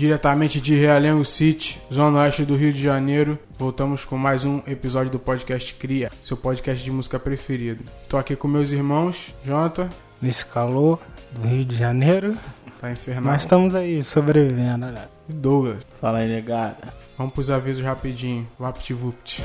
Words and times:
diretamente 0.00 0.62
de 0.62 0.74
Realengo 0.74 1.26
City, 1.26 1.78
zona 1.92 2.20
oeste 2.20 2.42
do 2.42 2.56
Rio 2.56 2.72
de 2.72 2.82
Janeiro. 2.82 3.38
Voltamos 3.58 4.02
com 4.02 4.16
mais 4.16 4.46
um 4.46 4.62
episódio 4.66 5.12
do 5.12 5.18
podcast 5.18 5.74
Cria, 5.74 6.10
seu 6.22 6.38
podcast 6.38 6.82
de 6.82 6.90
música 6.90 7.18
preferido. 7.18 7.84
Tô 8.08 8.16
aqui 8.16 8.34
com 8.34 8.48
meus 8.48 8.72
irmãos, 8.72 9.34
Jonathan. 9.44 9.90
Nesse 10.20 10.46
calor 10.46 10.98
do 11.32 11.46
Rio 11.46 11.66
de 11.66 11.76
Janeiro. 11.76 12.34
Tá 12.80 12.90
infernal. 12.90 13.24
Mas 13.24 13.42
estamos 13.42 13.74
aí, 13.74 14.02
sobrevivendo, 14.02 14.86
né? 14.86 15.04
E 15.28 15.34
Douglas. 15.34 15.86
Fala 16.00 16.18
aí, 16.20 16.28
negada. 16.30 16.94
Vamos 17.18 17.34
pros 17.34 17.50
avisos 17.50 17.84
rapidinho. 17.84 18.48
VaptVupt. 18.58 19.42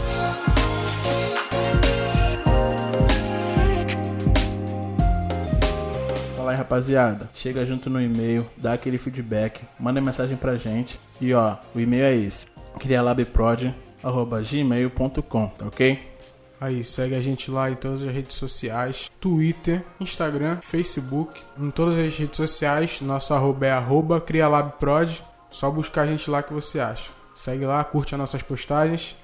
Rapaziada. 6.66 7.30
Chega 7.34 7.66
junto 7.66 7.90
no 7.90 8.02
e-mail, 8.02 8.46
dá 8.58 8.73
aquele 8.73 8.98
feedback, 8.98 9.62
manda 9.80 10.02
mensagem 10.02 10.36
pra 10.36 10.58
gente. 10.58 11.00
E 11.22 11.34
ó, 11.34 11.56
o 11.73 11.80
e-mail 11.80 12.04
é 12.04 12.14
esse: 12.16 12.46
crialabprod.gmail.com, 12.80 15.48
tá 15.48 15.68
ok? 15.68 16.14
Aí, 16.59 16.84
segue 16.86 17.16
a 17.16 17.22
gente 17.22 17.52
lá 17.52 17.70
em 17.70 17.76
todas 17.76 18.02
as 18.02 18.12
redes 18.12 18.36
sociais: 18.36 19.12
Twitter, 19.20 19.86
Instagram, 20.00 20.58
Facebook. 20.62 21.40
Em 21.59 21.70
todas 21.70 21.94
as 21.96 22.18
redes 22.18 22.38
sociais, 22.38 23.02
nosso 23.02 23.32
arroba 23.34 23.68
é 23.68 23.72
arroba 23.72 24.20
crialabprod. 24.20 25.23
Só 25.52 25.70
buscar 25.72 26.02
a 26.02 26.08
gente 26.08 26.30
lá 26.30 26.44
que 26.44 26.54
você 26.54 26.80
acha. 26.80 27.09
Segue 27.36 27.66
lá, 27.66 27.84
curte 27.84 28.16
as 28.16 28.20
nossas 28.20 28.42
postagens 28.42 29.16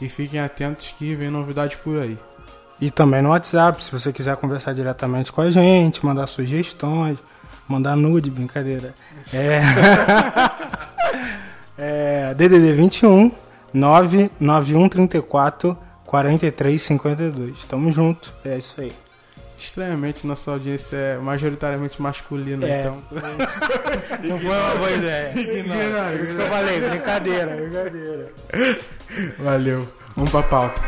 e 0.00 0.08
fiquem 0.08 0.40
atentos 0.40 0.94
que 0.98 1.14
vem 1.14 1.28
novidade 1.30 1.76
por 1.78 1.98
aí. 1.98 2.18
E 2.80 2.90
também 2.90 3.20
no 3.22 3.30
WhatsApp, 3.30 3.82
se 3.82 3.90
você 3.90 4.12
quiser 4.12 4.36
conversar 4.36 4.72
diretamente 4.72 5.32
com 5.32 5.40
a 5.40 5.50
gente, 5.50 6.04
mandar 6.06 6.28
sugestões, 6.28 7.18
mandar 7.66 7.96
nude, 7.96 8.30
brincadeira. 8.30 8.94
É. 9.34 9.60
é 12.30 12.34
DDD 12.34 12.72
21 12.74 13.32
99134 13.74 15.76
4352. 16.04 17.64
Tamo 17.64 17.90
junto. 17.90 18.32
É 18.44 18.56
isso 18.56 18.80
aí. 18.80 18.92
Estranhamente, 19.58 20.24
nossa 20.24 20.52
audiência 20.52 20.96
é 20.96 21.18
majoritariamente 21.18 22.00
masculina, 22.00 22.64
É. 22.64 22.78
então. 22.80 22.98
Não 24.22 24.38
foi 24.38 24.48
uma 24.48 24.74
boa 24.76 24.90
ideia. 24.92 25.32
Ignora, 25.36 26.14
Isso 26.14 26.36
que 26.36 26.42
eu 26.42 26.46
falei, 26.46 26.80
brincadeira, 26.80 27.56
brincadeira. 27.56 28.32
Valeu. 29.40 29.88
Vamos 30.14 30.30
pra 30.30 30.42
pauta. 30.44 30.80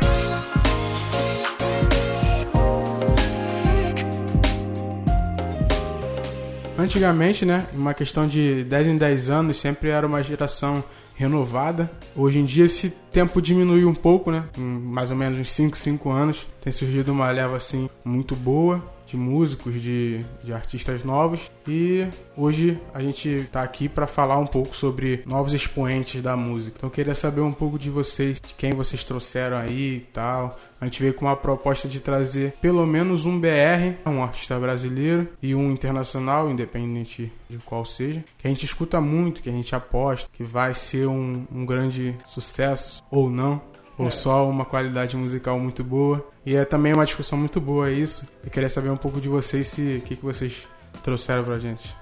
Antigamente, 6.81 7.45
né, 7.45 7.67
uma 7.75 7.92
questão 7.92 8.27
de 8.27 8.64
10 8.64 8.86
em 8.86 8.97
10 8.97 9.28
anos, 9.28 9.61
sempre 9.61 9.91
era 9.91 10.06
uma 10.06 10.23
geração 10.23 10.83
renovada. 11.14 11.91
Hoje 12.17 12.39
em 12.39 12.45
dia 12.47 12.64
esse 12.64 12.89
tempo 13.12 13.42
diminuiu 13.42 13.87
um 13.87 13.95
pouco, 13.95 14.31
né? 14.31 14.45
Em 14.56 14.62
mais 14.62 15.11
ou 15.11 15.17
menos 15.19 15.39
uns 15.39 15.53
5, 15.53 15.77
5 15.77 16.11
anos 16.11 16.47
tem 16.62 16.72
surgido 16.72 17.12
uma 17.12 17.31
leva 17.31 17.55
assim 17.55 17.91
muito 18.03 18.34
boa 18.34 18.83
de 19.11 19.16
músicos, 19.16 19.83
de, 19.83 20.25
de 20.42 20.53
artistas 20.53 21.03
novos 21.03 21.50
e 21.66 22.06
hoje 22.36 22.80
a 22.94 23.03
gente 23.03 23.48
tá 23.50 23.62
aqui 23.62 23.89
para 23.89 24.06
falar 24.06 24.39
um 24.39 24.47
pouco 24.47 24.75
sobre 24.75 25.22
novos 25.27 25.53
expoentes 25.53 26.22
da 26.22 26.36
música. 26.36 26.77
Então 26.78 26.89
eu 26.89 26.92
queria 26.92 27.14
saber 27.14 27.41
um 27.41 27.53
pouco 27.53 27.78
de 27.78 27.91
vocês, 27.91 28.41
de 28.41 28.55
quem 28.55 28.72
vocês 28.72 29.05
trouxeram 29.05 29.56
aí 29.56 29.97
e 29.97 30.00
tal. 30.12 30.56
A 30.81 30.84
gente 30.84 31.03
veio 31.03 31.12
com 31.12 31.27
uma 31.27 31.36
proposta 31.36 31.88
de 31.88 32.00
trazer 32.00 32.53
pelo 32.61 32.86
menos 32.86 33.27
um 33.27 33.38
BR, 33.38 33.98
um 34.06 34.22
artista 34.22 34.59
brasileiro 34.59 35.28
e 35.43 35.54
um 35.54 35.70
internacional, 35.72 36.49
independente 36.49 37.32
de 37.49 37.59
qual 37.59 37.84
seja, 37.84 38.25
que 38.38 38.47
a 38.47 38.50
gente 38.50 38.65
escuta 38.65 39.00
muito, 39.00 39.43
que 39.43 39.50
a 39.50 39.53
gente 39.53 39.75
aposta, 39.75 40.31
que 40.32 40.44
vai 40.44 40.72
ser 40.72 41.06
um, 41.06 41.44
um 41.53 41.66
grande 41.66 42.16
sucesso 42.25 43.04
ou 43.10 43.28
não 43.28 43.69
ou 44.05 44.11
só 44.11 44.49
uma 44.49 44.65
qualidade 44.65 45.16
musical 45.16 45.59
muito 45.59 45.84
boa. 45.84 46.27
E 46.44 46.55
é 46.55 46.65
também 46.65 46.93
uma 46.93 47.05
discussão 47.05 47.38
muito 47.38 47.61
boa 47.61 47.91
isso. 47.91 48.27
Eu 48.43 48.50
queria 48.50 48.69
saber 48.69 48.91
um 48.91 48.97
pouco 48.97 49.21
de 49.21 49.28
vocês, 49.28 49.69
se 49.69 49.99
o 49.99 50.00
que, 50.06 50.16
que 50.16 50.25
vocês 50.25 50.66
trouxeram 51.03 51.44
pra 51.44 51.59
gente. 51.59 51.94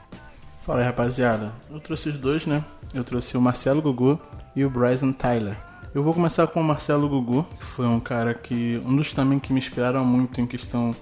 Fala 0.60 0.80
aí, 0.80 0.84
rapaziada. 0.84 1.52
Eu 1.70 1.80
trouxe 1.80 2.10
os 2.10 2.18
dois, 2.18 2.46
né? 2.46 2.64
Eu 2.92 3.02
trouxe 3.04 3.36
o 3.36 3.40
Marcelo 3.40 3.80
Gugu 3.80 4.18
e 4.54 4.64
o 4.64 4.70
Bryson 4.70 5.12
Tyler. 5.12 5.56
Eu 5.94 6.02
vou 6.02 6.12
começar 6.12 6.46
com 6.46 6.60
o 6.60 6.64
Marcelo 6.64 7.08
Gugu, 7.08 7.46
que 7.58 7.64
foi 7.64 7.86
um 7.86 7.98
cara 7.98 8.34
que. 8.34 8.80
um 8.84 8.94
dos 8.94 9.12
também 9.12 9.38
que 9.38 9.52
me 9.52 9.58
inspiraram 9.58 10.04
muito 10.04 10.40
em 10.40 10.46
questão 10.46 10.94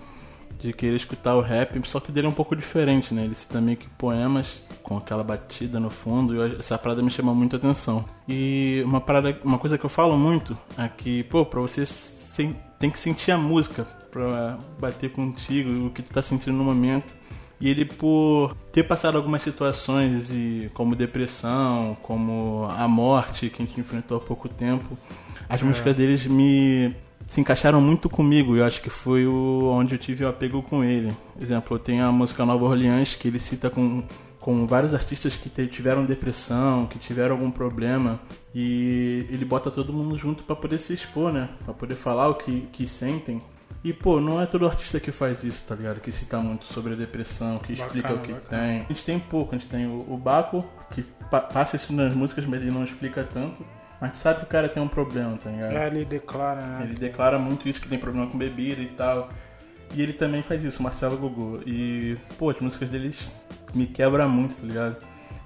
de 0.58 0.72
querer 0.72 0.96
escutar 0.96 1.36
o 1.36 1.40
rap, 1.40 1.80
só 1.86 2.00
que 2.00 2.10
dele 2.10 2.26
é 2.26 2.30
um 2.30 2.34
pouco 2.34 2.56
diferente, 2.56 3.12
né? 3.12 3.24
Ele 3.24 3.34
cita 3.34 3.60
meio 3.60 3.76
que 3.76 3.88
poemas 3.90 4.60
com 4.82 4.96
aquela 4.96 5.24
batida 5.24 5.80
no 5.80 5.90
fundo 5.90 6.34
e 6.34 6.56
essa 6.56 6.78
parada 6.78 7.02
me 7.02 7.10
chama 7.10 7.34
muito 7.34 7.56
atenção. 7.56 8.04
E 8.28 8.82
uma 8.84 9.00
parada, 9.00 9.38
uma 9.44 9.58
coisa 9.58 9.76
que 9.76 9.84
eu 9.84 9.90
falo 9.90 10.16
muito 10.16 10.56
é 10.78 10.88
que, 10.88 11.24
pô, 11.24 11.44
pra 11.44 11.60
você 11.60 11.84
tem 12.78 12.90
que 12.90 12.98
sentir 12.98 13.32
a 13.32 13.38
música 13.38 13.86
pra 14.10 14.58
bater 14.78 15.10
contigo, 15.10 15.86
o 15.86 15.90
que 15.90 16.02
tu 16.02 16.10
tá 16.10 16.22
sentindo 16.22 16.56
no 16.56 16.64
momento. 16.64 17.16
E 17.58 17.70
ele, 17.70 17.86
por 17.86 18.54
ter 18.70 18.82
passado 18.82 19.16
algumas 19.16 19.40
situações, 19.40 20.28
e 20.30 20.70
como 20.74 20.94
depressão, 20.94 21.96
como 22.02 22.68
a 22.70 22.86
morte 22.86 23.48
que 23.48 23.62
a 23.62 23.64
gente 23.64 23.80
enfrentou 23.80 24.18
há 24.18 24.20
pouco 24.20 24.46
tempo, 24.46 24.96
as 25.48 25.62
músicas 25.62 25.96
deles 25.96 26.26
me 26.26 26.94
se 27.26 27.40
encaixaram 27.40 27.80
muito 27.80 28.08
comigo. 28.08 28.54
e 28.56 28.60
Eu 28.60 28.64
acho 28.64 28.80
que 28.80 28.90
foi 28.90 29.26
o 29.26 29.64
onde 29.72 29.94
eu 29.94 29.98
tive 29.98 30.24
o 30.24 30.28
apego 30.28 30.62
com 30.62 30.82
ele. 30.84 31.12
Exemplo, 31.40 31.74
eu 31.76 31.78
tenho 31.80 32.04
a 32.04 32.12
música 32.12 32.44
Nova 32.46 32.64
Orleans 32.64 33.14
que 33.16 33.28
ele 33.28 33.38
cita 33.40 33.68
com 33.70 34.02
com 34.38 34.64
vários 34.64 34.94
artistas 34.94 35.34
que 35.34 35.48
te- 35.50 35.66
tiveram 35.66 36.04
depressão, 36.04 36.86
que 36.86 37.00
tiveram 37.00 37.34
algum 37.34 37.50
problema, 37.50 38.20
e 38.54 39.26
ele 39.28 39.44
bota 39.44 39.72
todo 39.72 39.92
mundo 39.92 40.16
junto 40.16 40.44
pra 40.44 40.54
poder 40.54 40.78
se 40.78 40.94
expor, 40.94 41.32
né? 41.32 41.48
Pra 41.64 41.74
poder 41.74 41.96
falar 41.96 42.28
o 42.28 42.36
que, 42.36 42.60
que 42.72 42.86
sentem. 42.86 43.42
E, 43.82 43.92
pô, 43.92 44.20
não 44.20 44.40
é 44.40 44.46
todo 44.46 44.64
artista 44.64 45.00
que 45.00 45.10
faz 45.10 45.42
isso, 45.42 45.64
tá 45.66 45.74
ligado? 45.74 46.00
Que 46.00 46.12
cita 46.12 46.38
muito 46.38 46.64
sobre 46.66 46.92
a 46.92 46.96
depressão, 46.96 47.58
que 47.58 47.72
explica 47.72 48.08
Bacana, 48.08 48.22
o 48.22 48.26
que 48.26 48.32
bacana. 48.34 48.62
tem. 48.62 48.80
A 48.82 48.92
gente 48.92 49.04
tem 49.04 49.18
pouco, 49.18 49.52
a 49.52 49.58
gente 49.58 49.68
tem 49.68 49.84
o, 49.86 50.06
o 50.08 50.16
Baco, 50.16 50.64
que 50.92 51.02
pa- 51.28 51.40
passa 51.40 51.74
isso 51.74 51.92
nas 51.92 52.14
músicas, 52.14 52.44
mas 52.46 52.62
ele 52.62 52.70
não 52.70 52.84
explica 52.84 53.24
tanto. 53.24 53.64
Mas 54.00 54.12
tu 54.12 54.16
sabe 54.18 54.40
que 54.40 54.44
o 54.44 54.48
cara 54.48 54.68
tem 54.68 54.82
um 54.82 54.88
problema, 54.88 55.36
tá 55.38 55.50
ligado? 55.50 55.72
É, 55.72 55.86
ele 55.86 56.04
declara, 56.04 56.60
né? 56.60 56.84
Ele 56.84 56.94
declara 56.94 57.38
muito 57.38 57.68
isso, 57.68 57.80
que 57.80 57.88
tem 57.88 57.98
problema 57.98 58.26
com 58.26 58.36
bebida 58.36 58.82
e 58.82 58.88
tal. 58.88 59.30
E 59.94 60.02
ele 60.02 60.12
também 60.12 60.42
faz 60.42 60.62
isso, 60.62 60.80
o 60.80 60.82
Marcelo 60.82 61.16
Gugu. 61.16 61.62
E, 61.66 62.16
pô, 62.36 62.50
as 62.50 62.58
músicas 62.60 62.90
deles 62.90 63.32
me 63.74 63.86
quebram 63.86 64.28
muito, 64.28 64.54
tá 64.56 64.66
ligado? 64.66 64.96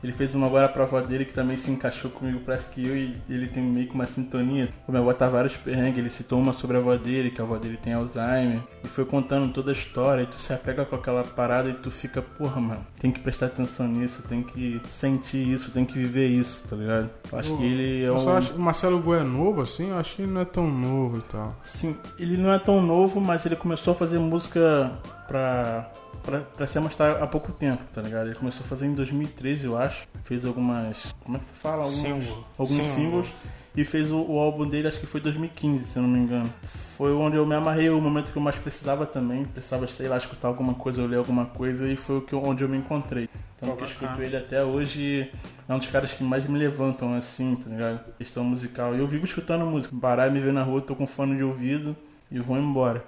Ele 0.03 0.13
fez 0.13 0.35
uma 0.35 0.47
agora 0.47 0.69
pra 0.69 0.85
avó 0.85 1.01
dele 1.01 1.25
que 1.25 1.35
também 1.35 1.57
se 1.57 1.71
encaixou 1.71 2.11
comigo, 2.11 2.41
parece 2.45 2.67
que 2.69 2.87
eu 2.87 2.97
e 2.97 3.17
ele 3.29 3.47
tem 3.49 3.63
meio 3.63 3.87
que 3.87 3.95
uma 3.95 4.07
sintonia. 4.07 4.69
Como 4.87 4.99
minha 4.99 5.01
avó 5.01 5.13
tá 5.13 5.29
vários 5.29 5.57
perrengues, 5.57 5.99
ele 5.99 6.11
citou 6.11 6.39
uma 6.39 6.53
sobre 6.53 6.77
a 6.77 6.81
avó 6.81 6.97
dele, 6.97 7.31
que 7.31 7.41
a 7.41 7.45
avó 7.45 7.57
dele 7.59 7.79
tem 7.83 7.93
Alzheimer. 7.93 8.61
E 8.83 8.89
foi 8.89 9.05
contando 9.05 9.53
toda 9.53 9.71
a 9.71 9.73
história, 9.73 10.23
e 10.23 10.27
tu 10.27 10.41
se 10.41 10.53
apega 10.53 10.85
com 10.85 10.97
aquela 10.97 11.23
parada 11.23 11.69
e 11.69 11.75
tu 11.75 11.91
fica, 11.91 12.23
porra, 12.23 12.61
mano, 12.61 12.87
tem 12.99 13.11
que 13.11 13.21
prestar 13.21 13.47
atenção 13.47 13.87
nisso, 13.87 14.23
tem 14.29 14.43
que 14.43 14.81
sentir 14.89 15.47
isso, 15.47 15.71
tem 15.71 15.85
que 15.85 15.95
viver 15.95 16.29
isso, 16.29 16.65
tá 16.69 16.77
ligado? 16.77 17.11
Eu 17.31 17.39
acho 17.39 17.57
que 17.57 17.65
ele 17.65 18.05
é 18.05 18.09
Eu 18.09 18.15
um... 18.15 18.19
só 18.19 18.39
acho 18.39 18.55
o 18.55 18.59
Marcelo 18.59 19.01
Gu 19.01 19.15
é 19.15 19.23
novo 19.23 19.61
assim, 19.61 19.91
eu 19.91 19.97
acho 19.97 20.17
que 20.17 20.23
ele 20.23 20.33
não 20.33 20.41
é 20.41 20.45
tão 20.45 20.71
novo 20.71 21.19
e 21.19 21.23
tal. 21.33 21.57
Sim, 21.63 21.97
ele 22.19 22.37
não 22.37 22.53
é 22.53 22.59
tão 22.59 22.83
novo, 22.83 23.21
mas 23.21 23.45
ele 23.45 23.57
começou 23.57 23.93
a 23.93 23.95
fazer 23.95 24.19
música 24.19 24.93
pra, 25.29 25.91
pra, 26.23 26.41
pra 26.41 26.67
se 26.67 26.79
mostrar 26.79 27.23
há 27.23 27.27
pouco 27.27 27.53
tempo, 27.53 27.83
tá 27.95 28.01
ligado? 28.03 28.27
Ele 28.27 28.37
começou 28.37 28.65
a 28.65 28.69
fazer 28.69 28.87
em 28.87 28.95
2013, 28.95 29.67
eu 29.67 29.77
acho. 29.77 30.07
Fez 30.25 30.45
algumas. 30.45 31.15
Como 31.25 31.37
é 31.37 31.41
que 31.41 31.47
se 31.47 31.53
fala? 31.53 31.85
Alguns, 31.85 32.01
Single. 32.01 32.45
alguns 32.59 32.77
Single. 32.87 32.95
singles. 32.95 33.27
E 33.77 33.85
fez 33.85 34.11
o, 34.11 34.19
o 34.19 34.39
álbum 34.39 34.67
dele, 34.69 34.89
acho 34.89 34.99
que 34.99 35.07
foi 35.07 35.21
2015, 35.21 35.85
se 35.85 35.97
eu 35.97 36.03
não 36.03 36.11
me 36.11 36.19
engano. 36.19 36.53
Foi 36.97 37.13
onde 37.13 37.37
eu 37.37 37.47
me 37.47 37.55
amarrei, 37.55 37.89
o 37.89 38.01
momento 38.01 38.33
que 38.33 38.37
eu 38.37 38.43
mais 38.43 38.57
precisava 38.57 39.07
também. 39.07 39.45
Precisava, 39.45 39.87
sei 39.87 40.09
lá, 40.09 40.17
escutar 40.17 40.49
alguma 40.49 40.75
coisa, 40.75 41.07
ler 41.07 41.19
alguma 41.19 41.47
coisa, 41.47 41.89
e 41.89 41.95
foi 41.95 42.19
o 42.19 42.21
que 42.21 42.35
onde 42.35 42.65
eu 42.65 42.69
me 42.69 42.77
encontrei. 42.77 43.29
Então, 43.57 43.77
que 43.77 43.83
eu 43.83 43.87
escuto 43.87 44.21
ele 44.23 44.37
até 44.37 44.65
hoje, 44.65 45.31
é 45.69 45.75
um 45.75 45.79
dos 45.79 45.89
caras 45.89 46.13
que 46.13 46.25
mais 46.25 46.45
me 46.47 46.59
levantam, 46.59 47.15
assim, 47.15 47.55
tá 47.55 47.71
ligado? 47.71 48.13
Questão 48.19 48.43
musical. 48.43 48.95
E 48.97 48.99
eu 48.99 49.07
vivo 49.07 49.25
escutando 49.25 49.65
música. 49.65 49.95
Parar 50.01 50.29
e 50.29 50.33
me 50.33 50.41
ver 50.41 50.53
na 50.53 50.65
rua, 50.65 50.81
tô 50.81 50.97
com 50.97 51.07
fone 51.07 51.37
de 51.37 51.45
ouvido 51.45 51.97
e 52.29 52.41
vou 52.41 52.57
embora. 52.59 53.05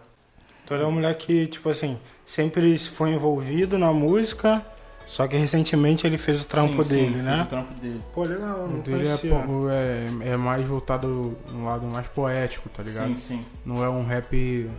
Então 0.65 0.77
ele 0.77 0.85
é 0.85 0.87
um 0.87 0.93
moleque 0.93 1.27
que, 1.27 1.47
tipo 1.49 1.69
assim, 1.71 1.99
sempre 2.27 2.79
foi 2.79 3.11
envolvido 3.11 3.79
na 3.79 3.93
música, 3.93 4.65
só 5.07 5.27
que 5.27 5.37
recentemente 5.37 6.07
ele 6.07 6.17
fez 6.17 6.43
o 6.43 6.45
trampo 6.45 6.83
Sim, 6.83 6.89
sim, 6.89 6.95
dele, 6.97 7.15
fiz 7.15 7.25
né? 7.25 7.43
O 7.43 7.47
trampo 7.47 7.81
dele. 7.81 8.03
Pô, 8.15 8.23
legal, 8.23 8.65
O 8.65 8.69
não 8.69 8.81
dele 8.81 9.09
é, 9.09 10.27
é, 10.27 10.29
é 10.31 10.37
mais 10.37 10.67
voltado 10.67 11.37
no 11.49 11.65
lado 11.65 11.87
mais 11.87 12.07
poético, 12.09 12.69
tá 12.69 12.83
ligado? 12.83 13.09
Sim, 13.09 13.17
sim. 13.17 13.45
Não 13.65 13.85
é 13.85 13.89
um 13.89 14.05
rap 14.05 14.71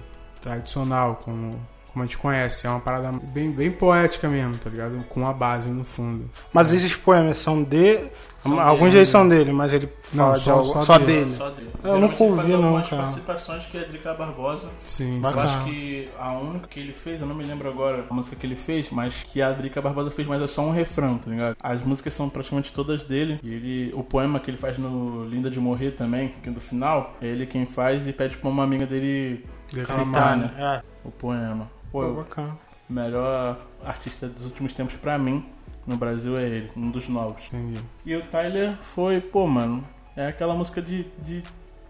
tradicional 0.41 1.21
como, 1.23 1.59
como 1.93 2.03
a 2.03 2.05
gente 2.07 2.17
conhece. 2.17 2.65
É 2.67 2.69
uma 2.69 2.79
parada 2.79 3.11
bem, 3.11 3.51
bem 3.51 3.71
poética 3.71 4.27
mesmo, 4.27 4.57
tá 4.57 4.69
ligado? 4.69 5.03
Com 5.07 5.25
a 5.27 5.31
base 5.31 5.69
no 5.69 5.85
fundo. 5.85 6.29
Mas 6.51 6.73
esses 6.73 6.95
poemas 6.95 7.37
são 7.37 7.63
de. 7.63 7.99
São 8.41 8.59
Alguns 8.59 8.79
dele. 8.81 8.91
deles 8.91 9.09
são 9.09 9.29
dele, 9.29 9.51
mas 9.53 9.71
ele 9.71 9.87
Não, 10.11 10.25
fala 10.25 10.35
só- 10.35 10.43
de 10.43 10.49
algo, 10.49 10.63
só 10.65 10.81
só, 10.81 10.97
dele. 10.97 11.23
dele. 11.25 11.35
Só 11.37 11.49
dele. 11.49 11.69
Eu 11.75 11.81
Geralmente 11.93 12.11
nunca 12.11 12.23
ouvi, 12.25 12.51
não, 12.51 12.63
algumas 12.65 12.89
cara. 12.89 13.01
participações 13.03 13.65
que 13.67 13.77
é 13.77 13.85
Drica 13.85 14.13
Barbosa. 14.13 14.67
Sim. 14.83 15.21
Eu 15.23 15.39
acho 15.39 15.63
que 15.63 16.09
a 16.19 16.33
única 16.33 16.67
que 16.67 16.77
ele 16.79 16.91
fez, 16.91 17.21
eu 17.21 17.27
não 17.27 17.35
me 17.35 17.43
lembro 17.45 17.69
agora 17.69 18.05
a 18.09 18.13
música 18.13 18.35
que 18.35 18.45
ele 18.45 18.57
fez, 18.57 18.89
mas 18.89 19.15
que 19.23 19.41
a 19.41 19.49
Drica 19.53 19.81
Barbosa 19.81 20.11
fez, 20.11 20.27
mas 20.27 20.41
é 20.41 20.47
só 20.47 20.61
um 20.61 20.71
refrão, 20.71 21.17
tá 21.17 21.29
ligado? 21.31 21.55
As 21.63 21.81
músicas 21.85 22.13
são 22.13 22.27
praticamente 22.29 22.73
todas 22.73 23.05
dele. 23.05 23.39
E 23.41 23.47
ele, 23.53 23.93
o 23.95 24.03
poema 24.03 24.41
que 24.41 24.51
ele 24.51 24.57
faz 24.57 24.77
no 24.77 25.23
Linda 25.25 25.49
de 25.49 25.59
Morrer 25.61 25.91
também, 25.91 26.33
que 26.43 26.49
é 26.49 26.51
do 26.51 26.59
final, 26.59 27.13
é 27.21 27.27
ele 27.27 27.45
quem 27.45 27.65
faz 27.65 28.05
e 28.07 28.11
pede 28.11 28.35
pra 28.35 28.49
uma 28.49 28.63
amiga 28.65 28.85
dele 28.85 29.45
Declamar, 29.71 30.05
citar, 30.05 30.37
né? 30.37 30.51
né? 30.57 30.81
É, 30.83 31.07
O 31.07 31.11
poema. 31.11 31.69
Pô, 31.93 32.13
bacana. 32.15 32.57
melhor 32.89 33.57
artista 33.85 34.27
dos 34.27 34.45
últimos 34.45 34.73
tempos 34.73 34.95
pra 34.95 35.17
mim 35.17 35.45
no 35.87 35.95
Brasil 35.95 36.37
é 36.37 36.43
ele, 36.43 36.71
um 36.75 36.89
dos 36.91 37.07
novos. 37.07 37.43
Entendi. 37.47 37.79
E 38.05 38.15
o 38.15 38.21
Tyler 38.23 38.75
foi, 38.81 39.21
pô, 39.21 39.45
mano, 39.47 39.87
é 40.15 40.27
aquela 40.27 40.53
música 40.55 40.81
de, 40.81 41.03
de 41.19 41.41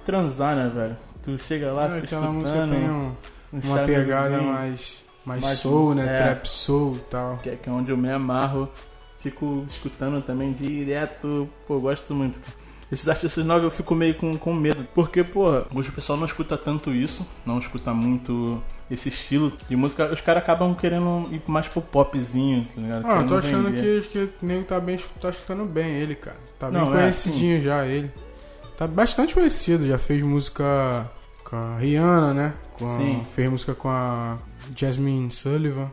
transar, 0.05 0.55
né, 0.55 0.69
velho? 0.73 0.97
Tu 1.23 1.37
chega 1.39 1.71
lá, 1.71 1.85
É, 1.85 1.89
fica 2.01 2.03
aquela 2.17 2.31
música 2.31 2.67
tem 2.67 2.89
um- 2.89 3.15
um 3.53 3.59
uma 3.63 3.79
pegada 3.85 4.41
mais, 4.41 5.03
mais, 5.25 5.41
Mais- 5.41 5.57
soul, 5.59 5.95
né? 5.95 6.05
é. 6.13 6.17
Trap 6.17 6.45
soul 6.47 6.95
e 6.97 6.99
tal. 7.01 7.37
Que 7.37 7.49
é, 7.51 7.55
que 7.55 7.69
é 7.69 7.71
onde 7.71 7.89
eu 7.91 7.97
me 7.97 8.11
amarro. 8.11 8.67
Fico 9.19 9.63
escutando 9.69 10.21
também 10.21 10.51
direto. 10.51 11.47
Pô, 11.65 11.79
gosto 11.79 12.13
muito. 12.13 12.41
Esses 12.93 13.09
artistas 13.09 13.43
novos 13.43 13.63
eu 13.63 13.71
fico 13.71 13.95
meio 13.95 14.13
com, 14.15 14.37
com 14.37 14.53
medo. 14.53 14.87
Porque, 14.93 15.23
pô, 15.23 15.45
hoje 15.73 15.89
o 15.89 15.91
pessoal 15.91 16.17
não 16.17 16.25
escuta 16.27 16.55
tanto 16.57 16.91
isso. 16.91 17.25
Não 17.45 17.57
escuta 17.57 17.91
muito 17.93 18.61
esse 18.91 19.09
estilo 19.09 19.51
de 19.67 19.75
música. 19.75 20.13
Os 20.13 20.21
caras 20.21 20.43
acabam 20.43 20.75
querendo 20.75 21.27
ir 21.31 21.41
mais 21.47 21.67
pro 21.67 21.81
popzinho, 21.81 22.65
tá 22.65 22.79
ligado? 22.81 23.05
Ah, 23.07 23.21
eu 23.21 23.27
tô 23.27 23.35
achando 23.37 23.69
vender. 23.71 24.03
que, 24.03 24.07
que 24.09 24.19
o 24.19 24.45
nego 24.45 24.63
tá 24.65 24.79
bem 24.79 24.99
tá 25.19 25.29
escutando 25.29 25.65
bem 25.65 25.87
ele, 25.95 26.13
cara. 26.15 26.37
Tá 26.59 26.69
bem 26.69 26.79
Não, 26.79 26.93
é, 26.95 26.99
conhecidinho 27.01 27.61
já 27.63 27.83
ele. 27.85 28.11
Tá 28.77 28.85
bastante 28.85 29.33
conhecido, 29.33 29.87
já 29.87 29.97
fez 29.97 30.21
música 30.21 31.09
com 31.43 31.55
a 31.55 31.77
Rihanna, 31.79 32.33
né? 32.33 32.53
Com 32.73 32.85
a- 32.85 32.97
Sim. 32.97 33.25
fez 33.33 33.49
música 33.49 33.73
com 33.73 33.89
a 33.89 34.37
Jasmine 34.75 35.31
Sullivan. 35.31 35.91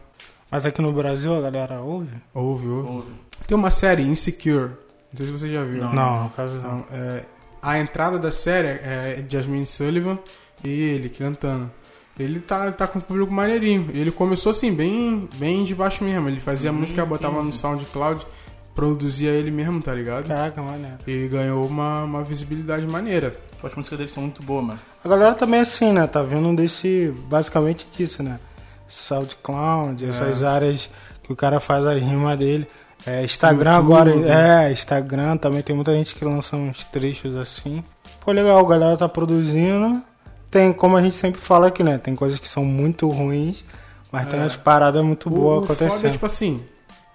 Mas 0.51 0.67
aqui 0.67 0.83
no 0.83 0.93
Brasil 0.93 1.35
a 1.35 1.41
galera 1.41 1.81
ouve? 1.81 2.11
Ouve, 2.35 2.69
ouve. 2.69 2.91
Ouve. 2.91 3.13
Tem 3.47 3.57
uma 3.57 3.71
série, 3.71 4.03
Insecure. 4.03 4.73
Não 5.13 5.17
sei 5.17 5.27
se 5.27 5.33
você 5.33 5.53
já 5.53 5.65
viu. 5.65 5.81
Não. 5.83 5.93
Não, 5.93 6.25
no 6.25 6.31
caso 6.31 6.61
não. 6.61 6.81
Então, 6.81 6.85
é, 6.93 7.25
a 7.63 7.79
entrada 7.79 8.19
da 8.19 8.31
série 8.31 8.69
é 8.69 9.25
Jasmine 9.29 9.67
Sullivan 9.67 10.19
e 10.65 10.69
ele 10.69 11.09
cantando. 11.09 11.71
Ele 12.19 12.39
tá, 12.39 12.71
tá 12.73 12.87
com 12.87 12.99
um 12.99 13.03
público 13.03 13.33
maneirinho. 13.33 13.91
Ele 13.95 14.11
começou 14.11 14.51
assim, 14.51 14.75
bem, 14.75 15.29
bem 15.37 15.65
de 15.65 15.75
baixo 15.75 16.05
mesmo. 16.05 16.29
Ele 16.29 16.39
fazia 16.41 16.71
Uhum, 16.71 16.81
música, 16.81 17.05
botava 17.05 17.39
no 17.39 17.47
15. 17.47 17.59
SoundCloud, 17.59 18.27
produzia 18.75 19.31
ele 19.31 19.51
mesmo, 19.51 19.81
tá 19.81 19.95
ligado? 19.95 20.29
Caraca, 20.29 20.61
maneiro. 20.61 20.97
E 21.07 21.29
ganhou 21.29 21.65
uma, 21.67 22.03
uma 22.05 22.23
visibilidade 22.23 22.87
maneira. 22.87 23.35
As 23.63 23.75
músicas 23.75 23.99
deles 23.99 24.13
são 24.13 24.23
muito 24.23 24.43
boas, 24.43 24.65
mano. 24.65 24.81
A 25.05 25.09
galera 25.09 25.35
também 25.35 25.61
é 25.61 25.63
assim, 25.63 25.93
né? 25.93 26.07
Tá 26.07 26.23
vendo 26.23 26.55
desse. 26.55 27.15
Basicamente 27.29 27.87
disso, 27.97 28.23
né? 28.23 28.39
SoundCloud, 28.87 30.05
essas 30.05 30.43
áreas 30.43 30.91
que 31.23 31.33
o 31.33 31.37
cara 31.37 31.59
faz 31.61 31.87
a 31.87 31.95
rima 31.95 32.37
dele. 32.37 32.67
É, 33.07 33.25
Instagram 33.25 33.77
YouTube. 33.77 33.93
agora. 33.93 34.11
É, 34.69 34.73
Instagram 34.73 35.37
também 35.37 35.63
tem 35.63 35.75
muita 35.75 35.95
gente 35.95 36.15
que 36.15 36.25
lança 36.25 36.57
uns 36.57 36.85
trechos 36.85 37.35
assim. 37.37 37.83
Pô, 38.25 38.33
legal, 38.33 38.59
a 38.65 38.69
galera 38.69 38.97
tá 38.97 39.09
produzindo. 39.09 40.03
Tem, 40.51 40.73
como 40.73 40.97
a 40.97 41.03
gente 41.03 41.17
sempre 41.17 41.41
fala 41.41 41.69
aqui, 41.69 41.83
né? 41.83 41.97
Tem 41.99 42.15
coisas 42.15 42.39
que 42.39 42.49
são 42.49 42.65
muito 42.65 43.09
ruins, 43.09 43.65
mas 44.11 44.27
tem 44.29 44.39
É. 44.39 44.43
umas 44.43 44.57
paradas 44.57 45.03
muito 45.05 45.31
boas 45.31 45.63
o 45.63 45.67
foda 45.67 45.85
é, 45.85 45.87
acontecendo. 45.87 46.13
tipo 46.13 46.27
assim, 46.27 46.61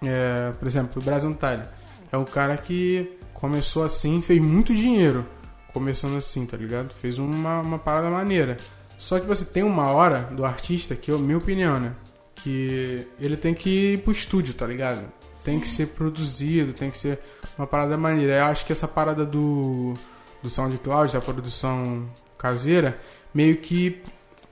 é, 0.04 0.52
por 0.58 0.68
exemplo, 0.68 1.02
o 1.02 1.06
Brasil 1.06 1.34
Tyler. 1.36 1.68
É 2.12 2.18
um 2.18 2.24
cara 2.26 2.56
que 2.58 3.18
começou 3.34 3.84
assim, 3.84 4.22
fez 4.22 4.42
muito 4.42 4.74
dinheiro. 4.74 5.26
Começando 5.74 6.16
assim, 6.18 6.46
tá 6.46 6.56
ligado? 6.56 6.94
Fez 7.02 7.18
uma, 7.18 7.60
uma 7.60 7.78
parada 7.78 8.10
maneira. 8.10 8.56
Só 8.98 9.16
que, 9.16 9.22
tipo 9.22 9.34
assim, 9.34 9.46
tem 9.46 9.64
uma 9.64 9.92
hora 9.92 10.22
do 10.32 10.46
artista, 10.46 10.96
que 10.96 11.12
é 11.12 11.14
a 11.14 11.18
minha 11.18 11.38
opinião, 11.38 11.78
né? 11.80 11.92
Que 12.36 13.06
ele 13.20 13.36
tem 13.36 13.54
que 13.54 13.94
ir 13.94 13.98
pro 14.00 14.14
estúdio, 14.14 14.54
tá 14.54 14.66
ligado? 14.66 15.04
Tem 15.46 15.60
que 15.60 15.68
ser 15.68 15.88
produzido, 15.90 16.74
tem 16.74 16.92
que 16.92 16.98
ser 16.98 17.20
uma 17.58 17.66
parada 17.66 17.96
maneira. 17.96 18.34
Eu 18.34 18.46
acho 18.46 18.66
que 18.66 18.74
essa 18.74 18.88
parada 18.88 19.26
do, 19.26 19.94
do 20.44 20.50
SoundCloud, 20.50 21.14
da 21.14 21.22
produção 21.22 22.06
caseira, 22.38 23.00
meio 23.34 23.56
que 23.58 24.02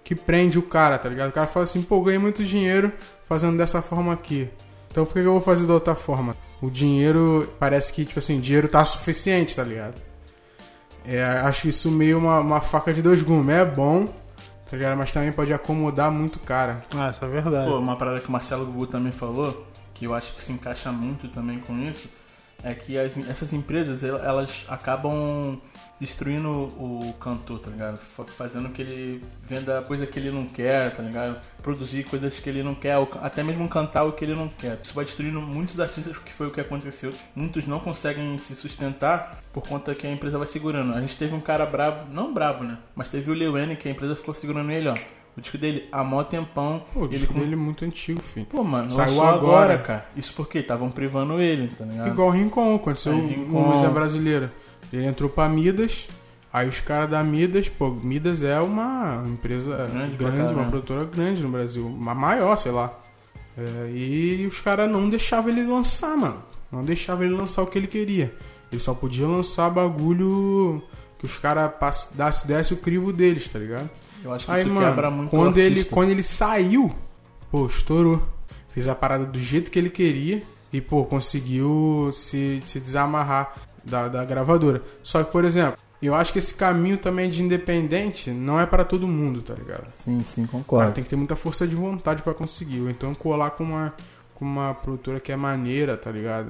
que 0.03 0.13
prende 0.15 0.59
o 0.59 0.61
cara, 0.61 0.97
tá 0.97 1.07
ligado? 1.07 1.29
O 1.29 1.31
cara 1.31 1.47
fala 1.47 1.63
assim, 1.63 1.81
pô, 1.81 1.95
eu 1.95 2.03
ganhei 2.03 2.19
muito 2.19 2.43
dinheiro 2.43 2.91
fazendo 3.25 3.57
dessa 3.57 3.81
forma 3.81 4.11
aqui. 4.13 4.49
Então 4.91 5.05
por 5.05 5.13
que 5.13 5.19
eu 5.19 5.31
vou 5.31 5.41
fazer 5.41 5.65
da 5.65 5.73
outra 5.73 5.95
forma? 5.95 6.35
O 6.61 6.69
dinheiro, 6.69 7.49
parece 7.57 7.91
que, 7.91 8.05
tipo 8.05 8.19
assim, 8.19 8.37
o 8.37 8.41
dinheiro 8.41 8.67
tá 8.67 8.83
suficiente, 8.85 9.55
tá 9.55 9.63
ligado? 9.63 9.95
É, 11.05 11.23
acho 11.23 11.67
isso 11.67 11.89
meio 11.89 12.17
uma, 12.17 12.39
uma 12.39 12.61
faca 12.61 12.93
de 12.93 13.01
dois 13.01 13.21
gumes. 13.21 13.55
É 13.55 13.65
bom, 13.65 14.05
tá 14.69 14.77
ligado? 14.77 14.97
Mas 14.97 15.11
também 15.11 15.31
pode 15.31 15.53
acomodar 15.53 16.11
muito 16.11 16.35
o 16.35 16.39
cara. 16.39 16.81
Ah, 16.95 17.09
isso 17.09 17.23
é 17.23 17.27
verdade. 17.27 17.69
Pô, 17.69 17.79
uma 17.79 17.95
parada 17.95 18.19
que 18.19 18.27
o 18.27 18.31
Marcelo 18.31 18.65
Gugu 18.65 18.87
também 18.87 19.11
falou, 19.11 19.65
que 20.03 20.07
eu 20.07 20.13
acho 20.13 20.33
que 20.35 20.41
se 20.41 20.51
encaixa 20.51 20.91
muito 20.91 21.29
também 21.29 21.59
com 21.59 21.79
isso, 21.79 22.09
é 22.61 22.73
que 22.73 22.97
as- 22.97 23.17
essas 23.29 23.53
empresas, 23.53 24.03
el- 24.03 24.17
elas 24.23 24.65
acabam 24.67 25.57
destruindo 25.99 26.49
o 26.77 27.13
cantor, 27.19 27.59
tá 27.61 27.69
ligado? 27.71 27.97
Fa- 27.97 28.25
Fazendo 28.25 28.69
que 28.69 28.81
ele 28.81 29.21
venda 29.47 29.81
coisa 29.81 30.05
que 30.05 30.19
ele 30.19 30.29
não 30.31 30.45
quer, 30.45 30.91
tá 30.93 31.01
ligado? 31.03 31.39
Produzir 31.61 32.03
coisas 32.03 32.37
que 32.39 32.49
ele 32.49 32.61
não 32.63 32.75
quer, 32.75 32.97
até 33.21 33.43
mesmo 33.43 33.67
cantar 33.69 34.03
o 34.03 34.11
que 34.11 34.25
ele 34.25 34.35
não 34.35 34.47
quer. 34.49 34.77
Isso 34.81 34.93
vai 34.93 35.05
destruindo 35.05 35.41
muitos 35.41 35.79
artistas, 35.79 36.17
que 36.17 36.33
foi 36.33 36.47
o 36.47 36.51
que 36.51 36.59
aconteceu. 36.61 37.13
Muitos 37.35 37.65
não 37.65 37.79
conseguem 37.79 38.37
se 38.37 38.55
sustentar 38.55 39.41
por 39.53 39.65
conta 39.67 39.95
que 39.95 40.05
a 40.05 40.11
empresa 40.11 40.37
vai 40.37 40.47
segurando. 40.47 40.93
A 40.93 40.99
gente 41.01 41.15
teve 41.17 41.33
um 41.33 41.41
cara 41.41 41.65
brabo, 41.65 42.11
não 42.13 42.33
brabo, 42.33 42.63
né? 42.65 42.77
Mas 42.95 43.07
teve 43.09 43.29
o 43.31 43.33
Lil 43.33 43.53
Wayne, 43.53 43.75
que 43.77 43.87
a 43.87 43.91
empresa 43.91 44.15
ficou 44.17 44.33
segurando 44.33 44.69
ele, 44.71 44.89
ó. 44.89 44.95
O 45.35 45.41
disco 45.41 45.57
dele, 45.57 45.87
há 45.91 46.03
mó 46.03 46.23
tempão. 46.23 46.83
Pô, 46.93 47.01
o 47.01 47.03
ele 47.05 47.09
disco 47.09 47.33
com- 47.33 47.39
dele 47.39 47.53
é 47.53 47.57
muito 47.57 47.83
antigo, 47.83 48.21
filho. 48.21 48.45
Pô, 48.45 48.63
mano, 48.63 48.91
Saiu 48.91 49.13
agora, 49.23 49.35
agora. 49.35 49.77
cara. 49.79 50.09
Isso 50.15 50.31
porque 50.35 50.59
estavam 50.59 50.91
privando 50.91 51.41
ele, 51.41 51.69
tá 51.69 51.85
ligado? 51.85 52.07
Igual 52.09 52.27
o 52.27 52.31
Rincon, 52.31 52.75
aconteceu 52.75 53.13
com 53.13 53.27
Rincon. 53.27 53.61
música 53.61 53.89
brasileira. 53.89 54.51
Ele 54.91 55.05
entrou 55.05 55.27
pra 55.29 55.49
Midas, 55.49 56.07
aí 56.51 56.67
os 56.67 56.79
caras 56.81 57.09
da 57.09 57.23
Midas, 57.23 57.67
pô, 57.67 57.89
Midas 57.89 58.43
é 58.43 58.59
uma 58.59 59.23
empresa 59.25 59.87
Grande 59.91 60.17
grande, 60.17 60.53
uma 60.53 60.65
produtora 60.65 61.03
grande 61.05 61.41
no 61.41 61.49
Brasil, 61.49 61.85
uma 61.87 62.13
maior, 62.13 62.55
sei 62.55 62.71
lá. 62.71 62.93
É, 63.57 63.89
e 63.91 64.45
os 64.47 64.59
caras 64.59 64.89
não 64.91 65.09
deixavam 65.09 65.51
ele 65.51 65.63
lançar, 65.65 66.15
mano. 66.15 66.43
Não 66.71 66.83
deixavam 66.83 67.23
ele 67.25 67.35
lançar 67.35 67.63
o 67.63 67.67
que 67.67 67.77
ele 67.79 67.87
queria. 67.87 68.33
Ele 68.71 68.79
só 68.81 68.93
podia 68.93 69.27
lançar 69.27 69.69
bagulho 69.69 70.81
que 71.19 71.25
os 71.25 71.37
caras 71.37 71.71
desse, 72.13 72.47
desse 72.47 72.73
o 72.73 72.77
crivo 72.77 73.11
deles, 73.13 73.47
tá 73.47 73.57
ligado? 73.59 73.89
Eu 74.23 74.33
acho 74.33 74.45
que 74.45 74.51
Aí, 74.51 74.61
isso 74.61 74.69
mano, 74.71 74.87
quebra 74.87 75.11
muito 75.11 75.29
quando 75.29 75.57
o 75.57 75.59
ele, 75.59 75.83
quando 75.85 76.09
ele 76.09 76.23
saiu, 76.23 76.91
pô, 77.51 77.65
estourou. 77.67 78.21
Fez 78.69 78.87
a 78.87 78.95
parada 78.95 79.25
do 79.25 79.37
jeito 79.37 79.69
que 79.69 79.77
ele 79.77 79.89
queria 79.89 80.41
e, 80.71 80.81
pô, 80.81 81.03
conseguiu 81.05 82.09
se, 82.13 82.61
se 82.65 82.79
desamarrar 82.79 83.53
da, 83.83 84.07
da 84.07 84.25
gravadora. 84.25 84.81
Só 85.03 85.23
que, 85.23 85.31
por 85.31 85.45
exemplo, 85.45 85.77
eu 86.01 86.15
acho 86.15 86.33
que 86.33 86.39
esse 86.39 86.53
caminho 86.55 86.97
também 86.97 87.29
de 87.29 87.43
independente 87.43 88.31
não 88.31 88.59
é 88.59 88.65
pra 88.65 88.83
todo 88.83 89.07
mundo, 89.07 89.41
tá 89.41 89.53
ligado? 89.53 89.87
Sim, 89.91 90.23
sim, 90.23 90.43
O 90.43 90.47
cara 90.47 90.63
concordo. 90.63 90.91
tem 90.93 91.03
que 91.03 91.09
ter 91.09 91.15
muita 91.15 91.35
força 91.35 91.67
de 91.67 91.75
vontade 91.75 92.21
pra 92.23 92.33
conseguir. 92.33 92.81
Ou 92.81 92.89
então 92.89 93.13
colar 93.13 93.51
com 93.51 93.63
uma, 93.63 93.93
com 94.33 94.43
uma 94.43 94.73
produtora 94.73 95.19
que 95.19 95.31
é 95.31 95.35
maneira, 95.35 95.95
tá 95.95 96.09
ligado? 96.11 96.49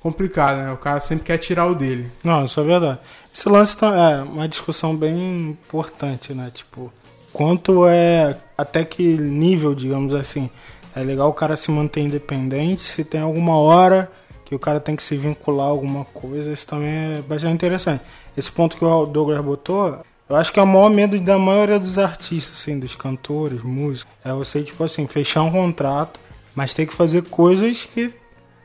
Complicado, 0.00 0.56
né? 0.58 0.72
O 0.72 0.76
cara 0.78 1.00
sempre 1.00 1.24
quer 1.24 1.38
tirar 1.38 1.66
o 1.66 1.74
dele. 1.74 2.10
Não, 2.24 2.44
isso 2.44 2.58
é 2.60 2.64
verdade. 2.64 3.00
Esse 3.34 3.48
lance 3.48 3.76
tá, 3.76 3.94
é 3.94 4.22
uma 4.22 4.48
discussão 4.48 4.96
bem 4.96 5.50
importante, 5.50 6.32
né? 6.32 6.50
Tipo, 6.54 6.90
quanto 7.32 7.86
é. 7.86 8.36
Até 8.56 8.84
que 8.84 9.16
nível, 9.16 9.74
digamos 9.74 10.14
assim. 10.14 10.50
É 10.94 11.02
legal 11.02 11.28
o 11.28 11.34
cara 11.34 11.56
se 11.56 11.70
manter 11.70 12.00
independente. 12.00 12.82
Se 12.82 13.04
tem 13.04 13.20
alguma 13.20 13.56
hora 13.58 14.10
que 14.44 14.54
o 14.54 14.58
cara 14.58 14.80
tem 14.80 14.96
que 14.96 15.02
se 15.02 15.16
vincular 15.16 15.66
a 15.66 15.70
alguma 15.70 16.04
coisa, 16.06 16.52
isso 16.52 16.66
também 16.66 17.18
é 17.18 17.22
bastante 17.26 17.54
interessante. 17.54 18.02
Esse 18.36 18.50
ponto 18.50 18.76
que 18.76 18.84
o 18.84 19.06
Douglas 19.06 19.40
botou, 19.44 19.98
eu 20.28 20.36
acho 20.36 20.52
que 20.52 20.58
é 20.58 20.62
o 20.62 20.66
maior 20.66 20.90
medo 20.90 21.20
da 21.20 21.38
maioria 21.38 21.78
dos 21.78 21.98
artistas, 21.98 22.60
assim, 22.60 22.78
dos 22.78 22.94
cantores, 22.94 23.62
músicos. 23.62 24.12
É 24.24 24.32
você, 24.32 24.62
tipo 24.62 24.82
assim, 24.82 25.06
fechar 25.06 25.42
um 25.42 25.52
contrato, 25.52 26.18
mas 26.54 26.72
ter 26.72 26.86
que 26.86 26.94
fazer 26.94 27.22
coisas 27.24 27.84
que 27.84 28.12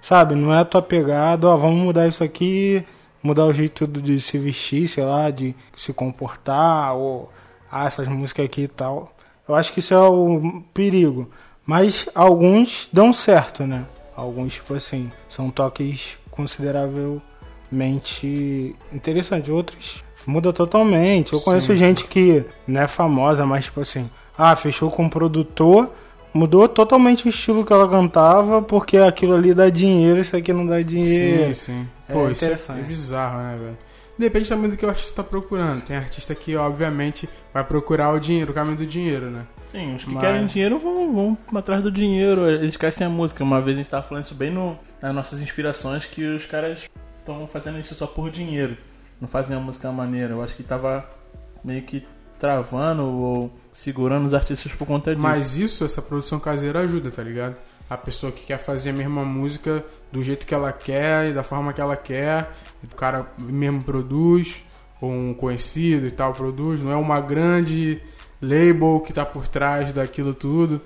Sabe, 0.04 0.36
não 0.36 0.54
é 0.54 0.60
a 0.60 0.66
tua 0.66 0.82
pegada, 0.82 1.48
ó, 1.48 1.56
vamos 1.56 1.80
mudar 1.82 2.06
isso 2.10 2.26
aqui, 2.26 2.84
mudar 3.24 3.46
o 3.46 3.54
jeito 3.54 3.88
de 3.88 4.20
se 4.20 4.38
vestir, 4.38 4.86
sei 4.86 5.06
lá, 5.06 5.32
de 5.32 5.56
se 5.78 5.94
comportar, 5.94 6.94
ou 6.94 7.32
ah, 7.74 7.88
essas 7.88 8.08
músicas 8.08 8.46
aqui 8.46 8.62
e 8.64 8.68
tal. 8.68 9.14
Eu 9.48 9.56
acho 9.56 9.74
que 9.74 9.80
isso 9.80 9.94
é 9.94 10.00
o 10.00 10.62
perigo. 10.74 11.30
Mas 11.66 12.10
alguns 12.14 12.90
dão 12.92 13.14
certo, 13.14 13.66
né? 13.66 13.86
Alguns, 14.16 14.56
tipo 14.56 14.74
assim, 14.74 15.10
são 15.28 15.50
toques 15.50 16.18
consideravelmente 16.30 18.76
interessantes. 18.92 19.50
Outros 19.50 20.04
muda 20.28 20.54
totalmente. 20.54 21.34
Eu 21.34 21.42
conheço 21.42 21.68
Sim. 21.68 21.76
gente 21.76 22.06
que 22.06 22.46
não 22.68 22.82
é 22.82 22.88
famosa, 22.88 23.46
mas 23.46 23.66
tipo 23.66 23.82
assim, 23.82 24.10
ah, 24.38 24.56
fechou 24.56 24.92
com 24.92 25.04
um 25.04 25.10
produtor, 25.10 25.90
Mudou 26.34 26.68
totalmente 26.68 27.28
o 27.28 27.30
estilo 27.30 27.64
que 27.64 27.72
ela 27.72 27.88
cantava, 27.88 28.60
porque 28.60 28.98
aquilo 28.98 29.36
ali 29.36 29.54
dá 29.54 29.70
dinheiro, 29.70 30.20
isso 30.20 30.36
aqui 30.36 30.52
não 30.52 30.66
dá 30.66 30.82
dinheiro. 30.82 31.54
Sim, 31.54 31.54
sim. 31.54 31.88
É 32.10 32.14
Pô, 32.14 32.28
isso 32.28 32.44
é, 32.44 32.48
interessante. 32.48 32.80
é 32.80 32.84
bizarro, 32.84 33.38
né, 33.38 33.56
velho? 33.56 33.78
Depende 34.18 34.48
também 34.48 34.70
do 34.70 34.78
que 34.78 34.86
o 34.86 34.90
artista 34.90 35.24
tá 35.24 35.24
procurando. 35.24 35.82
Tem 35.84 35.98
artista 35.98 36.36
que, 36.36 36.56
obviamente, 36.56 37.28
vai 37.54 37.64
procurar 37.64 38.12
o 38.12 38.20
dinheiro, 38.20 38.52
o 38.52 38.54
caminho 38.54 38.78
do 38.78 38.86
dinheiro, 38.86 39.30
né? 39.32 39.46
Sim, 39.72 39.96
os 39.96 40.06
que 40.06 40.14
Mas- 40.14 40.24
querem 40.24 40.46
dinheiro 40.46 40.78
vão, 40.78 41.12
vão 41.14 41.38
atrás 41.56 41.82
do 41.82 41.92
dinheiro, 41.92 42.48
eles 42.48 42.68
esquecem 42.68 43.08
a 43.08 43.10
música. 43.10 43.44
Uma 43.44 43.60
vez 43.60 43.76
a 43.76 43.80
gente 43.80 43.90
tava 43.90 44.04
falando 44.04 44.26
isso 44.26 44.36
bem 44.36 44.52
no, 44.52 44.78
nas 45.02 45.16
nossas 45.16 45.42
inspirações, 45.42 46.06
que 46.06 46.24
os 46.24 46.46
caras 46.46 46.80
estão 47.18 47.48
fazendo 47.48 47.80
isso 47.80 47.96
só 47.96 48.06
por 48.06 48.30
dinheiro. 48.30 48.78
Não 49.20 49.28
fazem 49.28 49.56
a 49.56 49.60
música 49.60 49.92
maneira. 49.92 50.34
Eu 50.34 50.44
acho 50.44 50.56
que 50.56 50.62
tava 50.64 51.10
meio 51.64 51.82
que 51.82 52.06
travando 52.38 53.04
ou 53.04 53.52
segurando 53.72 54.28
os 54.28 54.34
artistas 54.34 54.72
por 54.74 54.86
conta 54.86 55.12
disso. 55.16 55.22
Mas 55.26 55.58
isso, 55.58 55.86
essa 55.86 56.02
produção 56.02 56.40
caseira 56.40 56.82
ajuda, 56.82 57.10
tá 57.10 57.24
ligado? 57.24 57.56
A 57.90 57.98
pessoa 57.98 58.32
que 58.32 58.46
quer 58.46 58.58
fazer 58.58 58.90
a 58.90 58.94
mesma 58.94 59.24
música 59.24 59.84
do 60.12 60.24
jeito 60.24 60.46
que 60.46 60.54
ela 60.54 60.72
quer 60.72 61.30
e 61.30 61.34
da 61.34 61.44
forma 61.44 61.74
que 61.74 61.82
ela 61.82 61.96
quer, 61.96 62.52
o 62.84 62.96
cara 62.96 63.28
mesmo 63.38 63.84
produz, 63.84 64.64
ou 65.02 65.12
um 65.12 65.34
conhecido 65.34 66.08
e 66.08 66.12
tal 66.12 66.34
produz, 66.34 66.82
não 66.82 66.92
é 66.92 66.96
uma 66.96 67.20
grande 67.20 68.02
label 68.42 69.02
que 69.06 69.12
tá 69.12 69.26
por 69.26 69.48
trás 69.48 69.92
daquilo 69.92 70.34
tudo. 70.34 70.82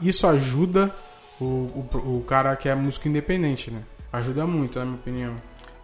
Isso 0.00 0.26
ajuda 0.26 0.94
o, 1.40 1.44
o, 1.44 2.18
o 2.18 2.24
cara 2.26 2.54
que 2.56 2.68
é 2.68 2.74
músico 2.74 3.08
independente, 3.08 3.70
né? 3.70 3.82
Ajuda 4.12 4.46
muito, 4.46 4.78
na 4.78 4.84
minha 4.84 4.96
opinião. 4.96 5.34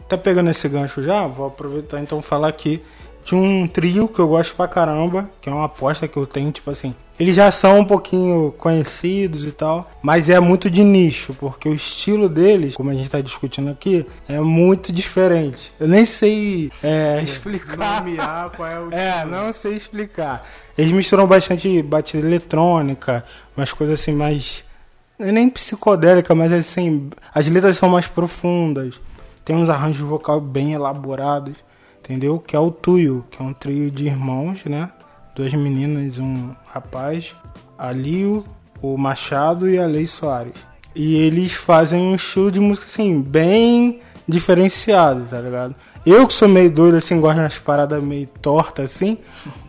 Tá 0.08 0.18
pegando 0.18 0.50
esse 0.50 0.68
gancho 0.68 1.02
já? 1.02 1.26
Vou 1.26 1.46
aproveitar 1.46 2.00
então 2.00 2.20
falar 2.20 2.48
aqui 2.48 2.82
de 3.24 3.34
um 3.34 3.66
trio 3.66 4.06
que 4.08 4.18
eu 4.18 4.28
gosto 4.28 4.54
pra 4.54 4.68
caramba, 4.68 5.28
que 5.40 5.48
é 5.48 5.52
uma 5.52 5.64
aposta 5.64 6.06
que 6.06 6.16
eu 6.16 6.26
tenho, 6.26 6.50
tipo 6.52 6.70
assim. 6.70 6.94
Eles 7.18 7.36
já 7.36 7.48
são 7.52 7.78
um 7.78 7.84
pouquinho 7.84 8.52
conhecidos 8.58 9.44
e 9.44 9.52
tal, 9.52 9.88
mas 10.02 10.28
é 10.28 10.40
muito 10.40 10.68
de 10.68 10.82
nicho, 10.82 11.32
porque 11.38 11.68
o 11.68 11.72
estilo 11.74 12.28
deles, 12.28 12.74
como 12.74 12.90
a 12.90 12.94
gente 12.94 13.08
tá 13.08 13.20
discutindo 13.20 13.70
aqui, 13.70 14.04
é 14.28 14.40
muito 14.40 14.92
diferente. 14.92 15.72
Eu 15.78 15.86
nem 15.86 16.04
sei 16.04 16.72
é, 16.82 17.22
explicar. 17.22 18.02
Nomear 18.02 18.50
qual 18.50 18.68
é 18.68 18.80
o 18.80 18.92
É, 18.92 19.10
estilo. 19.10 19.30
não 19.30 19.52
sei 19.52 19.74
explicar. 19.74 20.44
Eles 20.76 20.92
misturam 20.92 21.24
bastante 21.26 21.80
batida 21.82 22.26
eletrônica, 22.26 23.24
umas 23.56 23.72
coisas 23.72 24.00
assim 24.00 24.12
mais. 24.12 24.64
é 25.16 25.30
Nem 25.30 25.48
psicodélica, 25.48 26.34
mas 26.34 26.52
assim. 26.52 27.10
As 27.32 27.46
letras 27.48 27.76
são 27.76 27.88
mais 27.88 28.08
profundas. 28.08 29.00
Tem 29.44 29.54
uns 29.54 29.68
arranjos 29.68 30.00
vocal 30.06 30.40
bem 30.40 30.72
elaborados, 30.72 31.54
entendeu? 32.04 32.38
Que 32.38 32.54
é 32.54 32.58
o 32.58 32.70
Tuyo, 32.70 33.24
que 33.30 33.40
é 33.40 33.44
um 33.44 33.52
trio 33.52 33.90
de 33.90 34.06
irmãos, 34.06 34.64
né? 34.64 34.90
Duas 35.34 35.52
meninas 35.54 36.18
um 36.18 36.54
rapaz. 36.66 37.34
A 37.76 37.90
Lio, 37.90 38.44
o 38.80 38.96
Machado 38.96 39.68
e 39.68 39.78
a 39.78 39.86
Lei 39.86 40.06
Soares. 40.06 40.54
E 40.94 41.16
eles 41.16 41.52
fazem 41.52 42.00
um 42.00 42.14
estilo 42.14 42.52
de 42.52 42.60
música 42.60 42.86
assim, 42.86 43.20
bem 43.20 44.00
diferenciado, 44.28 45.24
tá 45.24 45.40
ligado? 45.40 45.74
Eu 46.06 46.26
que 46.26 46.34
sou 46.34 46.48
meio 46.48 46.70
doido, 46.70 46.96
assim, 46.96 47.20
gosto 47.20 47.38
das 47.38 47.58
paradas 47.58 48.02
meio 48.02 48.26
tortas, 48.40 48.92
assim, 48.92 49.18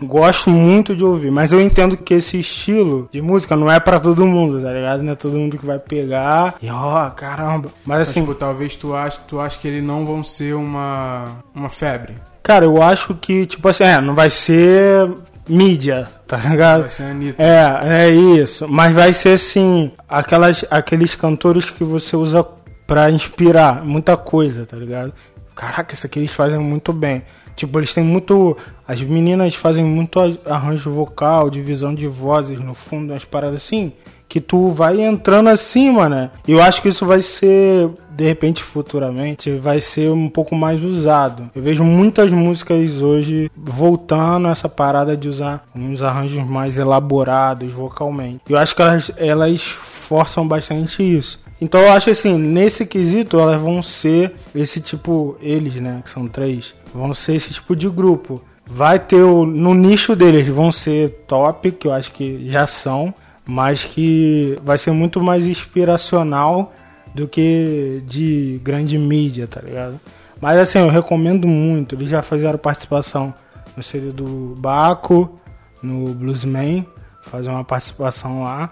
gosto 0.01 0.49
muito 0.49 0.95
de 0.95 1.03
ouvir. 1.03 1.31
Mas 1.31 1.51
eu 1.51 1.61
entendo 1.61 1.95
que 1.95 2.13
esse 2.13 2.39
estilo 2.39 3.07
de 3.11 3.21
música 3.21 3.55
não 3.55 3.71
é 3.71 3.79
pra 3.79 3.99
todo 3.99 4.25
mundo, 4.25 4.61
tá 4.61 4.71
ligado? 4.71 5.01
Não 5.01 5.13
é 5.13 5.15
todo 5.15 5.35
mundo 5.37 5.57
que 5.57 5.65
vai 5.65 5.79
pegar 5.79 6.55
e, 6.61 6.69
ó, 6.69 7.09
caramba. 7.11 7.69
Mas 7.85 7.99
Mas, 7.99 8.09
assim, 8.09 8.21
tipo, 8.21 8.35
talvez 8.35 8.75
tu 8.75 8.93
ache, 8.95 9.19
tu 9.27 9.39
ache 9.39 9.57
que 9.59 9.67
eles 9.67 9.83
não 9.83 10.05
vão 10.05 10.23
ser 10.23 10.53
uma, 10.55 11.37
uma 11.53 11.69
febre. 11.69 12.15
cara, 12.43 12.65
eu 12.65 12.81
acho 12.81 13.15
que, 13.15 13.45
tipo 13.45 13.67
assim, 13.67 13.83
é, 13.85 14.01
não 14.01 14.13
vai 14.13 14.29
ser 14.29 15.09
mídia, 15.47 16.09
tá 16.27 16.37
ligado? 16.37 16.81
Vai 16.81 16.89
ser 16.89 17.03
a 17.03 17.09
Anitta. 17.11 17.41
É, 17.43 18.05
é 18.05 18.09
isso. 18.09 18.67
Mas 18.67 18.93
vai 18.93 19.13
ser 19.13 19.29
assim, 19.35 19.91
aquelas, 20.09 20.65
aqueles 20.69 21.15
cantores 21.15 21.69
que 21.69 21.83
você 21.83 22.15
usa 22.15 22.45
pra 22.85 23.09
inspirar 23.09 23.83
muita 23.83 24.15
coisa, 24.17 24.65
tá 24.65 24.75
ligado? 24.77 25.13
Caraca, 25.55 25.93
isso 25.93 26.05
aqui 26.05 26.19
eles 26.19 26.31
fazem 26.31 26.59
muito 26.59 26.91
bem. 26.91 27.23
Tipo, 27.55 27.79
eles 27.79 27.93
têm 27.93 28.03
muito. 28.03 28.57
As 28.87 29.01
meninas 29.01 29.55
fazem 29.55 29.83
muito 29.83 30.19
arranjo 30.45 30.91
vocal, 30.91 31.49
divisão 31.49 31.95
de 31.95 32.07
vozes 32.07 32.59
no 32.59 32.73
fundo, 32.73 33.13
umas 33.13 33.23
paradas 33.23 33.57
assim. 33.57 33.93
Que 34.27 34.41
tu 34.41 34.69
vai 34.69 35.01
entrando 35.01 35.47
assim, 35.47 35.89
mano. 35.89 36.29
E 36.47 36.51
eu 36.51 36.61
acho 36.61 36.81
que 36.81 36.89
isso 36.89 37.05
vai 37.05 37.21
ser, 37.21 37.89
de 38.11 38.25
repente, 38.25 38.61
futuramente, 38.61 39.51
vai 39.51 39.79
ser 39.79 40.09
um 40.09 40.27
pouco 40.27 40.55
mais 40.55 40.83
usado. 40.83 41.49
Eu 41.55 41.61
vejo 41.61 41.83
muitas 41.83 42.31
músicas 42.31 43.01
hoje 43.01 43.49
voltando 43.55 44.47
a 44.47 44.51
essa 44.51 44.67
parada 44.67 45.15
de 45.15 45.29
usar 45.29 45.65
uns 45.73 46.01
arranjos 46.01 46.43
mais 46.43 46.77
elaborados 46.77 47.71
vocalmente. 47.71 48.41
Eu 48.49 48.57
acho 48.57 48.75
que 48.75 48.81
elas, 48.81 49.11
elas 49.15 49.61
forçam 49.61 50.45
bastante 50.45 51.01
isso. 51.01 51.44
Então 51.59 51.81
eu 51.81 51.91
acho 51.91 52.09
assim, 52.09 52.37
nesse 52.37 52.85
quesito 52.85 53.39
elas 53.39 53.61
vão 53.61 53.81
ser 53.81 54.33
esse 54.53 54.81
tipo, 54.81 55.37
eles, 55.41 55.75
né, 55.75 56.01
que 56.03 56.09
são 56.09 56.27
três, 56.27 56.73
vão 56.93 57.13
ser 57.13 57.35
esse 57.35 57.53
tipo 57.53 57.75
de 57.75 57.89
grupo. 57.89 58.41
Vai 58.67 58.99
ter 58.99 59.21
o, 59.21 59.45
no 59.45 59.73
nicho 59.73 60.15
deles 60.15 60.47
vão 60.47 60.71
ser 60.71 61.23
top, 61.27 61.71
que 61.71 61.87
eu 61.87 61.93
acho 61.93 62.11
que 62.11 62.49
já 62.49 62.65
são, 62.65 63.13
mas 63.45 63.83
que 63.85 64.57
vai 64.63 64.77
ser 64.77 64.91
muito 64.91 65.21
mais 65.21 65.45
inspiracional 65.45 66.73
do 67.13 67.27
que 67.27 68.01
de 68.05 68.59
grande 68.63 68.97
mídia, 68.97 69.47
tá 69.47 69.61
ligado? 69.61 69.99
Mas 70.41 70.59
assim, 70.59 70.79
eu 70.79 70.89
recomendo 70.89 71.47
muito. 71.47 71.95
Eles 71.95 72.09
já 72.09 72.21
fizeram 72.21 72.57
participação 72.57 73.33
no 73.77 73.83
CD 73.83 74.11
do 74.11 74.55
Baco, 74.57 75.39
no 75.81 76.13
Bluesman, 76.13 76.85
fazer 77.23 77.49
uma 77.49 77.63
participação 77.63 78.43
lá. 78.43 78.71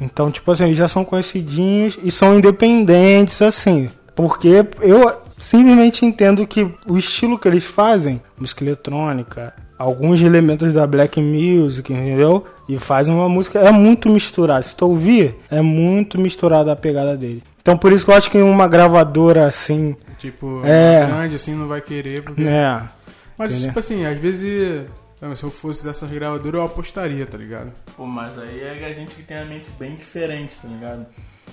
Então, 0.00 0.30
tipo 0.30 0.50
assim, 0.50 0.64
eles 0.64 0.76
já 0.76 0.88
são 0.88 1.04
conhecidinhos 1.04 1.98
e 2.02 2.10
são 2.10 2.36
independentes, 2.36 3.40
assim. 3.42 3.88
Porque 4.14 4.64
eu 4.80 5.12
simplesmente 5.38 6.04
entendo 6.04 6.46
que 6.46 6.66
o 6.88 6.96
estilo 6.98 7.38
que 7.38 7.48
eles 7.48 7.64
fazem, 7.64 8.20
música 8.38 8.64
eletrônica, 8.64 9.54
alguns 9.78 10.20
elementos 10.20 10.74
da 10.74 10.86
black 10.86 11.20
music, 11.20 11.92
entendeu? 11.92 12.44
E 12.68 12.78
fazem 12.78 13.14
uma 13.14 13.28
música, 13.28 13.58
é 13.60 13.70
muito 13.70 14.08
misturado. 14.08 14.64
Se 14.64 14.76
tu 14.76 14.86
ouvir, 14.88 15.36
é 15.50 15.60
muito 15.60 16.18
misturada 16.20 16.72
a 16.72 16.76
pegada 16.76 17.16
dele. 17.16 17.42
Então, 17.60 17.76
por 17.76 17.92
isso 17.92 18.04
que 18.04 18.10
eu 18.10 18.14
acho 18.16 18.30
que 18.30 18.38
uma 18.38 18.66
gravadora 18.66 19.46
assim, 19.46 19.96
Tipo, 20.18 20.62
É. 20.64 21.04
grande 21.06 21.36
assim 21.36 21.54
não 21.54 21.68
vai 21.68 21.80
querer, 21.80 22.22
porque. 22.22 22.40
né? 22.42 22.88
Mas, 23.36 23.50
Entendeu? 23.52 23.68
tipo 23.68 23.78
assim, 23.78 24.06
às 24.06 24.18
vezes. 24.18 24.82
Se 25.18 25.42
eu 25.42 25.50
fosse 25.50 25.82
dessas 25.84 26.10
gravadoras, 26.10 26.54
eu 26.60 26.64
apostaria, 26.64 27.26
tá 27.26 27.38
ligado? 27.38 27.72
Pô, 27.96 28.04
mas 28.06 28.38
aí 28.38 28.60
é 28.60 28.84
a 28.86 28.92
gente 28.92 29.14
que 29.14 29.22
tem 29.22 29.38
a 29.38 29.44
mente 29.46 29.70
bem 29.78 29.96
diferente, 29.96 30.54
tá 30.60 30.68
ligado? 30.68 31.06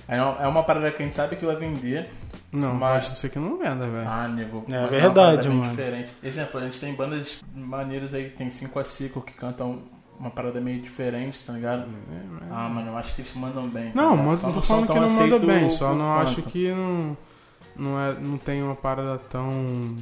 É 0.06 0.20
uma- 0.20 0.42
é 0.42 0.46
uma 0.46 0.62
parada 0.62 0.90
que 0.90 1.02
a 1.02 1.06
gente 1.06 1.14
sabe 1.14 1.36
que 1.36 1.46
vai 1.46 1.56
vender. 1.56 2.10
Não, 2.52 2.74
Mas- 2.74 3.04
mas 3.06 3.12
isso 3.14 3.26
aqui 3.26 3.38
não 3.38 3.56
venda, 3.58 3.86
velho. 3.88 4.06
Ah, 4.06 4.28
nego. 4.28 4.58
É 4.68 4.70
mas 4.72 4.80
uma 4.82 4.88
verdade, 4.88 5.48
bem 5.48 5.58
mano. 5.58 5.70
Diferente. 5.70 6.12
Exemplo, 6.22 6.60
a 6.60 6.64
gente 6.64 6.78
tem 6.78 6.94
bandas 6.94 7.36
maneiras 7.54 8.12
aí, 8.12 8.28
tem 8.28 8.50
5 8.50 8.78
a 8.78 8.84
5 8.84 9.22
que 9.22 9.32
cantam 9.32 9.82
uma 10.20 10.30
parada 10.30 10.60
meio 10.60 10.80
diferente, 10.82 11.38
tá 11.44 11.54
ligado? 11.54 11.86
Ah, 12.50 12.68
mano, 12.68 12.90
eu 12.90 12.96
acho 12.98 13.14
que 13.14 13.22
eles 13.22 13.32
mandam 13.34 13.66
bem. 13.68 13.92
Não, 13.94 14.10
cara. 14.10 14.22
mano, 14.22 14.38
Só 14.38 14.46
não 14.48 14.54
tô 14.54 14.60
falando 14.62 14.86
que 14.92 15.00
não 15.00 15.08
manda 15.10 15.38
bem, 15.38 15.70
só 15.70 15.94
não 15.94 16.12
acho 16.18 16.34
quanto. 16.42 16.50
que 16.50 16.70
não, 16.70 17.16
não, 17.74 17.98
é, 18.00 18.12
não 18.20 18.36
tem 18.38 18.62
uma 18.62 18.76
parada 18.76 19.18
tão, 19.30 19.96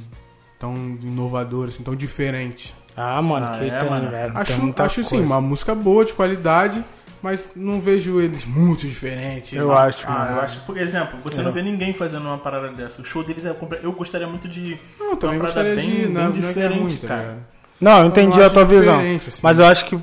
tão 0.59 0.75
inovadora, 1.01 1.69
assim, 1.69 1.81
tão 1.81 1.95
diferente. 1.95 2.75
Ah, 2.95 3.21
mano, 3.21 3.47
Ah, 3.51 3.57
que 3.57 3.65
é, 3.69 3.79
tem, 3.79 3.89
mano. 3.89 4.09
velho. 4.11 4.33
tem 4.33 4.41
Acho, 4.41 4.61
muita 4.61 4.83
acho 4.83 5.03
sim, 5.03 5.19
uma 5.21 5.41
música 5.41 5.73
boa, 5.73 6.05
de 6.05 6.13
qualidade, 6.13 6.83
mas 7.21 7.47
não 7.55 7.79
vejo 7.79 8.19
eles 8.21 8.45
muito 8.45 8.87
diferentes. 8.87 9.53
Eu 9.53 9.71
acho, 9.75 10.05
Ah, 10.07 10.29
eu 10.35 10.41
acho, 10.41 10.59
por 10.61 10.77
exemplo, 10.77 11.17
você 11.23 11.41
É. 11.41 11.43
não 11.43 11.51
vê 11.51 11.61
ninguém 11.61 11.93
fazendo 11.93 12.25
uma 12.25 12.37
parada 12.37 12.69
dessa. 12.69 13.01
O 13.01 13.05
show 13.05 13.23
deles 13.23 13.45
é 13.45 13.55
Eu 13.81 13.91
gostaria 13.93 14.27
muito 14.27 14.47
de. 14.47 14.77
Não, 14.99 15.15
também 15.15 15.37
uma 15.39 15.47
parada 15.47 15.69
gostaria 15.69 15.75
bem- 15.75 15.89
de 15.89 16.01
bem 16.05 16.11
não, 16.13 16.21
não 16.29 16.29
é 16.29 16.47
diferente, 16.47 16.79
muito, 16.81 17.01
tá 17.01 17.07
cara. 17.07 17.21
ligado? 17.21 17.37
Não, 17.81 17.99
eu 17.99 18.05
entendi 18.05 18.39
Eu 18.39 18.45
a 18.45 18.49
tua 18.49 18.65
visão. 18.65 18.99
assim. 18.99 19.19
Mas 19.41 19.59
eu 19.59 19.65
acho 19.65 19.85
que 19.85 19.99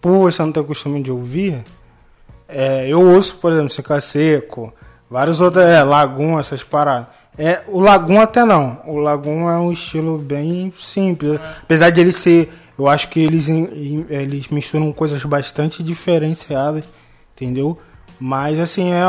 por 0.00 0.18
você 0.30 0.42
não 0.42 0.52
ter 0.52 0.62
costume 0.64 1.02
de 1.02 1.10
ouvir, 1.10 1.64
é, 2.48 2.86
eu 2.88 3.00
ouço, 3.00 3.36
por 3.38 3.52
exemplo, 3.52 3.70
Seca 3.70 4.00
Seco, 4.00 4.72
vários 5.10 5.40
outros, 5.40 5.64
é, 5.64 5.82
Lagum, 5.82 6.38
essas 6.38 6.62
paradas. 6.62 7.06
É, 7.38 7.60
o 7.68 7.80
Lagum 7.80 8.20
até 8.20 8.44
não. 8.44 8.80
O 8.86 8.98
Lagum 8.98 9.48
é 9.48 9.58
um 9.58 9.70
estilo 9.72 10.18
bem 10.18 10.72
simples. 10.78 11.38
Apesar 11.62 11.90
de 11.90 12.00
ele 12.00 12.12
ser. 12.12 12.50
Eu 12.78 12.88
acho 12.88 13.08
que 13.08 13.20
eles, 13.20 13.48
eles 13.48 14.48
misturam 14.48 14.92
coisas 14.92 15.22
bastante 15.24 15.82
diferenciadas, 15.82 16.84
entendeu? 17.34 17.78
Mas 18.20 18.58
assim, 18.58 18.90
é, 18.92 19.02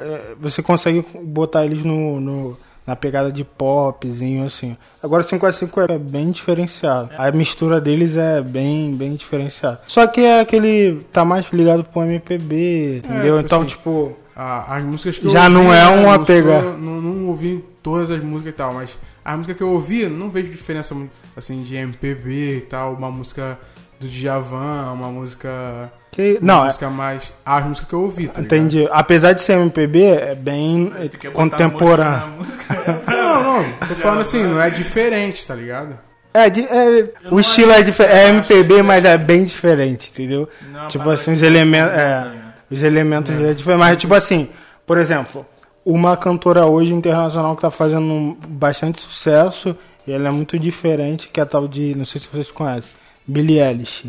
é, 0.00 0.34
você 0.40 0.62
consegue 0.62 1.04
botar 1.24 1.64
eles 1.64 1.84
no, 1.84 2.20
no- 2.20 2.56
na 2.86 2.96
pegada 2.96 3.30
de 3.30 3.44
popzinho, 3.44 4.46
assim. 4.46 4.76
Agora 5.02 5.22
o 5.22 5.26
5x5 5.26 5.90
é 5.90 5.98
bem 5.98 6.30
diferenciado. 6.30 7.10
A 7.18 7.30
mistura 7.32 7.80
deles 7.80 8.16
é 8.16 8.40
bem, 8.40 8.94
bem 8.94 9.14
diferenciada. 9.14 9.80
Só 9.86 10.06
que 10.06 10.20
é 10.22 10.40
aquele. 10.40 11.00
tá 11.12 11.24
mais 11.24 11.46
ligado 11.52 11.84
pro 11.84 12.02
MPB, 12.02 12.98
entendeu? 13.04 13.36
tipo 13.36 13.46
então, 13.46 13.58
assim, 13.60 13.68
tipo. 13.68 14.16
Ah, 14.40 14.76
as 14.76 14.84
músicas 14.84 15.18
que 15.18 15.26
eu 15.26 15.30
Já 15.32 15.42
ouvi, 15.48 15.54
não 15.54 15.74
é 15.74 15.88
uma 15.88 16.16
não 16.18 16.24
pega- 16.24 16.60
sou- 16.62 16.78
Não, 16.78 17.00
não 17.02 17.26
ouvi 17.26 17.64
todas 17.82 18.08
as 18.08 18.22
músicas 18.22 18.52
e 18.52 18.56
tal, 18.56 18.72
mas 18.72 18.96
a 19.24 19.36
música 19.36 19.52
que 19.52 19.62
eu 19.64 19.70
ouvi, 19.70 20.06
não 20.06 20.30
vejo 20.30 20.48
diferença 20.52 20.94
assim, 21.36 21.62
de 21.64 21.74
MPB 21.74 22.58
e 22.58 22.60
tal, 22.60 22.94
uma 22.94 23.10
música 23.10 23.58
do 23.98 24.06
Djavan, 24.06 24.92
uma 24.92 25.08
música. 25.08 25.90
Que, 26.12 26.38
Uma 26.40 26.46
não, 26.54 26.62
é, 26.62 26.64
música 26.66 26.88
mais. 26.88 27.32
As 27.44 27.64
músicas 27.64 27.88
que 27.88 27.94
eu 27.96 28.02
ouvi, 28.02 28.28
tá 28.28 28.40
ligado? 28.40 28.44
entendi. 28.44 28.88
Apesar 28.92 29.32
de 29.32 29.42
ser 29.42 29.54
MPB, 29.58 30.02
é 30.04 30.34
bem 30.36 30.92
contemporâneo. 31.32 32.46
Não, 33.08 33.42
não, 33.42 33.72
tô 33.86 33.94
falando 33.94 34.20
assim, 34.20 34.42
não 34.42 34.60
é 34.60 34.70
diferente, 34.70 35.46
tá 35.46 35.54
ligado? 35.54 35.98
É, 36.34 36.48
de- 36.50 36.62
é, 36.64 37.10
o 37.30 37.38
estilo 37.40 37.70
acho 37.72 37.80
é 37.80 37.82
diferente. 37.82 38.14
É 38.16 38.28
MPB, 38.28 38.82
mas 38.82 39.04
é 39.04 39.16
bem 39.18 39.44
diferente, 39.44 40.10
entendeu? 40.12 40.48
Não, 40.72 40.88
tipo 40.88 41.08
assim, 41.10 41.32
os 41.32 41.42
elementos. 41.42 41.92
tá 41.94 42.00
É, 42.00 42.04
ligado? 42.28 42.37
Os 42.70 42.82
elementos 42.82 43.30
é. 43.30 43.34
diferentes. 43.34 43.64
Mas, 43.64 43.96
tipo 43.96 44.14
assim, 44.14 44.48
por 44.86 44.98
exemplo, 44.98 45.46
uma 45.84 46.16
cantora 46.16 46.66
hoje 46.66 46.92
internacional 46.92 47.56
que 47.56 47.62
tá 47.62 47.70
fazendo 47.70 48.36
bastante 48.48 49.00
sucesso, 49.00 49.76
e 50.06 50.12
ela 50.12 50.28
é 50.28 50.30
muito 50.30 50.58
diferente, 50.58 51.28
que 51.28 51.40
é 51.40 51.42
a 51.42 51.46
tal 51.46 51.68
de. 51.68 51.94
Não 51.94 52.04
sei 52.04 52.20
se 52.20 52.28
vocês 52.28 52.50
conhecem, 52.50 52.92
Billie 53.26 53.60
Eilish. 53.60 54.08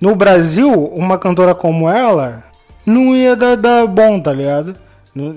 No 0.00 0.14
Brasil, 0.14 0.70
uma 0.72 1.18
cantora 1.18 1.54
como 1.54 1.88
ela 1.88 2.44
não 2.84 3.14
ia 3.16 3.34
dar, 3.34 3.56
dar 3.56 3.86
bom, 3.86 4.20
tá 4.20 4.32
ligado? 4.32 4.76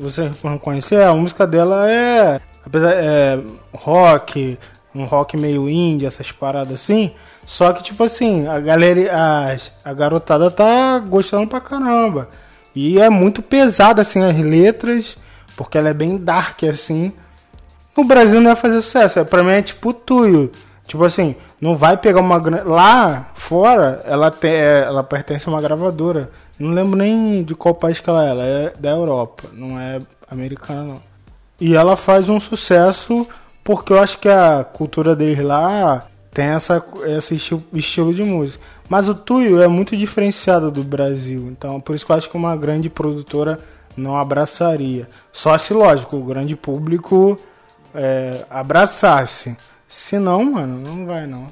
Você 0.01 0.29
não 0.43 0.57
conhecer, 0.57 1.01
a 1.01 1.13
música 1.13 1.47
dela 1.47 1.89
é. 1.89 2.41
Apesar 2.65 2.91
é 2.93 3.39
rock, 3.73 4.57
um 4.93 5.05
rock 5.05 5.37
meio 5.37 5.69
indie, 5.69 6.05
essas 6.05 6.31
paradas 6.31 6.73
assim. 6.73 7.11
Só 7.45 7.73
que, 7.73 7.81
tipo 7.81 8.03
assim, 8.03 8.47
a 8.47 8.59
galera, 8.59 9.11
a, 9.13 9.89
a 9.89 9.93
garotada 9.93 10.51
tá 10.51 10.99
gostando 10.99 11.47
pra 11.47 11.59
caramba. 11.61 12.29
E 12.75 12.99
é 12.99 13.09
muito 13.09 13.41
pesada, 13.41 14.01
assim, 14.01 14.23
as 14.23 14.37
letras, 14.37 15.17
porque 15.55 15.77
ela 15.77 15.89
é 15.89 15.93
bem 15.93 16.17
dark, 16.17 16.63
assim. 16.63 17.11
No 17.97 18.03
Brasil 18.03 18.39
não 18.39 18.49
ia 18.51 18.55
fazer 18.55 18.81
sucesso. 18.81 19.23
Pra 19.25 19.43
mim 19.43 19.51
é 19.51 19.61
tipo 19.61 19.93
tuyo. 19.93 20.51
Tipo 20.87 21.03
assim, 21.05 21.35
não 21.59 21.75
vai 21.75 21.97
pegar 21.97 22.19
uma. 22.21 22.37
Lá 22.63 23.27
fora, 23.33 24.01
ela, 24.05 24.31
te... 24.31 24.47
ela 24.47 25.03
pertence 25.03 25.47
a 25.47 25.51
uma 25.51 25.61
gravadora. 25.61 26.31
Não 26.57 26.71
lembro 26.71 26.97
nem 26.97 27.43
de 27.43 27.53
qual 27.55 27.75
país 27.75 27.99
que 27.99 28.09
ela 28.09 28.25
é. 28.25 28.29
Ela 28.29 28.43
é 28.45 28.73
da 28.79 28.89
Europa, 28.89 29.43
não 29.53 29.79
é 29.79 29.99
americana, 30.29 30.83
não. 30.83 31.01
E 31.59 31.75
ela 31.75 31.95
faz 31.97 32.29
um 32.29 32.39
sucesso 32.39 33.27
porque 33.63 33.91
eu 33.93 33.99
acho 34.01 34.17
que 34.17 34.29
a 34.29 34.63
cultura 34.63 35.15
deles 35.15 35.43
lá 35.43 36.05
tem 36.33 36.45
essa, 36.45 36.83
esse 37.05 37.35
esti- 37.35 37.65
estilo 37.73 38.13
de 38.13 38.23
música. 38.23 38.59
Mas 38.89 39.07
o 39.07 39.13
Tuyo 39.13 39.61
é 39.61 39.67
muito 39.67 39.95
diferenciado 39.95 40.71
do 40.71 40.83
Brasil. 40.83 41.47
Então, 41.51 41.79
por 41.79 41.95
isso 41.95 42.05
que 42.05 42.11
eu 42.11 42.15
acho 42.15 42.29
que 42.29 42.35
uma 42.35 42.55
grande 42.57 42.89
produtora 42.89 43.59
não 43.95 44.17
abraçaria. 44.17 45.07
Só 45.31 45.55
se, 45.57 45.73
lógico, 45.73 46.17
o 46.17 46.23
grande 46.23 46.55
público 46.55 47.39
é, 47.93 48.43
abraçasse. 48.49 49.55
Se 49.87 50.17
não, 50.17 50.43
mano, 50.43 50.79
não 50.79 51.05
vai 51.05 51.27
não. 51.27 51.47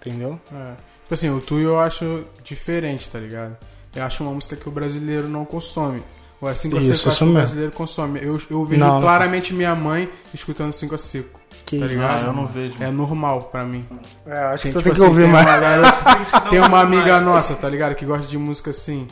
Entendeu? 0.00 0.38
É. 0.52 0.72
Tipo 1.02 1.14
assim, 1.14 1.30
o 1.30 1.40
Tuyo 1.40 1.70
eu 1.70 1.80
acho 1.80 2.24
diferente, 2.44 3.08
tá 3.08 3.18
ligado? 3.18 3.56
Eu 3.94 4.04
acho 4.04 4.22
uma 4.22 4.32
música 4.32 4.56
que 4.56 4.68
o 4.68 4.72
brasileiro 4.72 5.28
não 5.28 5.44
consome. 5.44 6.02
Ou 6.40 6.50
é 6.50 6.54
5 6.54 6.76
a 6.76 6.80
Isso, 6.80 6.94
seco, 6.96 7.08
eu 7.08 7.10
acho 7.12 7.16
isso 7.16 7.24
que 7.24 7.30
o 7.30 7.34
brasileiro 7.34 7.72
consome. 7.72 8.20
Eu, 8.20 8.40
eu 8.50 8.64
vejo 8.64 8.80
Não, 8.80 8.94
não. 8.94 9.00
claramente 9.00 9.54
minha 9.54 9.74
mãe 9.74 10.10
escutando 10.34 10.72
5 10.72 10.94
a 10.94 10.98
seco. 10.98 11.40
Que 11.66 11.78
Tá 11.78 11.86
ligado? 11.86 12.10
Ah, 12.24 12.26
eu 12.26 12.32
não 12.32 12.46
vejo. 12.46 12.74
É 12.80 12.90
normal 12.90 13.40
pra 13.42 13.64
mim. 13.64 13.86
É, 14.26 14.38
acho 14.46 14.64
Tem, 14.64 14.72
que 14.72 14.78
tu 14.78 14.82
tipo 14.82 14.84
tem 14.84 14.92
que 14.94 15.00
assim, 15.00 15.08
ouvir 15.08 15.22
tem 15.22 15.32
mais. 15.32 15.46
Uma 15.46 15.58
garota- 15.58 16.40
tem 16.50 16.60
uma 16.60 16.80
amiga 16.80 17.20
nossa, 17.20 17.54
tá 17.54 17.68
ligado? 17.68 17.94
Que 17.94 18.04
gosta 18.04 18.26
de 18.26 18.36
música 18.38 18.70
assim. 18.70 19.06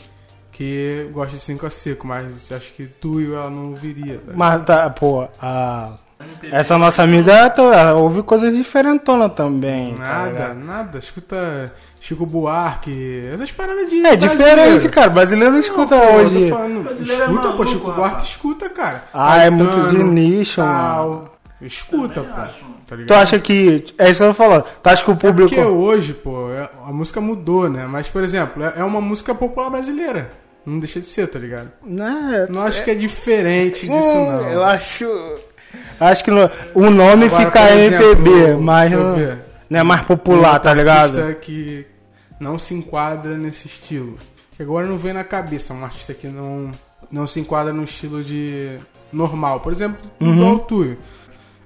Que 0.53 1.09
gosta 1.13 1.37
de 1.37 1.43
5 1.43 1.65
a 1.65 1.71
seco, 1.71 2.07
mas 2.07 2.27
acho 2.53 2.73
que 2.75 2.85
Tuyo 2.87 3.35
ela 3.35 3.49
não 3.49 3.69
ouviria. 3.71 4.19
Tá? 4.19 4.33
Mas 4.37 4.65
tá, 4.67 4.91
pô, 4.91 5.27
a... 5.41 5.95
essa 6.53 6.77
nossa 6.77 7.03
amiga 7.03 7.49
tá- 7.49 7.63
ela 7.63 7.95
ouve 7.95 8.23
coisas 8.23 8.55
diferentonas 8.55 9.33
também. 9.33 9.95
tá 9.95 10.03
Nada, 10.03 10.29
ligado? 10.31 10.55
nada. 10.59 10.99
Escuta 10.99 11.73
Chico 11.99 12.27
Buarque, 12.27 13.31
essas 13.33 13.51
paradas 13.53 13.89
de. 13.89 14.05
É 14.05 14.17
brasileiro. 14.17 14.29
diferente, 14.29 14.89
cara. 14.91 15.09
Brasileiro 15.09 15.53
não 15.53 15.61
escuta 15.61 15.97
Pô, 15.97 16.05
eu 16.05 16.11
tô 16.11 16.17
hoje. 16.19 16.51
falando, 16.51 16.89
é 16.91 16.93
escuta, 16.93 17.25
pô, 17.27 17.39
maluco, 17.49 17.67
Chico 17.67 17.87
rapaz. 17.87 17.97
Buarque 18.11 18.27
escuta, 18.27 18.69
cara. 18.69 19.05
Ah, 19.15 19.39
é 19.43 19.49
muito 19.49 19.73
de 19.73 19.81
Caetano, 19.81 20.13
nicho, 20.13 20.61
mano. 20.61 21.30
Escuta, 21.63 22.23
pô. 22.23 22.41
acho. 22.41 22.65
Tá 22.87 22.97
ligado? 22.97 23.09
Tu 23.09 23.15
acha 23.15 23.39
que. 23.39 23.85
É 23.99 24.11
isso 24.11 24.21
que 24.21 24.25
eu 24.25 24.29
tô 24.29 24.35
falando. 24.35 24.65
Tu 24.83 24.89
acha 24.89 25.05
que 25.05 25.11
o 25.11 25.17
público. 25.17 25.49
Porque 25.51 25.63
hoje, 25.65 26.13
pô, 26.15 26.51
é- 26.51 26.69
a 26.87 26.93
música 26.93 27.21
mudou, 27.21 27.69
né? 27.69 27.87
Mas, 27.87 28.09
por 28.09 28.25
exemplo, 28.25 28.65
é 28.65 28.75
é 28.79 28.85
uma 28.85 29.01
música 29.01 29.35
popular 29.35 29.71
brasileira. 29.71 30.33
Não 30.65 30.79
deixa 30.79 31.01
de 31.01 31.07
ser, 31.07 31.27
tá 31.29 31.39
ligado? 31.39 31.71
Né? 31.85 32.47
Não 32.51 32.63
acho 32.63 32.85
que 32.85 32.91
é 32.91 32.95
diferente 32.95 33.87
disso, 33.89 33.93
Hum, 33.95 34.27
não. 34.31 34.49
Eu 34.51 34.65
acho. 34.65 35.07
Acho 35.99 36.25
que 36.25 36.31
no- 36.31 36.51
o 36.75 36.91
nome 36.91 37.27
Agora, 37.27 37.45
fica 37.47 37.71
exemplo, 37.71 38.07
MPB, 38.13 38.55
mas 38.57 38.91
deixa 38.91 39.05
eu 39.05 39.17
não, 39.31 39.39
não 39.71 39.81
é 39.81 39.83
mais 39.83 40.03
popular, 40.03 40.59
tá 40.59 40.75
ligado? 40.75 41.19
artista 41.21 41.35
que 41.35 41.87
não 42.41 42.59
se 42.59 42.75
enquadra 42.75 43.37
nesse 43.37 43.69
estilo. 43.69 44.19
Que 44.57 44.63
agora 44.63 44.87
não 44.87 44.99
vem 44.99 45.13
na 45.13 45.25
cabeça 45.25 45.73
um 45.73 45.85
artista 45.85 46.13
que 46.13 46.27
não, 46.27 46.71
não 47.11 47.27
se 47.27 47.39
enquadra 47.41 47.73
no 47.73 47.85
estilo 47.85 48.23
de 48.25 48.79
normal. 49.13 49.61
Por 49.61 49.73
exemplo, 49.73 49.99
Uhum. 50.21 50.55
o 50.55 50.59
Tuyo. 50.59 50.99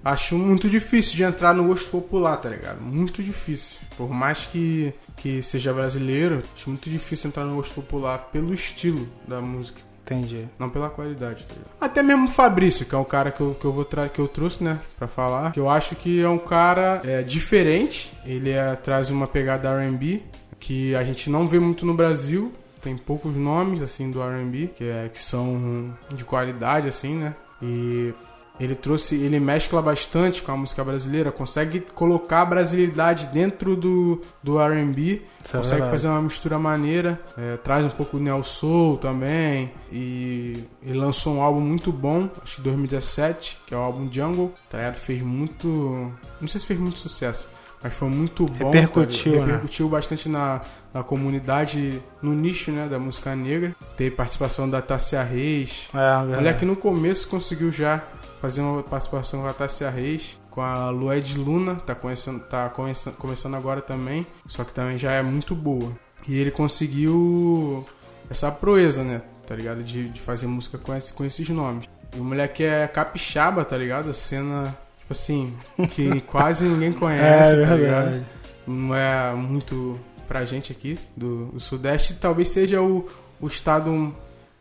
Acho 0.04 0.36
muito 0.36 0.68
difícil 0.68 1.16
de 1.16 1.22
entrar 1.22 1.54
no 1.54 1.66
gosto 1.66 1.88
popular, 1.88 2.36
tá 2.36 2.48
ligado? 2.48 2.80
Muito 2.80 3.22
difícil. 3.22 3.78
Por 3.96 4.10
mais 4.10 4.46
que, 4.46 4.92
que 5.16 5.42
seja 5.42 5.72
brasileiro, 5.72 6.42
acho 6.54 6.68
muito 6.68 6.90
difícil 6.90 7.28
entrar 7.28 7.44
no 7.44 7.56
gosto 7.56 7.74
popular 7.74 8.28
pelo 8.30 8.52
estilo 8.52 9.08
da 9.26 9.40
música. 9.40 9.80
Entendi. 10.04 10.46
Não 10.58 10.68
pela 10.68 10.90
qualidade, 10.90 11.46
tá 11.46 11.54
ligado? 11.54 11.70
Até 11.80 12.02
mesmo 12.02 12.26
o 12.26 12.30
Fabrício, 12.30 12.84
que 12.84 12.94
é 12.94 12.98
o 12.98 13.04
cara 13.04 13.30
que 13.30 13.40
eu, 13.40 13.56
que 13.58 13.64
eu, 13.64 13.72
vou 13.72 13.86
que 14.12 14.18
eu 14.18 14.28
trouxe, 14.28 14.62
né, 14.62 14.78
pra 14.98 15.08
falar. 15.08 15.52
Que 15.52 15.60
eu 15.60 15.70
acho 15.70 15.96
que 15.96 16.20
é 16.20 16.28
um 16.28 16.38
cara 16.38 17.00
é, 17.02 17.22
diferente. 17.22 18.12
Ele 18.26 18.50
é, 18.50 18.76
traz 18.76 19.08
uma 19.08 19.26
pegada 19.26 19.70
R&B 19.70 20.22
que 20.60 20.94
a 20.94 21.02
gente 21.02 21.30
não 21.30 21.48
vê 21.48 21.58
muito 21.58 21.86
no 21.86 21.94
Brasil. 21.94 22.52
Tem 22.82 22.94
poucos 22.98 23.34
nomes, 23.34 23.80
assim, 23.80 24.10
do 24.10 24.22
R&B 24.22 24.72
que, 24.76 24.84
é, 24.84 25.08
que 25.08 25.20
são 25.20 25.96
de 26.14 26.24
qualidade, 26.24 26.86
assim, 26.86 27.14
né? 27.14 27.34
E 27.62 28.12
ele 28.58 28.74
trouxe, 28.74 29.16
ele 29.16 29.40
mescla 29.40 29.82
bastante 29.82 30.42
com 30.42 30.52
a 30.52 30.56
música 30.56 30.84
brasileira, 30.84 31.32
consegue 31.32 31.80
colocar 31.80 32.42
a 32.42 32.46
brasilidade 32.46 33.26
dentro 33.28 33.74
do, 33.74 34.20
do 34.42 34.60
R&B, 34.60 35.22
é 35.22 35.42
consegue 35.42 35.70
verdade. 35.70 35.90
fazer 35.90 36.08
uma 36.08 36.22
mistura 36.22 36.58
maneira, 36.58 37.20
é, 37.36 37.56
traz 37.56 37.84
um 37.84 37.90
pouco 37.90 38.16
do 38.16 38.22
Neo 38.22 38.44
Soul 38.44 38.98
também, 38.98 39.72
e 39.90 40.64
ele 40.82 40.98
lançou 40.98 41.34
um 41.34 41.42
álbum 41.42 41.60
muito 41.60 41.90
bom, 41.90 42.28
acho 42.42 42.56
que 42.56 42.62
2017, 42.62 43.58
que 43.66 43.74
é 43.74 43.76
o 43.76 43.80
álbum 43.80 44.08
Jungle, 44.10 44.52
tá 44.70 44.78
ligado? 44.78 44.96
Fez 44.96 45.20
muito, 45.20 46.12
não 46.40 46.48
sei 46.48 46.60
se 46.60 46.66
fez 46.66 46.78
muito 46.78 46.98
sucesso, 46.98 47.48
mas 47.84 47.92
foi 47.92 48.08
muito 48.08 48.46
bom. 48.46 48.70
Repercutiu, 48.70 49.24
tá 49.24 49.30
ligado? 49.30 49.46
né? 49.46 49.52
Repercutiu 49.52 49.88
bastante 49.90 50.26
na, 50.26 50.62
na 50.92 51.02
comunidade, 51.02 52.00
no 52.22 52.32
nicho, 52.32 52.72
né, 52.72 52.88
da 52.88 52.98
música 52.98 53.36
negra. 53.36 53.76
Teve 53.94 54.16
participação 54.16 54.68
da 54.68 54.80
Tássia 54.80 55.22
Reis, 55.22 55.90
É, 55.92 55.98
verdade. 55.98 56.36
Olha 56.38 56.54
que 56.54 56.64
no 56.64 56.76
começo 56.76 57.28
conseguiu 57.28 57.70
já 57.70 58.02
fazer 58.40 58.62
uma 58.62 58.82
participação 58.82 59.42
com 59.42 59.48
a 59.48 59.52
Tássia 59.52 59.90
Reis, 59.90 60.38
com 60.50 60.62
a 60.62 60.88
Lued 60.88 61.38
Luna, 61.38 61.74
tá, 61.74 61.94
começando, 61.94 62.40
tá 62.40 62.70
começando, 62.70 63.16
começando 63.16 63.54
agora 63.54 63.82
também, 63.82 64.26
só 64.46 64.64
que 64.64 64.72
também 64.72 64.96
já 64.96 65.12
é 65.12 65.22
muito 65.22 65.54
boa. 65.54 65.92
E 66.26 66.38
ele 66.38 66.50
conseguiu 66.50 67.84
essa 68.30 68.50
proeza, 68.50 69.04
né, 69.04 69.20
tá 69.46 69.54
ligado? 69.54 69.82
De, 69.82 70.08
de 70.08 70.20
fazer 70.22 70.46
música 70.46 70.78
com, 70.78 70.96
esse, 70.96 71.12
com 71.12 71.22
esses 71.22 71.46
nomes. 71.50 71.86
E 72.16 72.18
o 72.18 72.24
moleque 72.24 72.62
é 72.62 72.86
capixaba, 72.86 73.62
tá 73.62 73.76
ligado? 73.76 74.08
A 74.08 74.14
cena, 74.14 74.74
tipo 75.04 75.12
assim, 75.12 75.54
que 75.90 76.20
quase 76.22 76.64
ninguém 76.64 76.92
conhece, 76.92 77.52
É 77.60 77.66
tá 77.66 77.76
verdade. 77.76 78.10
ligado? 78.10 78.26
Não 78.66 78.94
é 78.94 79.34
muito 79.34 80.00
pra 80.26 80.44
gente 80.44 80.72
aqui 80.72 80.98
do, 81.14 81.46
do 81.46 81.60
Sudeste, 81.60 82.14
talvez 82.14 82.48
seja 82.48 82.80
o, 82.80 83.06
o 83.38 83.46
estado 83.46 84.14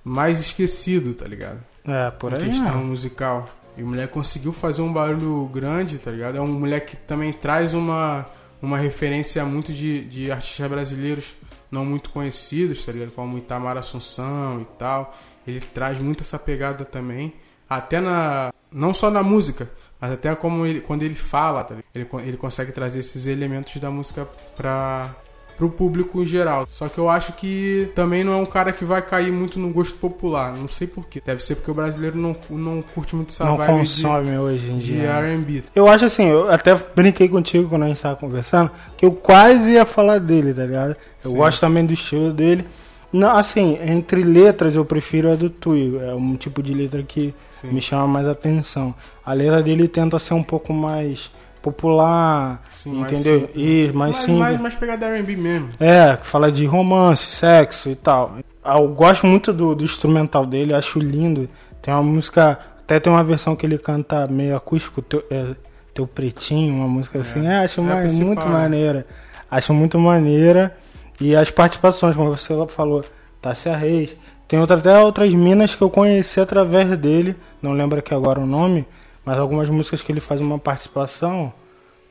mais 0.04 0.40
esquecido, 0.42 1.14
tá 1.14 1.26
ligado? 1.26 1.60
É, 1.86 2.12
por 2.12 2.34
em 2.34 2.36
aí. 2.36 2.50
questão 2.50 2.82
é. 2.82 2.84
musical. 2.84 3.50
E 3.78 3.82
o 3.82 3.88
moleque 3.88 4.14
conseguiu 4.14 4.52
fazer 4.54 4.82
um 4.82 4.92
barulho 4.92 5.50
grande, 5.52 5.98
tá 5.98 6.12
ligado? 6.12 6.38
É 6.38 6.42
um 6.42 6.48
moleque 6.48 6.96
que 6.96 7.04
também 7.04 7.32
traz 7.32 7.74
uma, 7.74 8.26
uma 8.62 8.78
referência 8.78 9.44
muito 9.46 9.74
de, 9.74 10.04
de 10.06 10.32
artistas 10.32 10.70
brasileiros 10.70 11.34
não 11.72 11.84
muito 11.84 12.12
conhecidos, 12.12 12.86
tá 12.86 12.92
ligado? 12.92 13.12
Como 13.12 13.38
Itamar 13.38 13.78
Assunção 13.78 14.62
e 14.62 14.66
tal. 14.78 15.18
Ele 15.48 15.60
traz 15.60 16.00
muito 16.00 16.22
essa 16.22 16.38
pegada 16.38 16.86
também. 16.86 17.34
Até 17.68 18.00
na. 18.00 18.52
Não 18.72 18.94
só 18.94 19.10
na 19.10 19.24
música, 19.24 19.70
mas 20.04 20.12
até 20.12 20.36
como 20.36 20.66
ele, 20.66 20.82
quando 20.82 21.04
ele 21.04 21.16
fala, 21.16 21.63
tá? 21.63 21.76
Ele, 21.96 22.06
ele 22.26 22.36
consegue 22.36 22.74
trazer 22.74 23.00
esses 23.00 23.26
elementos 23.26 23.74
da 23.78 23.89
música 23.89 24.28
pra, 24.54 25.16
pro 25.58 25.70
público 25.70 26.22
em 26.22 26.26
geral. 26.26 26.68
Só 26.70 26.89
que 26.89 26.98
eu 26.98 27.10
acho 27.10 27.32
que 27.32 27.89
também 27.96 28.22
não 28.22 28.34
é 28.34 28.36
um 28.36 28.46
cara 28.46 28.74
que 28.74 28.84
vai 28.84 29.02
cair 29.02 29.32
muito 29.32 29.58
no 29.58 29.72
gosto 29.72 29.98
popular. 30.00 30.58
Não 30.58 30.68
sei 30.68 30.88
porquê. 30.88 31.22
Deve 31.26 31.42
ser 31.42 31.56
porque 31.56 31.72
o 31.72 31.74
brasileiro 31.74 32.18
não, 32.18 32.36
não 32.50 32.82
curte 32.82 33.16
muito 33.16 33.30
essa 33.30 33.46
Não 33.46 33.56
vibe 33.56 33.72
de, 33.72 33.80
consome 33.80 34.38
hoje 34.38 34.72
em 34.72 34.76
de 34.76 34.86
dia. 34.88 35.10
R&B. 35.10 35.63
Eu 35.74 35.88
acho 35.88 36.04
assim, 36.04 36.26
eu 36.26 36.52
até 36.52 36.76
brinquei 36.76 37.30
contigo 37.30 37.70
quando 37.70 37.84
a 37.84 37.88
gente 37.88 38.02
tava 38.02 38.18
conversando, 38.18 38.72
que 38.98 39.06
eu 39.06 39.13
quase 39.13 39.70
ia 39.70 39.86
falar 39.86 40.20
dele, 40.20 40.54
tá 40.54 40.66
ligado? 40.66 40.98
Eu 41.24 41.32
Sim. 41.32 41.38
gosto 41.38 41.62
também 41.62 41.86
do 41.86 41.94
estilo 41.94 42.34
dele. 42.34 42.68
Não, 43.13 43.30
assim, 43.38 43.78
entre 43.86 44.23
letras 44.23 44.76
eu 44.76 44.84
prefiro 44.84 45.32
a 45.32 45.36
do 45.36 45.49
Tui. 45.49 45.97
É 46.02 46.13
um 46.15 46.36
tipo 46.36 46.62
de 46.63 46.73
letra 46.73 47.04
que 47.04 47.34
Sim. 47.52 47.67
me 47.69 47.80
chama 47.80 48.08
mais 48.08 48.28
atenção. 48.28 48.93
A 49.23 49.32
letra 49.34 49.62
dele 49.62 49.88
tenta 49.88 50.17
ser 50.19 50.34
um 50.34 50.41
pouco 50.43 50.73
mais 50.73 51.30
popular, 51.62 52.62
Sim, 52.71 52.93
mais 52.93 53.12
entendeu? 53.13 53.49
E 53.56 53.86
mais, 53.93 53.95
mais, 53.95 54.15
simples. 54.17 54.38
mais, 54.39 54.60
mais 54.62 54.76
pegada 54.76 55.06
R&B 55.08 55.36
mesmo. 55.36 55.69
É, 55.80 56.17
que 56.17 56.26
fala 56.28 56.52
de 56.52 56.65
romance, 56.65 57.26
sexo 57.28 57.89
e 57.89 57.95
tal. 57.95 58.36
Ah, 58.63 58.78
Eu 58.80 58.88
gosto 58.89 59.26
muito 59.26 59.54
do, 59.54 59.73
do 59.73 59.84
instrumental 59.84 60.45
dele, 60.45 60.73
acho 60.73 60.99
lindo. 60.99 61.47
Tem 61.82 61.93
uma 61.93 62.04
música, 62.04 62.60
até 62.80 62.99
tem 62.99 63.12
uma 63.12 63.23
versão 63.23 63.56
que 63.56 63.65
ele 63.65 63.78
canta 63.78 64.28
meio 64.28 64.56
acústico, 64.56 65.02
teu, 65.02 65.23
é, 65.32 65.56
teu 65.93 66.06
pretinho, 66.08 66.73
uma 66.76 66.88
música 66.88 67.19
assim. 67.19 67.45
É, 67.47 67.63
acho 67.63 67.82
É 67.82 67.84
a 67.84 67.88
ma- 67.88 68.02
principal, 68.02 68.28
muito 68.28 68.45
né? 68.45 68.52
maneira. 68.52 69.06
Acho 69.49 69.73
muito 69.73 69.99
maneira. 69.99 70.76
E 71.19 71.36
as 71.36 71.52
participações, 71.52 72.15
como 72.15 72.36
você 72.36 72.54
falou, 72.67 73.04
Tássia 73.41 73.76
Reis. 73.76 74.15
Tem 74.47 74.60
outra, 74.60 74.78
até 74.78 74.99
outras 74.99 75.34
minas 75.34 75.73
que 75.76 75.82
eu 75.82 75.89
conheci 75.89 76.39
através 76.39 76.97
dele, 76.97 77.36
não 77.62 77.73
lembro 77.73 77.99
aqui 77.99 78.13
agora 78.13 78.39
o 78.39 78.45
nome, 78.45 78.86
mas 79.26 79.38
algumas 79.38 79.69
músicas 79.69 80.02
que 80.02 80.12
ele 80.12 80.19
faz 80.19 80.41
uma 80.41 80.60
participação, 80.60 81.52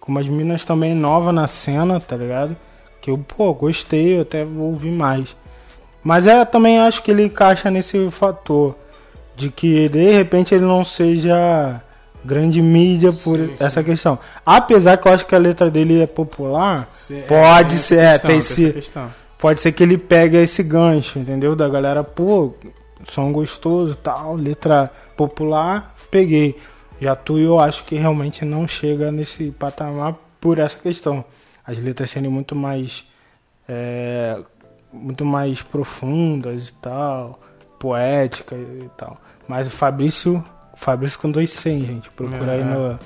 com 0.00 0.10
umas 0.10 0.26
minas 0.26 0.64
também 0.64 0.94
novas 0.94 1.34
na 1.34 1.46
cena, 1.46 2.00
tá 2.00 2.16
ligado? 2.16 2.56
Que 3.00 3.10
eu, 3.10 3.18
pô, 3.18 3.52
gostei, 3.54 4.16
eu 4.16 4.22
até 4.22 4.44
vou 4.44 4.70
ouvir 4.70 4.90
mais. 4.90 5.36
Mas 6.02 6.26
é, 6.26 6.44
também 6.44 6.78
acho 6.80 7.02
que 7.02 7.10
ele 7.10 7.24
encaixa 7.24 7.70
nesse 7.70 8.10
fator 8.10 8.74
de 9.36 9.50
que 9.50 9.88
de 9.88 10.10
repente 10.10 10.54
ele 10.54 10.64
não 10.64 10.84
seja 10.84 11.80
grande 12.24 12.60
mídia 12.62 13.12
por 13.12 13.38
Sim, 13.38 13.54
essa 13.58 13.82
questão. 13.82 14.18
Apesar 14.46 14.96
que 14.96 15.08
eu 15.08 15.12
acho 15.12 15.26
que 15.26 15.34
a 15.34 15.38
letra 15.38 15.70
dele 15.70 16.00
é 16.02 16.06
popular, 16.06 16.88
Se- 16.92 17.24
Pode 17.28 17.70
tem 17.70 17.78
ser, 17.78 17.98
é, 17.98 18.12
questão, 18.12 18.28
tem 18.30 18.38
esse- 18.38 18.72
questão. 18.72 19.10
pode 19.38 19.60
ser 19.60 19.72
que 19.72 19.82
ele 19.82 19.98
pegue 19.98 20.36
esse 20.36 20.62
gancho, 20.62 21.18
entendeu? 21.18 21.56
Da 21.56 21.68
galera, 21.68 22.04
pô, 22.04 22.54
som 23.10 23.32
gostoso 23.32 23.96
tal, 23.96 24.34
letra 24.36 24.90
popular, 25.16 25.94
peguei. 26.10 26.56
Já 27.00 27.16
tu 27.16 27.38
eu 27.38 27.58
acho 27.58 27.82
que 27.84 27.96
realmente 27.96 28.44
não 28.44 28.68
chega 28.68 29.10
nesse 29.10 29.50
patamar 29.50 30.14
por 30.40 30.58
essa 30.58 30.78
questão. 30.78 31.24
As 31.66 31.78
letras 31.78 32.10
sendo 32.10 32.30
muito 32.30 32.54
mais. 32.54 33.04
é, 33.68 34.38
muito 34.92 35.24
mais 35.24 35.62
profundas 35.62 36.68
e 36.68 36.72
tal, 36.74 37.40
poética 37.78 38.54
e 38.54 38.88
tal. 38.96 39.16
Mas 39.48 39.66
o 39.66 39.70
Fabrício, 39.70 40.44
Fabrício 40.74 41.18
com 41.18 41.30
dois 41.30 41.52
100, 41.52 41.80
gente. 41.84 42.10
Procura 42.10 42.52
aí 42.52 42.60
É. 42.60 42.64
no 42.64 42.98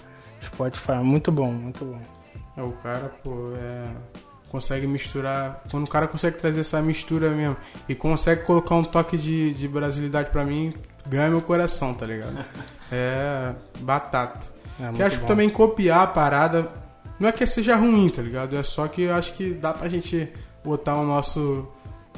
Spotify. 0.44 0.92
Muito 1.02 1.30
bom, 1.32 1.52
muito 1.52 1.84
bom. 1.84 2.00
É, 2.56 2.62
o 2.62 2.72
cara, 2.72 3.12
pô, 3.22 3.52
é, 3.56 3.86
consegue 4.50 4.86
misturar. 4.86 5.62
Quando 5.70 5.84
o 5.84 5.88
cara 5.88 6.06
consegue 6.08 6.38
trazer 6.38 6.60
essa 6.60 6.80
mistura 6.80 7.30
mesmo 7.30 7.56
e 7.88 7.94
consegue 7.94 8.42
colocar 8.44 8.74
um 8.76 8.84
toque 8.84 9.16
de, 9.18 9.52
de 9.54 9.68
brasilidade 9.68 10.30
pra 10.30 10.44
mim, 10.44 10.72
ganha 11.06 11.28
meu 11.28 11.42
coração, 11.42 11.92
tá 11.94 12.06
ligado? 12.06 12.36
É 12.92 13.52
batata. 13.80 14.46
É 14.80 14.92
que 14.92 15.02
acho 15.02 15.16
que 15.16 15.22
bom. 15.22 15.26
também 15.26 15.48
copiar 15.50 16.02
a 16.04 16.06
parada 16.06 16.70
não 17.18 17.28
é 17.28 17.32
que 17.32 17.44
seja 17.44 17.74
ruim, 17.74 18.08
tá 18.08 18.22
ligado? 18.22 18.54
É 18.56 18.62
só 18.62 18.86
que 18.86 19.02
eu 19.02 19.14
acho 19.16 19.32
que 19.32 19.54
dá 19.54 19.72
pra 19.74 19.88
gente 19.88 20.32
botar 20.64 20.94
o 20.94 21.04
nosso 21.04 21.66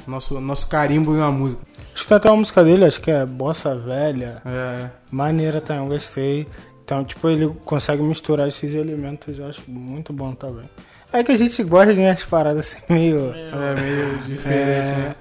nosso 0.07 0.39
nosso 0.39 0.67
carimbo 0.67 1.13
na 1.13 1.31
música. 1.31 1.61
Acho 1.93 2.03
que 2.03 2.09
tem 2.09 2.17
até 2.17 2.29
uma 2.29 2.37
música 2.37 2.63
dele, 2.63 2.85
acho 2.85 3.01
que 3.01 3.11
é 3.11 3.25
Bossa 3.25 3.75
Velha. 3.75 4.41
É, 4.45 4.89
Maneira 5.11 5.59
também, 5.59 5.83
eu 5.83 5.89
gostei. 5.89 6.47
Então, 6.83 7.03
tipo, 7.03 7.29
ele 7.29 7.47
consegue 7.65 8.01
misturar 8.01 8.47
esses 8.47 8.73
elementos, 8.73 9.37
eu 9.37 9.47
acho 9.47 9.61
muito 9.69 10.11
bom 10.11 10.33
também. 10.33 10.69
É 11.11 11.23
que 11.23 11.31
a 11.31 11.37
gente 11.37 11.63
gosta 11.63 11.93
de 11.93 11.99
umas 11.99 12.23
paradas 12.23 12.65
assim, 12.73 12.83
meio. 12.93 13.33
é 13.33 13.75
meio 13.75 14.17
diferente, 14.19 14.87
É, 14.89 14.95
né? 14.95 15.15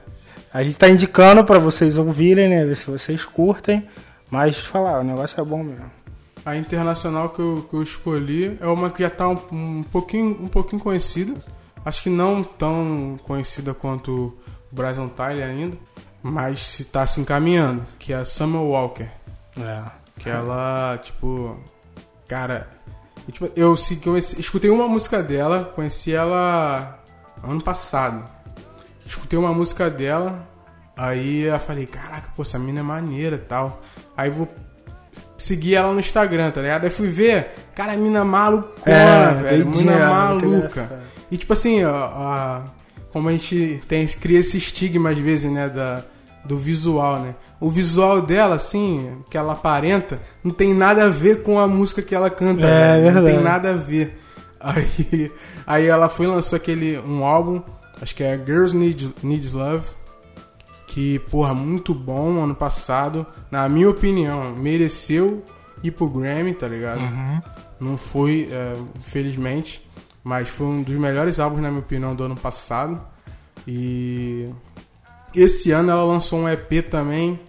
A 0.53 0.63
gente 0.63 0.79
tá 0.79 0.89
indicando 0.89 1.45
pra 1.45 1.59
vocês 1.59 1.97
ouvirem, 1.99 2.49
né? 2.49 2.65
Ver 2.65 2.75
se 2.77 2.91
vocês 2.91 3.25
curtem. 3.25 3.87
Mas 4.31 4.57
falar, 4.59 5.01
o 5.01 5.05
negócio 5.05 5.41
é 5.41 5.45
bom 5.45 5.63
mesmo. 5.63 5.91
A 6.45 6.57
internacional 6.57 7.31
que 7.31 7.41
eu, 7.41 7.67
que 7.69 7.75
eu 7.77 7.83
escolhi 7.83 8.57
é 8.61 8.67
uma 8.67 8.91
que 8.91 9.03
já 9.03 9.11
tá 9.11 9.29
um, 9.29 9.39
um 9.53 9.83
pouquinho, 9.83 10.39
um 10.43 10.49
pouquinho 10.49 10.81
conhecida. 10.81 11.35
Acho 11.85 12.03
que 12.03 12.11
não 12.11 12.43
tão 12.43 13.17
conhecida 13.23 13.75
quanto 13.75 14.35
o 14.73 14.75
Bryson 14.75 15.09
Tyler 15.09 15.47
ainda, 15.49 15.77
mas 16.23 16.65
se 16.65 16.85
tá 16.85 17.07
se 17.07 17.21
encaminhando, 17.21 17.85
que 17.99 18.13
é 18.13 18.17
a 18.17 18.25
Summer 18.25 18.61
Walker. 18.63 19.09
É. 19.59 19.83
Que 20.17 20.29
ela, 20.29 20.99
tipo, 21.03 21.57
cara, 22.27 22.69
eu, 23.27 23.33
tipo, 23.33 23.47
eu 23.57 23.75
comecei- 24.03 24.39
escutei 24.41 24.71
uma 24.71 24.89
música 24.89 25.23
dela, 25.23 25.73
conheci 25.75 26.13
ela 26.13 26.99
ano 27.43 27.63
passado. 27.63 28.25
Escutei 29.07 29.39
uma 29.39 29.53
música 29.55 29.89
dela, 29.89 30.47
aí 30.97 31.43
eu 31.43 31.59
falei, 31.61 31.87
caraca, 31.87 32.31
pô, 32.37 32.43
essa 32.43 32.59
mina 32.59 32.81
é 32.81 32.83
maneira 32.83 33.37
e 33.37 33.39
tal. 33.39 33.81
Aí 34.17 34.29
vou 34.29 34.49
seguir 35.39 35.77
ela 35.77 35.93
no 35.93 36.01
Instagram, 36.01 36.51
tá 36.51 36.61
ligado? 36.61 36.85
Aí 36.85 36.91
fui 36.91 37.09
ver, 37.09 37.55
cara, 37.75 37.93
a 37.93 37.97
mina 37.97 38.25
malucona, 38.25 38.73
É, 38.93 39.35
velho, 39.35 39.69
mina 39.69 40.09
maluca. 40.11 41.01
E 41.31 41.37
tipo 41.39 41.53
assim, 41.53 41.85
ó, 41.85 41.95
a- 41.95 42.65
como 43.13 43.29
a 43.29 43.33
gente 43.33 43.81
tem, 43.89 44.07
cria 44.07 44.41
esse 44.41 44.57
estigma 44.59 45.11
às 45.11 45.19
vezes, 45.19 45.51
né, 45.51 45.69
da, 45.69 46.03
do 46.45 46.57
visual, 46.57 47.21
né? 47.21 47.35
O 47.61 47.69
visual 47.71 48.21
dela, 48.21 48.55
assim, 48.55 49.19
que 49.31 49.37
ela 49.37 49.55
aparenta, 49.55 50.21
não 50.45 50.53
tem 50.53 50.73
nada 50.73 51.07
a 51.07 51.09
ver 51.09 51.43
com 51.43 51.59
a 51.59 51.67
música 51.67 52.01
que 52.03 52.15
ela 52.15 52.31
canta, 52.31 52.67
É, 52.67 53.01
velho. 53.01 53.07
Não 53.07 53.23
tem 53.25 53.35
verdade. 53.35 53.45
nada 53.45 53.71
a 53.71 53.75
ver. 53.75 54.21
Aí, 54.61 55.33
aí 55.67 55.87
ela 55.87 56.09
foi 56.09 56.27
e 56.27 56.29
lançou 56.31 56.57
aquele, 56.57 56.99
um 56.99 57.25
álbum, 57.25 57.63
acho 58.03 58.15
que 58.15 58.25
é 58.25 58.37
Girls 58.37 58.77
Need, 58.77 59.15
Needs 59.23 59.53
Love, 59.53 59.87
que, 60.87 61.19
porra, 61.31 61.55
muito 61.55 61.95
bom 61.95 62.43
ano 62.43 62.55
passado. 62.55 63.27
Na 63.51 63.69
minha 63.69 63.89
opinião, 63.89 64.55
mereceu 64.57 65.45
ir 65.83 65.91
pro 65.93 66.09
Grammy, 66.09 66.55
tá 66.55 66.67
ligado? 66.67 67.01
Uhum. 67.01 67.41
Não 67.81 67.97
foi, 67.97 68.49
é, 68.51 68.75
infelizmente, 68.97 69.88
mas 70.29 70.47
foi 70.47 70.67
um 70.67 70.83
dos 70.83 70.95
melhores 70.97 71.41
álbuns, 71.41 71.63
na 71.63 71.71
minha 71.71 71.81
opinião, 71.81 72.15
do 72.15 72.23
ano 72.23 72.37
passado. 72.37 73.01
E 73.67 74.47
esse 75.35 75.71
ano 75.73 75.91
ela 75.91 76.05
lançou 76.05 76.41
um 76.41 76.47
EP 76.47 76.87
também, 76.91 77.41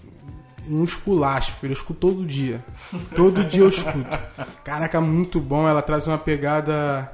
um 0.65 0.85
esculacho, 0.85 1.51
filho. 1.59 1.71
Eu 1.71 1.73
escuto 1.73 1.99
todo 1.99 2.25
dia. 2.25 2.63
Todo 3.13 3.43
dia 3.43 3.63
eu 3.63 3.67
escuto. 3.67 4.17
Caraca, 4.63 5.01
muito 5.01 5.41
bom. 5.41 5.67
Ela 5.67 5.81
traz 5.81 6.07
uma 6.07 6.17
pegada. 6.17 7.11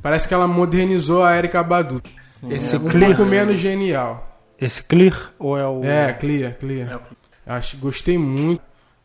Parece 0.00 0.26
que 0.26 0.32
ela 0.32 0.48
modernizou 0.48 1.22
a 1.22 1.36
Erika 1.36 1.62
Badu. 1.62 2.00
Esse 2.48 2.76
Um 2.76 2.88
Clear. 2.88 3.14
pouco 3.14 3.26
menos 3.30 3.58
genial. 3.58 4.40
Esse 4.58 4.82
Clear 4.82 5.30
ou 5.38 5.58
é 5.58 5.68
o. 5.68 5.84
É, 5.84 6.14
Clear, 6.14 6.54
Clear. 6.54 7.02
É, 7.46 7.52
Acho, 7.52 7.76
gostei 7.76 8.16
muito. 8.16 8.62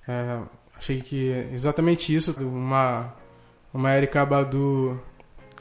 É, 0.07 0.37
achei 0.77 1.01
que 1.01 1.33
é 1.33 1.49
exatamente 1.53 2.15
isso. 2.15 2.33
Uma, 2.39 3.13
uma 3.73 3.93
Erika 3.93 4.25
Badu 4.25 4.97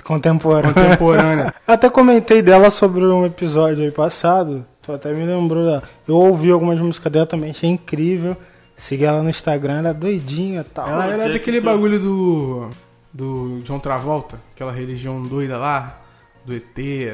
Contemporânea. 0.03 1.55
Eu 1.67 1.75
até 1.75 1.89
comentei 1.91 2.43
dela 2.43 2.71
sobre 2.71 3.05
um 3.05 3.25
episódio 3.27 3.85
aí 3.85 3.91
passado. 3.91 4.65
Tu 4.83 4.93
até 4.93 5.13
me 5.13 5.25
lembrou 5.25 5.63
dela. 5.65 5.83
Eu 6.09 6.17
ouvi 6.17 6.51
algumas 6.51 6.79
músicas 6.79 7.13
dela 7.13 7.27
também, 7.27 7.51
achei 7.51 7.69
incrível. 7.71 8.37
Segui 8.77 9.05
ela 9.05 9.23
no 9.23 9.29
Instagram, 9.29 9.79
ela 9.81 9.89
é 9.91 9.95
doidinha 9.95 10.63
e 10.63 10.65
tal. 10.65 10.89
Ela 10.89 11.05
era 11.07 11.17
Jack 11.25 11.33
daquele 11.35 11.61
tu- 11.61 11.65
bagulho 11.65 11.99
do. 11.99 12.71
do 13.13 13.61
John 13.63 13.79
Travolta, 13.79 14.41
aquela 14.55 14.73
religião 14.73 15.23
doida 15.23 15.59
lá, 15.59 15.99
do 16.45 16.55
ET, 16.55 16.65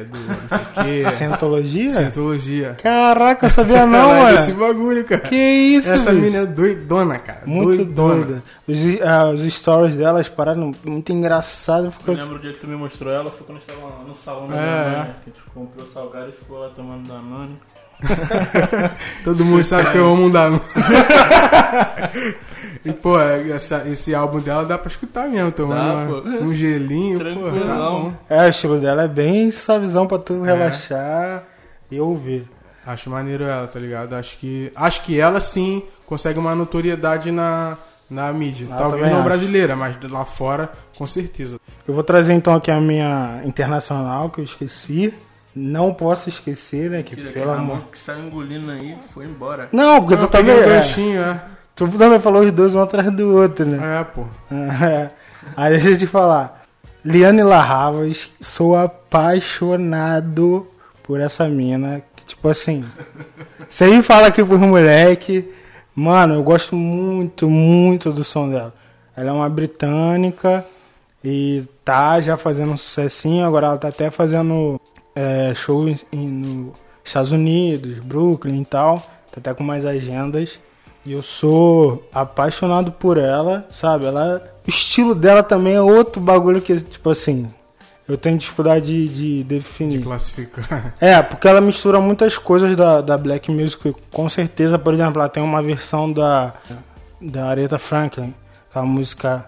do 0.08 0.18
não 0.18 0.48
sei 0.48 0.58
o 0.58 1.02
quê. 1.04 1.10
Cientologia? 1.10 1.90
Cientologia. 1.90 2.76
Caraca, 2.82 3.46
eu 3.46 3.50
sabia 3.50 3.84
não, 3.86 4.14
é 4.14 4.22
mano. 4.22 4.36
desse 4.38 4.52
bagulho, 4.52 5.04
cara. 5.04 5.20
Que 5.22 5.34
isso, 5.36 5.90
Essa 5.90 6.12
bicho? 6.12 6.22
mina 6.24 6.38
é 6.38 6.46
doidona, 6.46 7.18
cara. 7.18 7.42
Muito 7.44 7.84
doidona. 7.84 8.24
doida. 8.24 8.42
Os, 8.68 8.78
ah, 9.02 9.30
os 9.30 9.40
stories 9.54 9.96
dela, 9.96 10.20
as 10.20 10.28
paradas 10.28 10.62
muito 10.84 11.12
engraçado. 11.12 11.86
Eu 11.86 11.90
Ficou 11.92 12.14
assim. 12.14 12.22
lembro 12.22 12.38
o 12.38 12.40
dia 12.40 12.52
que 12.52 12.58
tu 12.60 12.66
me 12.68 12.76
mostrou 12.76 13.12
ela, 13.12 13.30
foi 13.30 13.46
quando 13.46 13.58
a 13.58 13.60
gente 13.60 13.80
tava 13.80 14.04
no 14.04 14.14
salão 14.16 14.48
da 14.48 14.54
É, 14.56 14.58
Danone, 14.84 14.96
é. 14.96 15.04
que 15.24 15.30
a 15.30 15.32
gente 15.32 15.50
comprou 15.54 15.86
salgado 15.86 16.28
e 16.30 16.32
ficou 16.32 16.58
lá 16.58 16.68
tomando 16.70 17.06
Danone. 17.08 17.58
Todo 19.24 19.44
mundo 19.44 19.64
sabe 19.64 19.90
que 19.90 19.98
eu 19.98 20.06
amo 20.12 20.26
um 20.26 20.30
Danone. 20.30 20.62
e, 22.84 22.92
pô, 22.92 23.18
essa- 23.20 23.84
esse 23.88 24.14
álbum 24.14 24.40
dela 24.40 24.64
dá 24.64 24.78
pra 24.78 24.88
escutar 24.88 25.28
mesmo, 25.28 25.52
tomando 25.52 26.22
Dá, 26.22 26.30
uma- 26.30 26.38
um 26.40 26.54
gelinho, 26.54 27.18
pô, 27.18 27.24
tá 27.24 27.30
Tranquilão. 27.30 28.02
bom. 28.02 28.12
É, 28.28 28.46
o 28.46 28.48
estilo 28.48 28.78
dela 28.78 29.04
é 29.04 29.08
bem 29.08 29.50
suavizão 29.50 30.06
pra 30.06 30.18
tu 30.18 30.42
relaxar 30.42 31.44
e 31.90 32.00
ouvir. 32.00 32.48
Acho 32.86 33.10
maneiro 33.10 33.44
ela, 33.44 33.66
tá 33.66 33.80
ligado? 33.80 34.14
Acho 34.14 34.36
que, 34.38 34.70
acho 34.76 35.02
que 35.02 35.18
ela 35.18 35.40
sim 35.40 35.82
consegue 36.06 36.38
uma 36.38 36.54
notoriedade 36.54 37.32
na, 37.32 37.76
na 38.08 38.32
mídia. 38.32 38.68
Ah, 38.70 38.76
Talvez 38.76 39.06
não 39.08 39.16
acho. 39.16 39.24
brasileira, 39.24 39.74
mas 39.74 39.96
lá 40.08 40.24
fora, 40.24 40.70
com 40.96 41.04
certeza. 41.06 41.58
Eu 41.88 41.94
vou 41.94 42.04
trazer 42.04 42.32
então 42.34 42.54
aqui 42.54 42.70
a 42.70 42.80
minha 42.80 43.40
internacional 43.44 44.30
que 44.30 44.40
eu 44.40 44.44
esqueci. 44.44 45.12
Não 45.58 45.94
posso 45.94 46.28
esquecer, 46.28 46.90
né? 46.90 47.02
Que 47.02 47.16
Tira 47.16 47.30
pelo 47.32 47.50
amor. 47.52 47.78
que 47.90 47.98
saiu 47.98 48.24
engolindo 48.26 48.70
aí, 48.70 48.94
foi 49.10 49.24
embora. 49.24 49.70
Não, 49.72 50.00
porque 50.00 50.14
Eu 50.14 50.18
tu 50.18 50.28
também. 50.28 50.54
um 50.54 50.58
É, 50.58 50.66
ganchinho, 50.66 51.22
é. 51.22 51.40
tu 51.74 51.88
também 51.88 52.20
falou 52.20 52.42
os 52.42 52.52
dois 52.52 52.74
um 52.74 52.82
atrás 52.82 53.10
do 53.10 53.34
outro, 53.34 53.64
né? 53.64 54.00
É, 54.00 54.04
pô. 54.04 54.24
É. 54.54 55.10
Aí 55.56 55.70
deixa 55.72 55.90
eu 55.90 55.96
te 55.98 56.06
falar. 56.06 56.64
Liane 57.04 57.42
Larravas, 57.42 58.30
sou 58.40 58.76
apaixonado 58.76 60.66
por 61.02 61.20
essa 61.20 61.48
mina. 61.48 62.02
Que, 62.14 62.26
tipo 62.26 62.48
assim. 62.48 62.84
Você 63.68 64.02
fala 64.02 64.26
aqui 64.26 64.44
pros 64.44 64.60
moleque. 64.60 65.50
Mano, 65.94 66.34
eu 66.34 66.42
gosto 66.42 66.74
muito, 66.76 67.48
muito 67.48 68.12
do 68.12 68.22
som 68.24 68.50
dela. 68.50 68.74
Ela 69.16 69.30
é 69.30 69.32
uma 69.32 69.48
britânica. 69.48 70.66
E 71.24 71.64
tá 71.84 72.20
já 72.20 72.36
fazendo 72.36 72.72
um 72.72 72.76
sucessinho, 72.76 73.46
agora 73.46 73.66
ela 73.68 73.78
tá 73.78 73.88
até 73.88 74.10
fazendo 74.10 74.80
é, 75.16 75.52
show 75.54 75.88
em, 75.88 75.96
nos 76.28 76.74
Estados 77.04 77.32
Unidos, 77.32 77.98
Brooklyn 78.00 78.60
e 78.60 78.64
tal. 78.64 78.98
Tá 79.32 79.38
até 79.38 79.54
com 79.54 79.64
mais 79.64 79.84
agendas. 79.84 80.58
E 81.04 81.12
eu 81.12 81.22
sou 81.22 82.08
apaixonado 82.12 82.92
por 82.92 83.16
ela, 83.16 83.66
sabe? 83.70 84.06
Ela, 84.06 84.42
o 84.66 84.70
estilo 84.70 85.14
dela 85.14 85.42
também 85.42 85.74
é 85.74 85.80
outro 85.80 86.20
bagulho 86.20 86.60
que, 86.60 86.80
tipo 86.80 87.10
assim, 87.10 87.46
eu 88.08 88.18
tenho 88.18 88.36
dificuldade 88.36 88.86
de, 88.86 89.08
de 89.08 89.38
De 89.38 89.44
definir. 89.44 90.02
classificar. 90.02 90.94
É, 91.00 91.22
porque 91.22 91.46
ela 91.46 91.60
mistura 91.60 92.00
muitas 92.00 92.36
coisas 92.36 92.76
da, 92.76 93.00
da 93.00 93.16
Black 93.16 93.50
Music. 93.52 93.94
Com 94.12 94.28
certeza, 94.28 94.78
por 94.78 94.94
exemplo, 94.94 95.20
ela 95.20 95.28
tem 95.28 95.42
uma 95.42 95.62
versão 95.62 96.12
da, 96.12 96.52
da 97.20 97.46
Aretha 97.46 97.78
Franklin, 97.78 98.34
com 98.72 98.78
a 98.80 98.82
música 98.84 99.46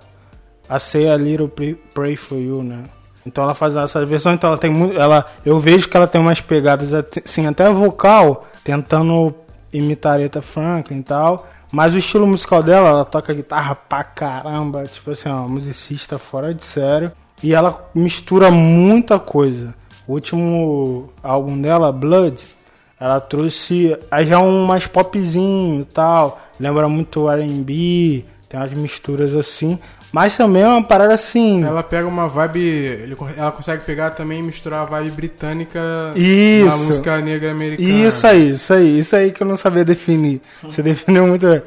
I 0.71 0.79
Say 0.79 1.09
a 1.09 1.17
Little 1.17 1.51
Pray 1.93 2.15
For 2.15 2.39
You, 2.39 2.63
né? 2.63 2.85
Então 3.29 3.45
ela 3.45 3.55
faz 3.55 3.77
essa 3.77 4.05
versão, 4.05 4.33
então 4.33 4.49
ela 4.49 4.59
tem 4.59 4.71
muito. 4.71 4.99
Ela, 4.99 5.27
eu 5.45 5.59
vejo 5.59 5.89
que 5.89 5.97
ela 5.97 6.07
tem 6.07 6.21
umas 6.21 6.41
pegadas, 6.41 6.93
assim, 7.25 7.47
até 7.47 7.71
vocal, 7.71 8.47
tentando 8.65 9.35
imitar 9.73 10.15
Aretha 10.15 10.43
Franklin 10.43 11.01
e 11.01 11.03
tal. 11.03 11.47
Mas 11.71 11.95
o 11.95 11.99
estilo 11.99 12.27
musical 12.27 12.63
dela, 12.63 12.89
ela 12.89 13.05
toca 13.05 13.35
guitarra 13.35 13.75
pra 13.75 14.03
caramba, 14.03 14.85
tipo 14.85 15.11
assim, 15.11 15.29
é 15.29 15.33
uma 15.33 15.47
musicista 15.47 16.19
fora 16.19 16.55
de 16.55 16.65
sério. 16.65 17.13
E 17.43 17.55
ela 17.55 17.89
mistura 17.95 18.51
muita 18.51 19.19
coisa. 19.19 19.75
O 20.07 20.15
último 20.15 21.13
álbum 21.23 21.61
dela, 21.61 21.93
Blood, 21.93 22.47
ela 22.99 23.21
trouxe 23.21 23.97
aí 24.11 24.27
já 24.27 24.41
um 24.41 24.65
mais 24.65 24.87
popzinho 24.87 25.83
e 25.83 25.85
tal. 25.85 26.41
Lembra 26.59 26.89
muito 26.89 27.29
R&B, 27.29 28.25
tem 28.49 28.59
umas 28.59 28.73
misturas 28.73 29.35
assim. 29.35 29.79
Mas 30.13 30.37
também 30.37 30.63
é 30.63 30.69
uma 30.69 30.83
parada 30.83 31.15
assim. 31.15 31.63
Ela 31.63 31.83
pega 31.83 32.09
uma 32.09 32.29
vibe. 32.29 33.17
ela 33.37 33.53
consegue 33.53 33.85
pegar 33.85 34.11
também 34.11 34.41
e 34.41 34.43
misturar 34.43 34.83
a 34.83 34.85
vibe 34.85 35.11
britânica 35.11 35.81
na 36.13 36.19
Isso. 36.19 36.79
música 36.79 37.21
negra 37.21 37.51
americana. 37.51 37.89
Isso 37.89 38.27
aí, 38.27 38.51
isso 38.51 38.73
aí, 38.73 38.99
isso 38.99 39.17
aí 39.17 39.33
que 39.33 39.43
eu 39.43 39.47
não 39.47 39.57
sabia 39.57 39.85
definir. 39.85 40.41
Você 40.63 40.83
definiu 40.83 41.27
muito 41.27 41.47
bem. 41.47 41.63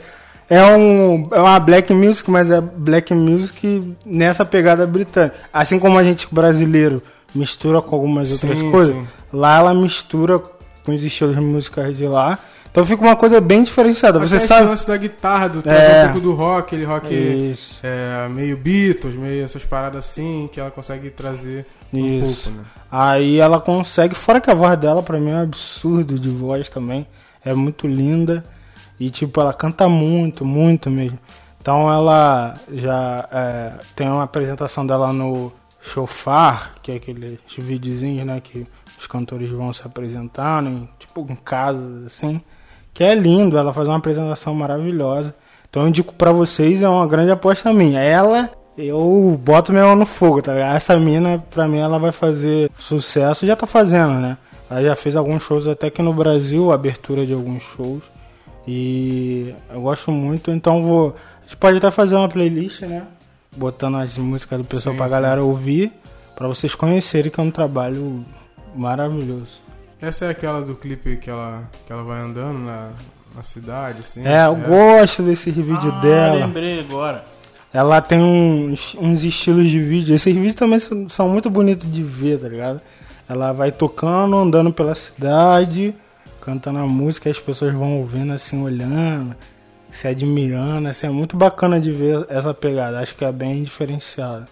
É, 0.49 0.65
um, 0.65 1.29
é 1.31 1.39
uma 1.39 1.59
black 1.59 1.93
music, 1.93 2.29
mas 2.29 2.51
é 2.51 2.59
black 2.59 3.13
music 3.13 3.95
nessa 4.05 4.43
pegada 4.43 4.85
britânica. 4.85 5.35
Assim 5.53 5.79
como 5.79 5.97
a 5.97 6.03
gente 6.03 6.27
brasileiro 6.29 7.01
mistura 7.33 7.81
com 7.81 7.95
algumas 7.95 8.27
Sim, 8.27 8.33
outras 8.33 8.61
coisas, 8.63 8.95
sim. 8.95 9.07
lá 9.31 9.59
ela 9.59 9.73
mistura 9.73 10.41
com 10.83 10.93
os 10.93 11.03
estilos 11.03 11.37
musicais 11.37 11.95
de 11.95 12.05
lá. 12.05 12.37
Então 12.71 12.85
fica 12.85 13.01
uma 13.03 13.17
coisa 13.17 13.41
bem 13.41 13.63
diferenciada. 13.63 14.17
Até 14.17 14.27
Você 14.27 14.37
esse 14.37 14.47
sabe. 14.47 14.65
lance 14.67 14.87
da 14.87 14.95
guitarra, 14.95 15.49
do 15.49 15.69
É. 15.69 16.03
um 16.03 16.05
pouco 16.05 16.19
do 16.21 16.33
rock, 16.33 16.67
aquele 16.73 16.85
rock 16.85 17.53
é, 17.83 18.29
meio 18.29 18.55
Beatles, 18.55 19.15
meio 19.17 19.43
essas 19.43 19.65
paradas 19.65 20.05
assim, 20.05 20.49
que 20.51 20.57
ela 20.59 20.71
consegue 20.71 21.09
trazer 21.09 21.65
um 21.93 21.99
Isso. 22.07 22.43
pouco, 22.45 22.59
né? 22.59 22.65
Aí 22.89 23.39
ela 23.39 23.59
consegue, 23.59 24.15
fora 24.15 24.39
que 24.39 24.49
a 24.49 24.55
voz 24.55 24.77
dela 24.79 25.03
pra 25.03 25.19
mim 25.19 25.31
é 25.31 25.35
um 25.35 25.41
absurdo 25.43 26.17
de 26.17 26.29
voz 26.29 26.69
também, 26.69 27.05
é 27.43 27.53
muito 27.53 27.87
linda 27.87 28.41
e 28.97 29.09
tipo 29.09 29.41
ela 29.41 29.53
canta 29.53 29.89
muito, 29.89 30.45
muito 30.45 30.89
mesmo. 30.89 31.19
Então 31.61 31.91
ela 31.91 32.53
já 32.71 33.27
é, 33.31 33.71
tem 33.97 34.07
uma 34.07 34.23
apresentação 34.23 34.87
dela 34.87 35.11
no 35.11 35.51
Chofar, 35.83 36.75
que 36.81 36.91
é 36.93 36.95
aqueles 36.95 37.37
videozinhos, 37.57 38.25
né, 38.25 38.39
que 38.41 38.65
os 38.97 39.07
cantores 39.07 39.51
vão 39.51 39.73
se 39.73 39.81
apresentando, 39.85 40.69
em, 40.69 40.89
tipo 40.97 41.25
em 41.29 41.35
casas 41.35 42.05
assim, 42.05 42.41
que 42.93 43.03
é 43.03 43.15
lindo, 43.15 43.57
ela 43.57 43.73
faz 43.73 43.87
uma 43.87 43.97
apresentação 43.97 44.53
maravilhosa. 44.53 45.33
Então 45.69 45.83
eu 45.83 45.89
indico 45.89 46.13
pra 46.13 46.31
vocês, 46.31 46.81
é 46.81 46.89
uma 46.89 47.07
grande 47.07 47.31
aposta 47.31 47.71
minha. 47.71 48.01
Ela, 48.01 48.49
eu 48.77 49.39
boto 49.41 49.71
mão 49.71 49.95
no 49.95 50.05
fogo, 50.05 50.41
tá 50.41 50.53
ligado? 50.53 50.75
Essa 50.75 50.97
mina, 50.97 51.43
pra 51.49 51.67
mim, 51.67 51.77
ela 51.79 51.97
vai 51.97 52.11
fazer 52.11 52.69
sucesso, 52.77 53.45
já 53.45 53.55
tá 53.55 53.65
fazendo, 53.65 54.13
né? 54.15 54.37
Ela 54.69 54.83
já 54.83 54.95
fez 54.95 55.15
alguns 55.15 55.43
shows 55.43 55.67
até 55.67 55.87
aqui 55.87 56.01
no 56.01 56.13
Brasil, 56.13 56.71
abertura 56.71 57.25
de 57.25 57.33
alguns 57.33 57.63
shows. 57.63 58.03
E 58.67 59.53
eu 59.73 59.81
gosto 59.81 60.11
muito, 60.11 60.51
então 60.51 60.83
vou. 60.83 61.15
A 61.39 61.43
gente 61.43 61.57
pode 61.57 61.77
até 61.77 61.89
fazer 61.89 62.15
uma 62.15 62.29
playlist, 62.29 62.81
né? 62.81 63.03
Botando 63.55 63.97
as 63.97 64.17
músicas 64.17 64.59
do 64.59 64.65
pessoal 64.65 64.93
Sim, 64.93 64.97
pra 64.97 65.07
sim. 65.07 65.11
galera 65.11 65.43
ouvir, 65.43 65.91
pra 66.35 66.47
vocês 66.47 66.75
conhecerem 66.75 67.31
que 67.31 67.39
é 67.39 67.43
um 67.43 67.51
trabalho 67.51 68.23
maravilhoso. 68.75 69.61
Essa 70.01 70.25
é 70.25 70.29
aquela 70.29 70.61
do 70.61 70.75
clipe 70.75 71.17
que 71.17 71.29
ela, 71.29 71.69
que 71.85 71.93
ela 71.93 72.03
vai 72.03 72.19
andando 72.21 72.57
na, 72.57 72.89
na 73.35 73.43
cidade, 73.43 73.99
assim. 73.99 74.25
É, 74.25 74.47
eu 74.47 74.55
gosto 74.55 75.21
desses 75.21 75.53
vídeos 75.53 75.85
ah, 75.85 76.01
dela. 76.01 76.45
lembrei 76.45 76.79
agora. 76.79 77.23
Ela 77.73 78.01
tem 78.01 78.19
uns, 78.19 78.95
uns 78.99 79.23
estilos 79.23 79.69
de 79.69 79.79
vídeo. 79.79 80.15
Esses 80.15 80.33
vídeos 80.33 80.55
também 80.55 80.79
são, 80.79 81.07
são 81.07 81.29
muito 81.29 81.49
bonitos 81.49 81.89
de 81.89 82.01
ver, 82.01 82.39
tá 82.39 82.49
ligado? 82.49 82.81
Ela 83.29 83.53
vai 83.53 83.71
tocando, 83.71 84.35
andando 84.35 84.73
pela 84.73 84.93
cidade, 84.95 85.93
cantando 86.41 86.79
a 86.79 86.85
música, 86.85 87.29
e 87.29 87.31
as 87.31 87.39
pessoas 87.39 87.71
vão 87.71 87.99
ouvindo 87.99 88.33
assim, 88.33 88.61
olhando, 88.61 89.35
se 89.91 90.07
admirando. 90.07 90.87
Assim, 90.89 91.07
é 91.07 91.09
muito 91.11 91.37
bacana 91.37 91.79
de 91.79 91.91
ver 91.91 92.25
essa 92.27 92.53
pegada. 92.53 92.99
Acho 92.99 93.15
que 93.15 93.23
é 93.23 93.31
bem 93.31 93.63
diferenciada. 93.63 94.47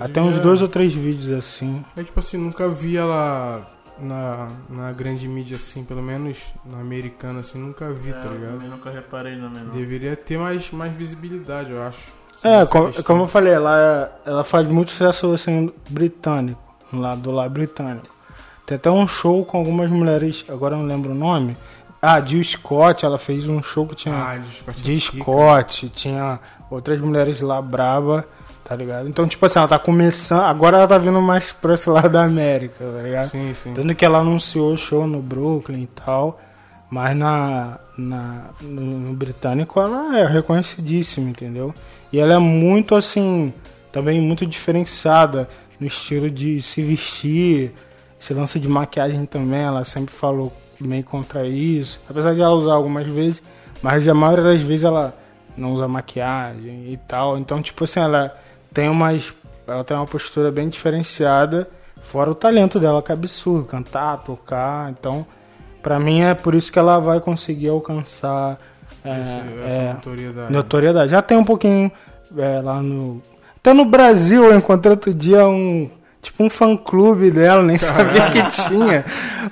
Até 0.00 0.20
devia- 0.20 0.22
uns 0.24 0.38
dois 0.40 0.60
ou 0.60 0.68
três 0.68 0.92
vídeos 0.92 1.30
assim. 1.30 1.84
É 1.96 2.02
tipo 2.02 2.18
assim, 2.18 2.36
nunca 2.36 2.68
vi 2.68 2.96
ela 2.96 3.64
na, 4.00 4.48
na 4.68 4.92
grande 4.92 5.26
mídia 5.28 5.56
assim, 5.56 5.84
pelo 5.84 6.02
menos 6.02 6.38
na 6.64 6.78
americana 6.80 7.40
assim, 7.40 7.58
nunca 7.58 7.90
vi, 7.92 8.12
tá 8.12 8.20
É, 8.20 8.26
eu 8.26 8.32
ligado? 8.32 8.52
também 8.54 8.68
nunca 8.68 8.90
reparei 8.90 9.36
no 9.36 9.50
menor. 9.50 9.72
Deveria 9.72 10.16
ter 10.16 10.38
mais, 10.38 10.70
mais 10.70 10.92
visibilidade, 10.92 11.70
eu 11.70 11.82
acho. 11.82 11.98
É, 12.42 12.64
como, 12.66 13.02
como 13.02 13.22
eu 13.24 13.28
falei, 13.28 13.52
ela, 13.52 14.12
ela 14.24 14.44
faz 14.44 14.66
muito 14.68 14.92
sucesso 14.92 15.32
assim, 15.32 15.72
britânico, 15.90 16.60
lá 16.92 17.14
do 17.14 17.30
lado 17.32 17.50
britânico. 17.52 18.06
Tem 18.64 18.76
até 18.76 18.90
um 18.90 19.08
show 19.08 19.44
com 19.44 19.58
algumas 19.58 19.90
mulheres, 19.90 20.44
agora 20.48 20.74
eu 20.76 20.78
não 20.80 20.86
lembro 20.86 21.10
o 21.12 21.14
nome. 21.14 21.56
Ah, 22.00 22.20
Jill 22.20 22.44
Scott, 22.44 23.04
ela 23.04 23.18
fez 23.18 23.48
um 23.48 23.60
show 23.62 23.86
que 23.86 23.96
tinha 23.96 24.14
Ah, 24.14 24.36
de 24.36 24.48
Scott 24.54 24.84
Jill 24.84 25.00
Pica. 25.10 25.22
Scott, 25.24 25.88
tinha 25.88 26.38
outras 26.70 27.00
mulheres 27.00 27.40
lá 27.40 27.60
braba, 27.60 28.24
tá 28.68 28.76
ligado? 28.76 29.08
Então, 29.08 29.26
tipo 29.26 29.46
assim, 29.46 29.58
ela 29.58 29.66
tá 29.66 29.78
começando, 29.78 30.42
agora 30.42 30.76
ela 30.76 30.86
tá 30.86 30.98
vindo 30.98 31.20
mais 31.22 31.52
pra 31.52 31.72
esse 31.72 31.88
lado 31.88 32.10
da 32.10 32.24
América, 32.24 32.84
tá 32.84 33.02
ligado? 33.02 33.30
Sim, 33.30 33.54
sim. 33.54 33.72
Tanto 33.72 33.94
que 33.94 34.04
ela 34.04 34.18
anunciou 34.18 34.74
o 34.74 34.76
show 34.76 35.06
no 35.06 35.22
Brooklyn 35.22 35.84
e 35.84 35.86
tal, 35.86 36.38
mas 36.90 37.16
na, 37.16 37.78
na, 37.96 38.50
no, 38.60 38.82
no 38.82 39.14
britânico 39.14 39.80
ela 39.80 40.18
é 40.18 40.26
reconhecidíssima, 40.26 41.30
entendeu? 41.30 41.74
E 42.12 42.18
ela 42.18 42.34
é 42.34 42.38
muito 42.38 42.94
assim, 42.94 43.54
também 43.90 44.20
muito 44.20 44.46
diferenciada 44.46 45.48
no 45.80 45.86
estilo 45.86 46.28
de 46.30 46.60
se 46.60 46.82
vestir, 46.82 47.72
esse 48.20 48.34
lance 48.34 48.60
de 48.60 48.68
maquiagem 48.68 49.24
também, 49.24 49.60
ela 49.60 49.82
sempre 49.82 50.14
falou 50.14 50.52
meio 50.78 51.04
contra 51.04 51.46
isso, 51.46 52.00
apesar 52.08 52.34
de 52.34 52.42
ela 52.42 52.52
usar 52.52 52.74
algumas 52.74 53.06
vezes, 53.06 53.42
mas 53.80 54.06
a 54.06 54.12
maioria 54.12 54.44
das 54.44 54.60
vezes 54.60 54.84
ela 54.84 55.16
não 55.56 55.72
usa 55.72 55.88
maquiagem 55.88 56.92
e 56.92 56.98
tal, 57.08 57.38
então 57.38 57.62
tipo 57.62 57.84
assim, 57.84 58.00
ela 58.00 58.36
tem 58.72 58.88
umas 58.88 59.32
ela 59.66 59.84
tem 59.84 59.96
uma 59.96 60.06
postura 60.06 60.50
bem 60.50 60.68
diferenciada, 60.68 61.68
fora 62.00 62.30
o 62.30 62.34
talento 62.34 62.80
dela 62.80 63.02
que 63.02 63.12
é 63.12 63.14
absurdo, 63.14 63.66
cantar, 63.66 64.16
tocar, 64.18 64.90
então 64.90 65.26
pra 65.82 65.98
mim 66.00 66.22
é 66.22 66.32
por 66.34 66.54
isso 66.54 66.72
que 66.72 66.78
ela 66.78 66.98
vai 66.98 67.20
conseguir 67.20 67.68
alcançar 67.68 68.58
é, 69.04 69.20
Esse- 69.20 69.30
é, 69.76 69.92
notoriedade. 69.94 70.52
notoriedade. 70.52 71.10
Já 71.10 71.22
tem 71.22 71.36
um 71.36 71.44
pouquinho 71.44 71.90
é, 72.36 72.60
lá 72.60 72.80
no. 72.82 73.22
Até 73.56 73.72
no 73.72 73.84
Brasil 73.84 74.44
eu 74.44 74.56
encontrei 74.56 74.90
outro 74.92 75.12
dia 75.14 75.46
um. 75.46 75.90
Tipo 76.20 76.42
um 76.44 76.50
fã 76.50 76.76
clube 76.76 77.30
dela, 77.30 77.62
nem 77.62 77.78
sabia 77.78 78.30
que 78.32 78.42
tinha. 78.68 79.04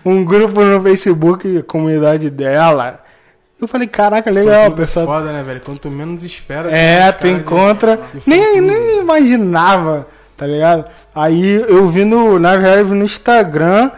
Um 0.05 0.25
grupo 0.25 0.63
no 0.65 0.83
Facebook, 0.83 1.63
comunidade 1.63 2.29
dela. 2.29 3.01
Eu 3.61 3.67
falei, 3.67 3.87
caraca, 3.87 4.31
legal, 4.31 4.67
é 4.67 4.71
pessoal. 4.71 5.07
foda, 5.07 5.33
né, 5.33 5.43
velho? 5.43 5.61
Quanto 5.63 5.91
menos 5.91 6.23
espera. 6.23 6.71
É, 6.71 7.11
tu 7.13 7.27
encontra. 7.27 7.99
de 8.13 8.29
Nem, 8.29 8.61
nem 8.61 8.99
imaginava, 8.99 10.07
tá 10.37 10.47
ligado? 10.47 10.85
Aí 11.15 11.55
eu 11.67 11.87
vi 11.89 12.05
no, 12.05 12.39
na 12.39 12.57
verdade, 12.57 12.83
no 12.91 13.03
Instagram 13.05 13.91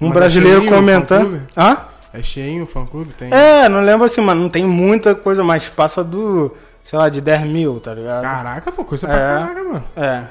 um 0.00 0.08
Mas 0.08 0.16
é 0.16 0.18
brasileiro 0.20 0.64
o 0.64 0.68
comentando. 0.68 1.42
Hã? 1.56 1.78
É 2.12 2.22
cheinho 2.22 2.64
o 2.64 2.66
fã-clube? 2.66 3.12
Tem. 3.14 3.32
É, 3.32 3.68
não 3.68 3.80
lembro 3.80 4.06
assim, 4.06 4.20
mas 4.20 4.36
não 4.36 4.48
tem 4.48 4.64
muita 4.64 5.14
coisa, 5.14 5.44
mas 5.44 5.68
passa 5.68 6.02
do, 6.02 6.56
sei 6.82 6.98
lá, 6.98 7.08
de 7.08 7.20
10 7.20 7.42
mil, 7.42 7.78
tá 7.78 7.94
ligado? 7.94 8.22
Caraca, 8.22 8.72
pô, 8.72 8.84
coisa 8.84 9.06
pra 9.06 9.16
É. 9.16 9.38
caraca, 9.38 9.64
mano. 9.64 9.84
É. 9.96 10.22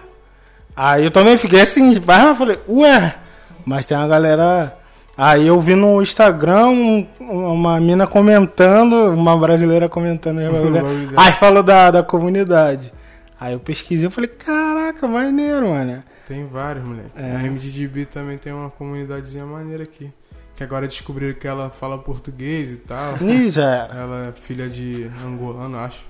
Aí 0.76 1.04
eu 1.06 1.12
também 1.12 1.38
fiquei 1.38 1.62
assim, 1.62 2.02
mas 2.06 2.24
eu 2.24 2.36
falei, 2.36 2.60
ué, 2.68 3.16
mas 3.66 3.86
tem 3.86 3.96
uma 3.98 4.08
galera. 4.08 4.76
Aí 5.18 5.48
eu 5.48 5.60
vi 5.62 5.76
no 5.76 6.02
Instagram 6.02 6.68
um- 6.68 7.08
uma 7.22 7.80
mina 7.80 8.06
comentando, 8.06 8.94
uma 9.14 9.38
brasileira 9.38 9.88
comentando. 9.88 10.40
Aí 11.18 11.34
falou 11.40 11.64
da, 11.64 11.90
da 11.92 12.04
comunidade. 12.04 12.92
Aí 13.40 13.54
eu 13.54 13.60
pesquisei 13.60 14.08
e 14.08 14.12
falei, 14.12 14.30
caraca, 14.30 15.08
maneiro, 15.08 15.70
mano. 15.70 16.04
Tem 16.28 16.46
vários, 16.48 16.84
moleque. 16.86 17.10
É. 17.16 17.36
A 17.36 17.40
MDGB 17.44 18.06
também 18.06 18.38
tem 18.38 18.52
uma 18.52 18.70
comunidadezinha 18.70 19.46
maneira 19.46 19.84
aqui. 19.84 20.12
Que 20.56 20.64
agora 20.64 20.88
descobriram 20.88 21.34
que 21.38 21.48
ela 21.48 21.70
fala 21.70 21.98
português 21.98 22.72
e 22.72 22.78
tal. 22.78 23.16
Ih, 23.22 23.50
já 23.50 23.64
era. 23.64 23.94
Ela 23.94 24.28
é 24.28 24.32
filha 24.40 24.68
de 24.70 25.10
angolano, 25.26 25.78
acho. 25.78 26.04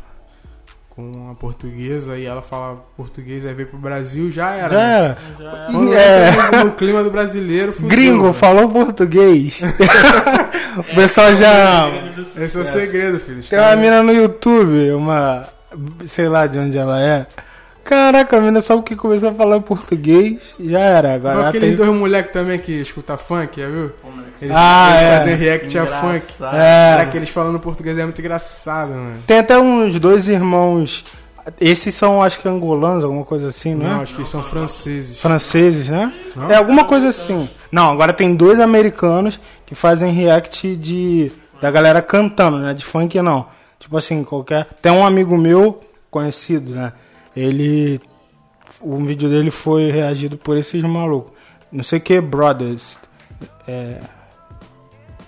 Com 0.95 1.11
uma 1.11 1.35
portuguesa 1.35 2.17
e 2.17 2.25
ela 2.25 2.41
fala 2.41 2.83
português, 2.95 3.45
aí 3.45 3.53
veio 3.53 3.67
pro 3.67 3.77
Brasil, 3.77 4.31
já 4.31 4.53
era. 4.55 4.69
Já 4.69 4.77
né? 4.79 4.95
era. 4.97 5.17
Já 5.39 5.57
é. 5.57 5.65
Quando 5.71 5.93
É. 5.93 6.63
no 6.63 6.71
clima 6.71 7.03
do 7.03 7.11
brasileiro, 7.11 7.73
fudeu, 7.73 7.89
Gringo, 7.89 8.21
velho. 8.23 8.33
falou 8.33 8.69
português. 8.69 9.61
o 10.77 10.95
pessoal 10.95 11.35
já. 11.35 11.89
Esse 12.37 12.57
é 12.57 12.61
o 12.61 12.65
segredo, 12.65 13.19
filho. 13.19 13.43
Tem 13.43 13.59
uma 13.59 13.75
mina 13.75 14.01
no 14.01 14.13
YouTube, 14.13 14.91
uma. 14.93 15.45
sei 16.07 16.29
lá 16.29 16.47
de 16.47 16.59
onde 16.59 16.77
ela 16.77 17.01
é. 17.01 17.27
Caraca, 17.85 18.35
a 18.37 18.41
mina 18.41 18.61
só 18.61 18.75
porque 18.77 18.95
começou 18.95 19.29
a 19.29 19.33
falar 19.33 19.61
português, 19.61 20.55
já 20.59 20.79
era. 20.79 21.13
Agora 21.13 21.35
Igual 21.35 21.47
aqueles 21.49 21.67
tem... 21.69 21.77
dois 21.77 21.93
moleques 21.93 22.33
também 22.33 22.57
que 22.57 22.71
escuta 22.81 23.15
funk, 23.15 23.61
já 23.61 23.69
viu? 23.69 23.91
Eles, 24.41 24.55
Ah, 24.55 24.89
eles 24.95 25.03
é. 25.03 25.17
fazem 25.19 25.35
react 25.35 25.77
a 25.77 25.85
funk. 25.85 26.25
É. 26.39 26.39
Cara, 26.39 27.05
que 27.05 27.17
eles 27.17 27.29
falando 27.29 27.59
português 27.59 27.95
é 27.97 28.03
muito 28.03 28.19
engraçado, 28.19 28.89
mano. 28.89 29.17
Tem 29.27 29.37
até 29.37 29.57
uns 29.59 29.99
dois 29.99 30.27
irmãos. 30.27 31.05
Esses 31.61 31.93
são, 31.93 32.23
acho 32.23 32.39
que 32.39 32.47
angolanos, 32.49 33.03
alguma 33.03 33.23
coisa 33.23 33.49
assim, 33.49 33.75
não, 33.75 33.85
Não, 33.87 34.01
acho 34.01 34.15
que 34.15 34.21
eles 34.21 34.29
são 34.31 34.41
franceses. 34.41 35.19
Franceses, 35.19 35.87
né? 35.87 36.11
Não? 36.35 36.49
É 36.49 36.55
alguma 36.55 36.85
coisa 36.85 37.09
assim. 37.09 37.47
Não, 37.71 37.91
agora 37.91 38.11
tem 38.11 38.35
dois 38.35 38.59
americanos 38.59 39.39
que 39.63 39.75
fazem 39.75 40.11
react 40.11 40.75
de 40.75 41.31
da 41.61 41.69
galera 41.69 42.01
cantando, 42.01 42.57
né? 42.57 42.73
De 42.73 42.83
funk 42.83 43.21
não. 43.21 43.45
Tipo 43.79 43.95
assim, 43.95 44.23
qualquer. 44.23 44.67
Tem 44.81 44.91
um 44.91 45.05
amigo 45.05 45.37
meu 45.37 45.81
conhecido, 46.09 46.73
né? 46.73 46.91
Ele 47.35 47.99
o 48.81 48.97
vídeo 49.03 49.29
dele 49.29 49.51
foi 49.51 49.89
reagido 49.91 50.37
por 50.37 50.57
esses 50.57 50.81
malucos. 50.83 51.31
Não 51.71 51.83
sei 51.83 51.99
que 51.99 52.19
Brothers. 52.21 52.97
É, 53.67 53.99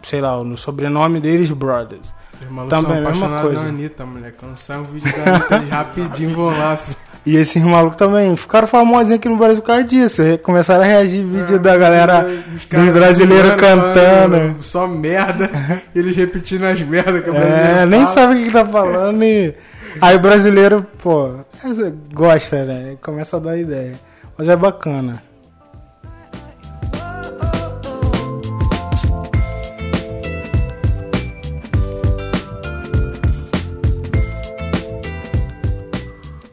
sei 0.04 0.22
lá, 0.22 0.42
no 0.44 0.58
sobrenome 0.58 1.20
deles 1.20 1.50
Brothers. 1.52 2.14
Os 2.42 2.50
malucos 2.52 2.70
Também, 2.80 3.04
são 3.04 3.12
mesma 3.12 3.42
coisa. 3.42 3.64
na 3.64 3.70
Anitta, 3.70 4.06
moleque. 4.06 4.38
Quando 4.38 4.58
sai 4.58 4.78
um 4.78 4.84
vídeo 4.84 5.12
da 5.18 5.36
Anitta, 5.36 5.56
eles 5.56 5.70
rapidinho 5.70 6.36
vão 6.36 6.58
lá, 6.58 6.78
filho. 6.78 6.98
E 7.26 7.36
esses 7.36 7.62
malucos 7.62 7.98
também 7.98 8.34
ficaram 8.38 8.68
famosos 8.68 9.12
aqui 9.12 9.28
no 9.28 9.36
Brasil 9.36 9.58
por 9.62 9.68
causa 9.68 9.84
disso. 9.84 10.22
Começaram 10.44 10.84
a 10.84 10.88
reagir 10.88 11.26
vídeo 11.26 11.60
da 11.60 11.76
galera 11.76 12.26
dos 12.52 12.64
brasileiros 12.94 13.56
cantando. 13.56 14.38
falando 14.38 14.64
Só 14.64 14.88
merda. 14.88 15.50
eles 15.94 16.16
repetindo 16.16 16.64
as 16.66 16.80
merdas 16.82 17.22
que 17.24 17.30
o 17.30 17.34
brasileiro 17.34 17.80
É, 17.80 17.86
nem 17.86 18.02
fala. 18.02 18.14
sabe 18.14 18.34
o 18.34 18.38
que, 18.38 18.44
que 18.46 18.52
tá 18.52 18.66
falando 18.66 19.24
e. 19.24 19.54
Aí 20.02 20.16
o 20.16 20.20
brasileiro, 20.20 20.86
pô, 21.02 21.40
gosta, 22.14 22.66
né? 22.66 22.98
Começa 23.02 23.38
a 23.38 23.40
dar 23.40 23.58
ideia. 23.58 24.00
Mas 24.38 24.48
é 24.50 24.56
bacana. 24.56 25.22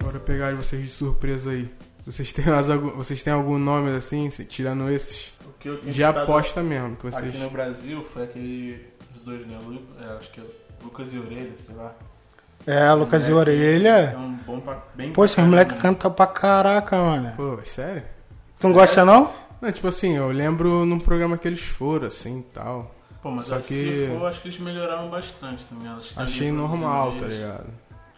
Bora 0.03 0.21
pegar 0.21 0.55
vocês 0.55 0.83
de 0.83 0.89
surpresa 0.91 1.51
aí. 1.51 1.69
Vocês 2.05 2.33
têm, 2.33 2.45
mais 2.47 2.69
algum, 2.69 2.91
vocês 2.91 3.23
têm 3.23 3.33
algum 3.33 3.59
nome 3.59 3.91
assim, 3.91 4.29
tirando 4.29 4.91
esses? 4.91 5.33
O 5.47 5.53
que 5.59 5.69
eu 5.69 5.79
tenho 5.81 5.93
De 5.93 6.05
aposta 6.05 6.63
mesmo, 6.63 6.97
que 6.97 7.05
vocês. 7.07 7.29
Aqui 7.29 7.39
no 7.39 7.51
Brasil 7.51 8.05
foi 8.13 8.25
aquele 8.25 8.87
dos 9.15 9.23
dois, 9.25 9.47
né? 9.47 9.59
Lu- 9.65 9.83
é, 10.01 10.05
acho 10.19 10.31
que 10.33 10.41
é 10.41 10.45
Lucas 10.83 11.09
e 11.13 11.19
Orelha, 11.19 11.53
sei 11.67 11.75
lá. 11.75 11.95
É, 12.67 12.93
Lucas 12.93 13.29
e 13.29 13.33
Orelha. 13.33 14.13
É 14.15 14.17
um 14.17 14.35
bom 14.47 14.61
pra, 14.61 14.79
bem 14.95 15.13
Pô, 15.13 15.25
esses 15.25 15.35
pra 15.35 15.45
moleque 15.45 15.75
canta 15.77 16.09
pra 16.11 16.27
caraca, 16.27 16.97
mano. 16.97 17.33
Pô, 17.37 17.59
é 17.61 17.65
sério? 17.65 18.03
Tu 18.59 18.67
não 18.67 18.75
gosta 18.75 19.05
não? 19.05 19.31
Não, 19.61 19.71
tipo 19.73 19.89
assim, 19.89 20.17
eu 20.17 20.31
lembro 20.31 20.85
num 20.87 20.99
programa 20.99 21.37
que 21.39 21.47
eles 21.49 21.61
foram, 21.63 22.07
assim 22.09 22.39
e 22.41 22.43
tal. 22.55 22.95
Pô, 23.23 23.31
mas 23.31 23.47
Só 23.47 23.59
que- 23.59 23.65
se 24.09 24.09
for, 24.19 24.27
acho 24.27 24.41
que 24.43 24.49
eles 24.49 24.59
melhoraram 24.61 25.09
bastante 25.09 25.65
também. 25.65 25.91
Achei 26.17 26.51
normal, 26.53 27.13
tá 27.19 27.27
ligado? 27.27 27.67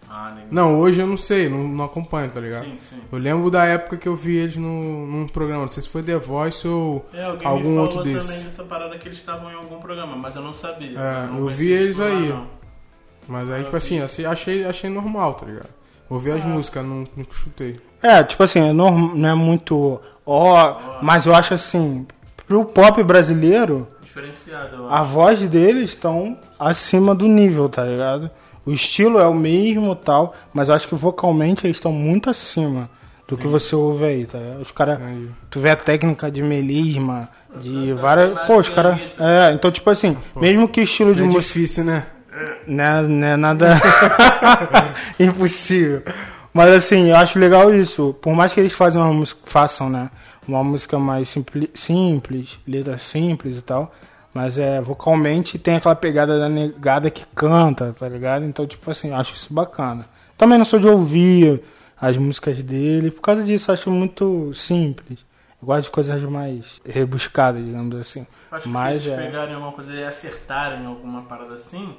Ah, 0.09 0.37
Não, 0.53 0.79
hoje 0.79 1.01
eu 1.01 1.07
não 1.07 1.17
sei, 1.17 1.49
não, 1.49 1.67
não 1.67 1.85
acompanho, 1.85 2.31
tá 2.31 2.39
ligado? 2.39 2.65
Sim, 2.65 2.79
sim. 2.79 3.01
Eu 3.11 3.19
lembro 3.19 3.51
da 3.51 3.65
época 3.65 3.97
que 3.97 4.07
eu 4.09 4.15
vi 4.15 4.37
eles 4.37 4.57
no, 4.57 5.05
num 5.05 5.27
programa, 5.27 5.63
não 5.63 5.69
sei 5.69 5.83
se 5.83 5.89
foi 5.89 6.01
The 6.01 6.17
Voice 6.17 6.67
ou. 6.69 7.05
É, 7.13 7.25
alguém 7.25 7.45
Algum 7.47 7.59
me 7.71 7.75
falou 7.75 7.83
outro 7.83 7.99
também 7.99 8.15
desse. 8.15 8.45
dessa 8.45 8.63
parada 8.63 8.97
que 8.99 9.09
eles 9.09 9.19
estavam 9.19 9.51
em 9.51 9.55
algum 9.57 9.81
programa, 9.81 10.17
mas 10.17 10.37
eu 10.37 10.43
não 10.43 10.55
sabia. 10.55 10.97
É, 10.97 11.27
não 11.27 11.39
eu 11.39 11.49
vi 11.49 11.73
eles 11.73 11.97
tipo, 11.97 12.09
lá, 12.09 12.15
aí. 12.17 12.29
não. 12.29 12.47
Mas 13.29 13.51
aí, 13.51 13.65
tipo 13.65 13.77
assim, 13.77 14.01
achei- 14.01 14.25
achei, 14.27 14.65
achei 14.65 14.91
normal, 14.91 15.35
tá 15.35 15.47
ligado? 15.47 15.69
Ouvi 16.09 16.31
as 16.31 16.45
Ah. 16.45 16.49
músicas, 16.49 16.85
não, 16.85 17.05
não 17.17 17.27
chutei. 17.31 17.81
É, 18.03 18.23
tipo 18.23 18.43
assim, 18.43 18.61
é 18.69 18.73
norm- 18.73 19.15
não 19.15 19.29
é 19.29 19.35
muito. 19.35 20.01
Ó, 20.25 20.77
mas 21.03 21.27
eu 21.27 21.35
acho 21.35 21.55
assim, 21.55 22.07
pro 22.47 22.65
pop 22.65 23.03
brasileiro, 23.03 23.89
Diferenciado, 24.03 24.77
eu 24.77 24.89
a 24.91 25.01
acho. 25.01 25.11
voz 25.11 25.41
deles 25.41 25.91
estão 25.91 26.37
acima 26.59 27.15
do 27.15 27.27
nível, 27.27 27.69
tá 27.69 27.85
ligado? 27.85 28.31
O 28.65 28.73
estilo 28.73 29.19
é 29.21 29.27
o 29.27 29.35
mesmo 29.35 29.95
tal, 29.95 30.35
mas 30.53 30.69
eu 30.69 30.75
acho 30.75 30.89
que 30.89 30.95
vocalmente 30.97 31.67
eles 31.67 31.77
estão 31.77 31.93
muito 31.93 32.29
acima 32.31 32.89
do 33.29 33.37
que 33.37 33.47
você 33.47 33.75
ouve 33.77 34.05
aí, 34.05 34.27
tá 34.27 34.39
ligado? 34.39 34.61
Os 34.61 34.71
caras. 34.73 34.99
Tu 35.51 35.61
vê 35.61 35.71
a 35.71 35.77
técnica 35.77 36.31
de 36.31 36.43
melisma, 36.43 37.29
de 37.61 37.95
tá 37.95 38.01
várias. 38.01 38.41
Pô, 38.47 38.59
os 38.59 38.69
caras. 38.69 38.99
É, 39.19 39.53
então, 39.53 39.71
tipo 39.71 39.89
assim, 39.91 40.17
mesmo 40.37 40.69
que 40.69 40.81
o 40.81 40.85
estilo 40.85 41.15
de 41.15 41.23
é 41.23 41.27
música. 41.27 41.43
difícil, 41.43 41.85
né? 41.85 42.07
Não 42.66 42.85
é, 42.85 43.03
não 43.03 43.27
é 43.29 43.37
nada 43.37 43.68
impossível. 45.18 46.03
Mas 46.53 46.70
assim, 46.72 47.11
eu 47.11 47.16
acho 47.16 47.38
legal 47.38 47.72
isso. 47.75 48.14
Por 48.20 48.33
mais 48.35 48.53
que 48.53 48.61
eles 48.61 48.72
façam 48.72 49.03
uma 49.03 49.12
música, 49.12 49.40
façam, 49.44 49.90
né? 49.90 50.11
Uma 50.49 50.62
música 50.64 50.99
mais 50.99 51.29
simpli- 51.29 51.70
simples, 51.75 52.59
letra 52.66 52.99
simples 52.99 53.59
e 53.59 53.62
tal. 53.62 53.92
Mas 54.33 54.59
é, 54.59 54.81
vocalmente 54.81 55.59
tem 55.59 55.77
aquela 55.77 55.96
pegada 55.96 56.38
da 56.38 56.49
negada 56.49 57.11
que 57.11 57.25
canta, 57.35 57.94
tá 57.99 58.09
ligado? 58.09 58.44
Então, 58.44 58.66
tipo 58.66 58.90
assim, 58.90 59.09
eu 59.09 59.16
acho 59.16 59.35
isso 59.35 59.53
bacana. 59.53 60.07
Também 60.37 60.59
não 60.59 60.64
sou 60.64 60.79
de 60.79 60.87
ouvir 60.87 61.62
as 62.01 62.16
músicas 62.16 62.61
dele. 62.62 63.11
Por 63.11 63.22
causa 63.22 63.42
disso, 63.42 63.70
eu 63.70 63.75
acho 63.75 63.90
muito 63.90 64.53
simples. 64.55 65.18
Eu 65.61 65.66
gosto 65.66 65.85
de 65.85 65.90
coisas 65.90 66.22
mais 66.25 66.81
rebuscadas, 66.87 67.64
digamos 67.64 67.94
assim. 67.96 68.27
Acho 68.53 68.64
que 68.64 68.68
Mas 68.68 69.03
se 69.03 69.09
eles 69.09 69.20
é. 69.20 69.25
pegarem 69.27 69.55
alguma 69.55 69.72
coisa 69.72 69.92
e 69.92 70.05
acertarem 70.05 70.85
alguma 70.87 71.22
parada 71.22 71.55
assim, 71.55 71.94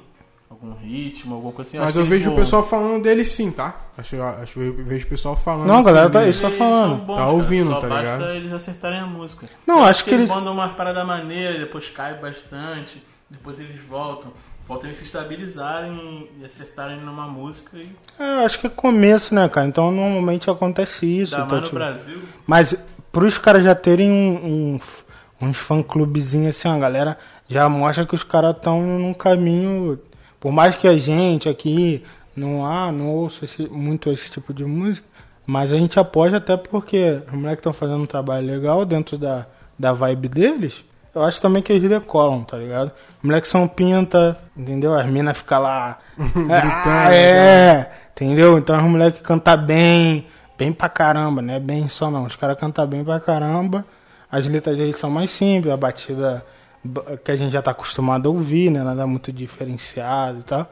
algum 0.60 0.74
ritmo, 0.76 1.34
alguma 1.36 1.52
coisa 1.52 1.68
assim. 1.68 1.78
Mas 1.78 1.88
acho 1.90 1.98
eu 1.98 2.02
que 2.04 2.08
vejo 2.10 2.20
o 2.22 2.26
eles 2.32 2.34
vão- 2.34 2.44
pessoal 2.44 2.62
falando 2.66 3.02
dele 3.02 3.24
sim, 3.24 3.50
tá? 3.50 3.76
Acho, 3.96 4.20
acho 4.22 4.60
eu 4.60 4.74
vejo 4.84 5.06
o 5.06 5.08
pessoal 5.10 5.36
falando. 5.36 5.66
Não, 5.68 5.76
a 5.78 5.82
galera 5.82 6.04
assim 6.06 6.12
tá- 6.12 6.26
isso 6.28 6.42
tá 6.42 6.50
falando. 6.50 6.96
bons, 7.04 7.16
Tá 7.16 7.20
cara, 7.22 7.30
ouvindo, 7.30 7.70
só 7.70 7.80
tá 7.80 7.86
basta 7.88 8.16
ligado? 8.16 8.30
eles 8.34 8.52
acertarem 8.52 8.98
a 8.98 9.06
música. 9.06 9.46
Não, 9.66 9.78
Eu 9.78 9.84
acho 9.84 10.04
que 10.04 10.10
eles- 10.10 10.28
mandam 10.28 10.52
uma 10.52 10.68
parada 10.70 11.04
maneira 11.04 11.58
depois 11.58 11.88
cai 11.88 12.14
bastante, 12.14 13.02
depois 13.30 13.58
eles 13.60 13.80
voltam. 13.84 14.32
Falta 14.66 14.86
eles 14.86 14.98
se 14.98 15.04
estabilizarem 15.04 16.28
e 16.40 16.44
acertarem 16.44 16.98
numa 17.00 17.26
música 17.26 17.76
e 17.78 17.88
É, 18.18 18.34
eu 18.34 18.40
acho 18.40 18.58
que 18.58 18.66
é 18.66 18.70
começo, 18.70 19.34
né, 19.34 19.48
cara? 19.48 19.66
Então 19.66 19.90
normalmente 19.90 20.50
acontece 20.50 21.06
isso. 21.06 21.30
dar 21.32 21.38
então, 21.46 21.48
mais 21.48 21.60
no 21.62 21.66
tipo, 21.68 21.76
Brasil. 21.76 22.22
Mas 22.46 22.74
pros 23.10 23.38
caras 23.38 23.64
já 23.64 23.74
terem 23.74 24.10
um, 24.10 24.78
um- 25.40 25.46
uns 25.48 25.56
fã-clubezinhos 25.56 26.54
assim, 26.54 26.68
a 26.68 26.76
galera 26.78 27.16
já 27.48 27.66
mostra 27.68 28.04
que 28.04 28.14
os 28.14 28.22
caras 28.22 28.54
estão 28.56 28.82
num 28.82 29.14
caminho. 29.14 29.98
Por 30.40 30.52
mais 30.52 30.76
que 30.76 30.86
a 30.86 30.96
gente 30.96 31.48
aqui 31.48 32.02
não 32.36 32.64
há, 32.64 32.92
não 32.92 33.08
ouça 33.08 33.44
esse- 33.44 33.68
muito 33.68 34.10
esse 34.10 34.30
tipo 34.30 34.52
de 34.54 34.64
música, 34.64 35.06
mas 35.46 35.72
a 35.72 35.78
gente 35.78 35.98
apoia 35.98 36.36
até 36.36 36.56
porque 36.56 37.20
os 37.26 37.32
moleques 37.32 37.58
estão 37.58 37.72
fazendo 37.72 38.02
um 38.02 38.06
trabalho 38.06 38.46
legal 38.46 38.84
dentro 38.84 39.16
da, 39.18 39.46
da 39.78 39.92
vibe 39.92 40.28
deles. 40.28 40.84
Eu 41.14 41.22
acho 41.22 41.40
também 41.40 41.62
que 41.62 41.72
eles 41.72 41.88
decolam, 41.88 42.44
tá 42.44 42.56
ligado? 42.56 42.88
Os 43.18 43.24
moleques 43.24 43.50
são 43.50 43.66
pinta, 43.66 44.38
entendeu? 44.56 44.94
As 44.94 45.06
minas 45.06 45.38
ficam 45.38 45.60
lá. 45.60 45.98
ah, 46.84 47.12
é, 47.14 47.90
entendeu? 48.12 48.58
Então 48.58 48.76
os 48.76 48.82
moleques 48.82 49.20
cantam 49.22 49.56
bem, 49.56 50.26
bem 50.56 50.72
pra 50.72 50.88
caramba, 50.88 51.42
né? 51.42 51.58
Bem 51.58 51.88
só 51.88 52.10
não. 52.10 52.24
Os 52.24 52.36
caras 52.36 52.56
cantam 52.58 52.86
bem 52.86 53.02
pra 53.02 53.18
caramba. 53.18 53.84
As 54.30 54.46
letras 54.46 54.76
deles 54.76 54.96
são 54.96 55.10
mais 55.10 55.30
simples, 55.30 55.72
a 55.72 55.76
batida 55.76 56.30
ba- 56.30 56.42
que 57.24 57.30
a 57.30 57.36
gente 57.36 57.52
já 57.52 57.60
tá 57.62 57.70
acostumado 57.72 58.28
a 58.28 58.32
ouvir, 58.32 58.70
né? 58.70 58.82
Nada 58.82 59.06
muito 59.06 59.32
diferenciado 59.32 60.40
e 60.40 60.42
tal. 60.42 60.70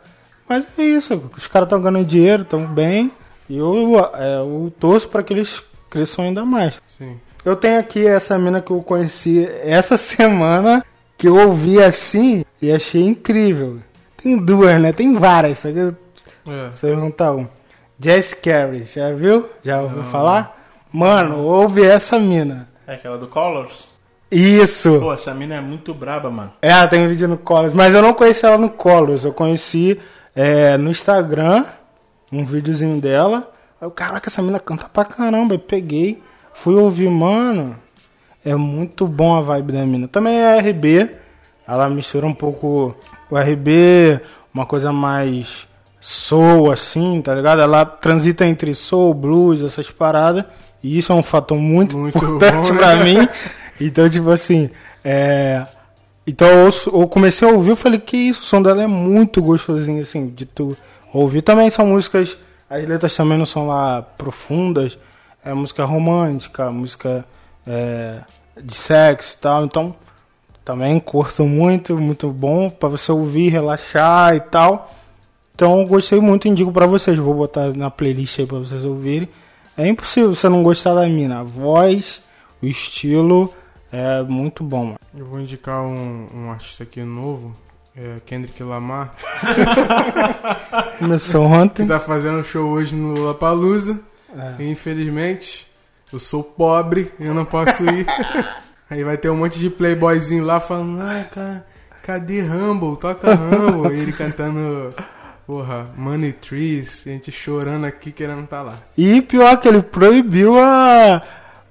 Mas 0.49 0.67
é 0.79 0.83
isso, 0.83 1.31
os 1.37 1.47
caras 1.47 1.67
estão 1.67 1.81
ganhando 1.81 2.05
dinheiro, 2.07 2.43
estão 2.43 2.65
bem. 2.67 3.11
E 3.49 3.57
eu, 3.57 3.99
é, 4.15 4.39
eu 4.39 4.73
torço 4.79 5.09
pra 5.09 5.23
que 5.23 5.33
eles 5.33 5.63
cresçam 5.91 6.25
ainda 6.25 6.45
mais. 6.45 6.81
Sim. 6.97 7.19
Eu 7.45 7.55
tenho 7.57 7.79
aqui 7.79 8.07
essa 8.07 8.39
mina 8.39 8.61
que 8.61 8.71
eu 8.73 8.83
conheci 8.83 9.49
essa 9.63 9.97
semana, 9.99 10.85
que 11.17 11.29
eu 11.29 11.37
ouvi 11.37 11.83
assim 11.83 12.45
e 12.61 12.71
achei 12.73 13.03
incrível. 13.03 13.79
Tem 14.23 14.37
duas, 14.37 14.81
né? 14.81 14.93
Tem 14.93 15.15
várias, 15.15 15.59
só 15.59 15.71
que 15.71 15.79
eu 15.79 15.97
É. 16.47 16.71
só 16.71 16.87
eu 16.89 17.01
contar 17.01 17.33
um. 17.33 17.47
Jess 17.99 18.35
Carey, 18.35 18.83
já 18.85 19.13
viu? 19.13 19.49
Já 19.65 19.81
ouviu 19.81 20.03
falar? 20.05 20.55
Mano, 20.93 21.39
ouve 21.45 21.85
essa 21.85 22.19
mina. 22.19 22.69
É 22.87 22.95
aquela 22.95 23.17
do 23.19 23.27
Colors? 23.27 23.89
Isso! 24.31 24.99
Pô, 25.01 25.13
essa 25.13 25.33
mina 25.33 25.55
é 25.57 25.61
muito 25.61 25.95
braba, 25.95 26.31
mano. 26.31 26.53
É, 26.61 26.71
ela 26.71 26.89
tem 26.89 27.07
vídeo 27.07 27.29
no 27.29 27.39
Colors, 27.39 27.73
mas 27.73 27.95
eu 27.95 28.03
não 28.03 28.13
conheci 28.13 28.45
ela 28.45 28.59
no 28.59 28.71
Colors, 28.71 29.25
eu 29.25 29.33
conheci 29.33 30.01
é, 30.35 30.77
no 30.77 30.91
Instagram, 30.91 31.65
um 32.33 32.45
videozinho 32.45 33.01
dela. 33.01 33.51
Aí 33.81 33.87
eu, 33.87 33.91
caraca, 33.91 34.29
essa 34.29 34.43
mina 34.43 34.59
canta 34.59 34.89
pra 34.93 35.05
caramba, 35.05 35.55
eu 35.55 35.59
peguei, 35.59 36.21
fui 36.53 36.75
ouvir, 36.75 37.09
mano, 37.09 37.77
é 38.45 38.55
muito 38.57 39.07
bom 39.07 39.37
a 39.37 39.41
vibe 39.41 39.73
da 39.73 39.87
mina. 39.87 40.09
Também 40.09 40.37
é 40.37 40.59
RB, 40.59 41.09
ela 41.67 41.89
mistura 41.89 42.27
um 42.27 42.35
pouco 42.35 42.95
o 43.31 43.37
RB, 43.39 44.21
uma 44.53 44.67
coisa 44.67 44.93
mais 44.93 45.69
soul, 46.01 46.71
assim, 46.71 47.21
tá 47.23 47.35
ligado? 47.35 47.61
Ela 47.61 47.85
transita 47.85 48.45
entre 48.45 48.75
soul, 48.75 49.15
blues, 49.15 49.63
essas 49.63 49.91
paradas. 49.91 50.45
E 50.83 50.99
isso 50.99 51.13
é 51.13 51.15
um 51.15 51.23
fator 51.23 51.59
muito, 51.59 51.97
Muito 51.97 52.17
importante 52.17 52.69
bom, 52.69 52.75
né? 52.75 52.79
pra 52.79 52.97
mim. 52.97 53.29
Então, 53.81 54.09
tipo 54.09 54.31
assim, 54.31 54.71
é... 55.05 55.67
Então 56.27 56.49
eu, 56.49 56.71
eu 57.01 57.07
comecei 57.07 57.49
a 57.49 57.53
ouvir, 57.53 57.71
eu 57.71 57.77
falei, 57.77 58.01
que 58.01 58.17
isso, 58.17 58.43
o 58.43 58.45
som 58.45 58.61
dela 58.61 58.83
é 58.83 58.87
muito 58.87 59.41
gostosinho, 59.41 60.03
assim, 60.03 60.29
de 60.29 60.45
tu 60.45 60.77
ouvir. 61.13 61.43
Também 61.43 61.71
são 61.71 61.87
músicas, 61.87 62.37
as 62.69 62.87
letras 62.87 63.15
também 63.15 63.39
não 63.39 63.47
são 63.47 63.69
lá 63.69 64.03
profundas, 64.03 64.99
é 65.45 65.55
música 65.55 65.85
romântica, 65.85 66.69
música 66.73 67.25
é, 67.65 68.21
de 68.61 68.75
sexo 68.75 69.37
e 69.37 69.41
tal, 69.41 69.65
então 69.65 69.95
também 70.65 70.99
curto 70.99 71.45
muito, 71.45 71.97
muito 71.97 72.29
bom 72.31 72.69
pra 72.69 72.89
você 72.89 73.13
ouvir, 73.13 73.51
relaxar 73.51 74.35
e 74.35 74.41
tal. 74.41 74.93
Então 75.55 75.81
eu 75.81 75.87
gostei 75.87 76.21
muito, 76.21 76.49
indico 76.49 76.73
pra 76.73 76.87
vocês, 76.87 77.17
vou 77.17 77.35
botar 77.35 77.73
na 77.73 77.89
playlist 77.89 78.41
aí 78.41 78.47
pra 78.47 78.59
vocês 78.59 78.85
ouvirem. 78.85 79.29
É 79.77 79.87
impossível 79.87 80.35
você 80.35 80.49
não 80.49 80.65
gostar 80.65 80.95
da 80.95 81.07
mina, 81.07 81.41
a 81.41 81.43
voz, 81.45 82.21
o 82.61 82.67
estilo 82.67 83.55
é 83.93 84.23
muito 84.23 84.63
bom. 84.65 84.85
mano. 84.85 84.99
Eu 85.17 85.25
vou 85.27 85.41
indicar 85.41 85.81
um, 85.83 86.27
um 86.35 86.51
artista 86.51 86.83
aqui 86.83 87.03
novo, 87.03 87.53
é 87.97 88.17
Kendrick 88.27 88.63
Lamar, 88.63 89.15
Começou 90.99 91.49
que 91.49 91.55
ontem. 91.55 91.87
tá 91.87 92.01
fazendo 92.01 92.39
um 92.39 92.45
show 92.45 92.69
hoje 92.71 92.95
no 92.95 93.15
Lollapalooza. 93.15 93.99
É. 94.37 94.63
E, 94.63 94.71
infelizmente, 94.71 95.67
eu 96.13 96.19
sou 96.19 96.43
pobre 96.43 97.13
eu 97.19 97.33
não 97.35 97.45
posso 97.45 97.85
ir. 97.85 98.07
Aí 98.89 99.03
vai 99.03 99.17
ter 99.17 99.29
um 99.31 99.37
monte 99.37 99.59
de 99.59 99.69
playboyzinho 99.69 100.45
lá 100.45 100.61
falando, 100.61 101.01
ah, 101.03 101.25
cara, 101.33 101.67
cadê 102.03 102.41
Rumble? 102.41 102.97
Toca 102.97 103.35
Rumble. 103.35 103.93
E 103.97 104.01
ele 104.01 104.13
cantando, 104.13 104.95
porra, 105.47 105.89
Money 105.97 106.33
Trees, 106.33 107.03
a 107.05 107.11
gente 107.11 107.33
chorando 107.33 107.85
aqui 107.85 108.13
querendo 108.13 108.45
estar 108.45 108.63
lá. 108.63 108.75
E 108.97 109.21
pior 109.23 109.57
que 109.61 109.67
ele 109.67 109.83
proibiu 109.83 110.57
a, 110.63 111.21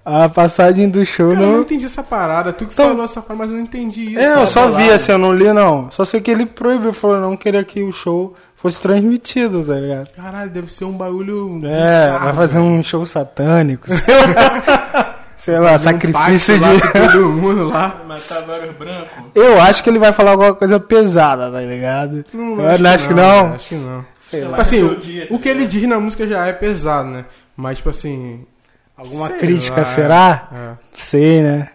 a 0.06 0.30
passagem 0.30 0.88
do 0.88 1.04
show 1.06 1.32
Cara, 1.32 1.44
eu 1.44 1.52
não 1.52 1.62
entendi 1.62 1.86
essa 1.86 2.04
parada. 2.04 2.54
Tu 2.54 2.66
que 2.68 2.74
Então- 2.74 2.90
falou 2.90 3.04
essa 3.06 3.22
parada, 3.22 3.40
mas 3.44 3.52
eu 3.52 3.58
não 3.58 3.64
entendi 3.64 4.12
isso. 4.12 4.20
É, 4.20 4.36
eu 4.36 4.46
só 4.48 4.68
vi 4.68 4.74
bolado. 4.74 4.92
assim, 4.94 5.12
eu 5.12 5.18
não 5.18 5.34
li 5.34 5.52
não. 5.52 5.90
Só 5.92 6.06
sei 6.06 6.22
que 6.22 6.30
ele 6.30 6.46
proibiu, 6.46 6.94
falou 6.94 7.20
não 7.20 7.36
queria 7.36 7.64
que 7.64 7.82
o 7.82 7.92
show 7.92 8.36
fosse 8.56 8.80
transmitido, 8.80 9.64
tá 9.64 9.74
ligado? 9.74 10.10
Caralho, 10.16 10.50
deve 10.52 10.72
ser 10.72 10.86
um 10.86 10.92
bagulho. 10.94 11.60
É, 11.66 12.06
bizarro, 12.06 12.26
vai 12.26 12.34
fazer 12.36 12.60
um 12.60 12.84
show 12.84 13.06
satânico. 13.06 13.88
Sei 13.96 14.14
lá, 14.16 15.14
sei 15.36 15.60
lá 15.60 15.74
um 15.74 15.78
sacrifício 15.78 16.58
de. 16.58 16.64
lá 16.64 16.80
todo 16.94 17.30
mundo 17.30 17.68
lá. 17.68 18.02
Matar 18.08 18.42
vários 18.48 18.74
brancos. 18.76 19.10
Eu 19.36 19.60
acho 19.62 19.84
que 19.84 19.90
ele 19.90 20.00
vai 20.00 20.14
falar 20.14 20.32
alguma 20.32 20.54
coisa 20.56 20.80
pesada, 20.80 21.52
tá 21.52 21.60
ligado? 21.60 22.24
Não, 22.34 22.62
eu 22.62 22.88
acho 22.88 23.08
que 23.10 23.14
não. 23.14 23.44
cara, 23.44 23.56
Acho 23.56 23.68
que 23.68 23.76
não. 23.76 24.06
Sei 24.20 24.42
lá. 24.42 24.50
Tipo 24.52 24.62
assim, 24.62 24.84
o, 24.84 24.96
dia, 24.96 25.28
o 25.30 25.38
que 25.38 25.50
ele 25.50 25.68
diz 25.68 25.84
na 25.88 26.00
música 26.00 26.26
já 26.26 26.46
é 26.48 26.54
pesado, 26.54 27.10
né? 27.10 27.26
Mas, 27.56 27.78
tipo 27.78 27.90
assim. 27.90 28.46
Alguma 28.98 29.28
sei 29.30 29.38
crítica 29.38 29.78
lá, 29.80 29.86
será? 29.86 30.48
É. 30.54 30.72
Sei, 30.98 31.42
né? 31.42 31.70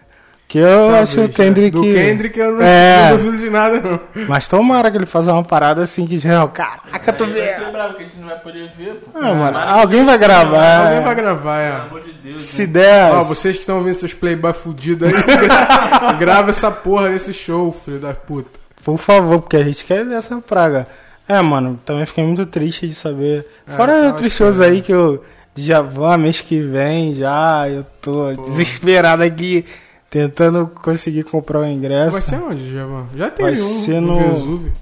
Que 0.47 0.57
eu 0.57 0.67
Talvez, 0.67 1.01
acho 1.03 1.19
o 1.19 1.23
né? 1.23 1.27
Kendrick. 1.29 1.71
Do 1.71 1.81
Kendrick 1.81 2.37
eu 2.39 2.51
não, 2.53 2.61
É. 2.61 3.09
não 3.11 3.17
duvido 3.17 3.37
de 3.37 3.49
nada, 3.49 3.79
não. 3.79 3.99
Mas 4.27 4.49
tomara 4.49 4.91
que 4.91 4.97
ele 4.97 5.05
faça 5.05 5.31
uma 5.31 5.43
parada 5.43 5.81
assim 5.81 6.05
que 6.05 6.17
geral, 6.17 6.49
caraca, 6.49 7.13
tu 7.13 7.23
Aí 7.23 7.31
vê. 7.31 7.39
vai 7.45 7.55
ser 7.55 7.71
bravo, 7.71 7.93
que 7.93 8.03
a 8.03 8.05
gente 8.05 8.17
não 8.19 8.27
vai 8.27 8.39
poder 8.39 8.69
ver, 8.77 8.95
pô. 8.95 9.11
Ah, 9.17 9.33
mano, 9.33 9.53
Para 9.53 9.71
alguém 9.79 10.03
vai 10.03 10.17
gravar. 10.17 10.87
Alguém 10.87 11.01
vai 11.03 11.15
gravar, 11.15 11.57
Pelo 11.63 11.77
é. 11.77 11.81
amor 11.87 12.01
de 12.01 12.11
Deus. 12.13 12.41
Se 12.41 12.61
né? 12.67 12.73
der. 12.73 13.13
Ó, 13.13 13.21
vocês 13.23 13.55
que 13.55 13.61
estão 13.61 13.77
ouvindo 13.77 13.93
seus 13.95 14.13
playboy 14.13 14.51
fudidos 14.51 15.07
aí, 15.07 15.13
gra- 15.13 16.11
grava 16.19 16.49
essa 16.49 16.69
porra 16.69 17.07
desse 17.09 17.31
show, 17.33 17.71
filho 17.85 17.99
da 17.99 18.13
puta. 18.13 18.59
Por 18.83 18.97
favor, 18.97 19.39
porque 19.41 19.55
a 19.55 19.63
gente 19.63 19.85
quer 19.85 20.03
ver 20.03 20.15
essa 20.15 20.35
praga. 20.41 20.85
É, 21.29 21.41
mano, 21.41 21.79
também 21.85 22.05
fiquei 22.05 22.25
muito 22.25 22.45
triste 22.45 22.87
de 22.89 22.93
saber. 22.93 23.47
É, 23.65 23.71
Fora 23.77 23.93
outros 24.07 24.33
shows 24.33 24.55
esperando. 24.55 24.73
aí 24.75 24.81
que 24.81 24.91
eu 24.91 25.23
já 25.55 25.81
vou 25.81 26.17
mês 26.17 26.41
que 26.41 26.59
vem 26.61 27.13
já, 27.13 27.67
eu 27.69 27.83
tô 28.01 28.33
Pô. 28.35 28.43
desesperado 28.45 29.23
aqui 29.23 29.65
tentando 30.09 30.67
conseguir 30.67 31.23
comprar 31.23 31.59
o 31.59 31.65
ingresso. 31.65 32.11
Vai 32.13 32.21
ser 32.21 32.35
onde, 32.41 32.69
Giovanni? 32.69 33.07
Já 33.15 33.27
Vai 33.27 33.31
teve 33.35 33.61
um 33.61 33.81
ser 33.83 34.01
no 34.01 34.19
no- 34.19 34.33
Vesúvio. 34.33 34.73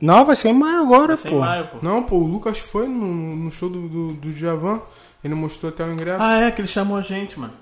Não, 0.00 0.24
vai 0.24 0.34
ser 0.34 0.48
em 0.48 0.54
maio 0.54 0.80
agora, 0.80 1.08
Vai 1.08 1.16
ser 1.18 1.28
em 1.28 1.30
pô. 1.32 1.38
maio, 1.40 1.66
pô. 1.66 1.78
Não, 1.82 2.02
pô, 2.02 2.16
o 2.16 2.26
Lucas 2.26 2.58
foi 2.58 2.88
no, 2.88 3.36
no 3.36 3.52
show 3.52 3.68
do, 3.68 3.86
do, 3.88 4.12
do 4.14 4.32
Djavan. 4.32 4.80
Ele 5.22 5.34
mostrou 5.34 5.70
até 5.70 5.84
o 5.84 5.92
ingresso. 5.92 6.22
Ah, 6.22 6.40
é, 6.40 6.50
que 6.50 6.60
ele 6.62 6.68
chamou 6.68 6.96
a 6.96 7.02
gente, 7.02 7.38
mano. 7.38 7.52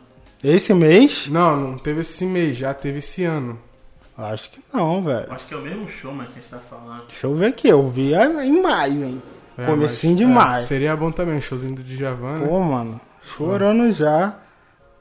Esse 0.45 0.73
mês? 0.73 1.27
Não, 1.29 1.57
não 1.57 1.79
teve 1.79 2.03
esse 2.03 2.25
mês, 2.25 2.57
já 2.57 2.73
teve 2.73 2.99
esse 3.01 3.25
ano. 3.25 3.59
Acho 4.17 4.51
que 4.51 4.61
não, 4.73 5.03
velho. 5.03 5.27
Acho 5.33 5.47
que 5.47 5.55
é 5.55 5.57
o 5.57 5.61
mesmo 5.63 5.89
show, 5.89 6.13
mas 6.15 6.29
que 6.29 6.35
a 6.39 6.41
gente 6.43 6.51
tá 6.51 6.59
falando. 6.59 7.07
Deixa 7.09 7.27
eu 7.27 7.35
ver 7.35 7.47
aqui, 7.47 7.67
eu 7.69 7.89
vi 7.91 8.13
em 8.15 8.63
maio, 8.63 9.05
hein. 9.05 9.23
É, 9.59 9.67
Comecinho 9.67 10.29
mas, 10.29 10.55
de 10.59 10.63
é. 10.63 10.67
Seria 10.69 10.97
bom 10.97 11.11
também, 11.11 11.41
showzinho 11.41 11.75
do 11.75 11.83
Djavan, 11.83 12.39
né? 12.39 12.47
Pô, 12.47 12.61
mano, 12.61 13.01
chorando 13.21 13.91
já. 13.91 14.39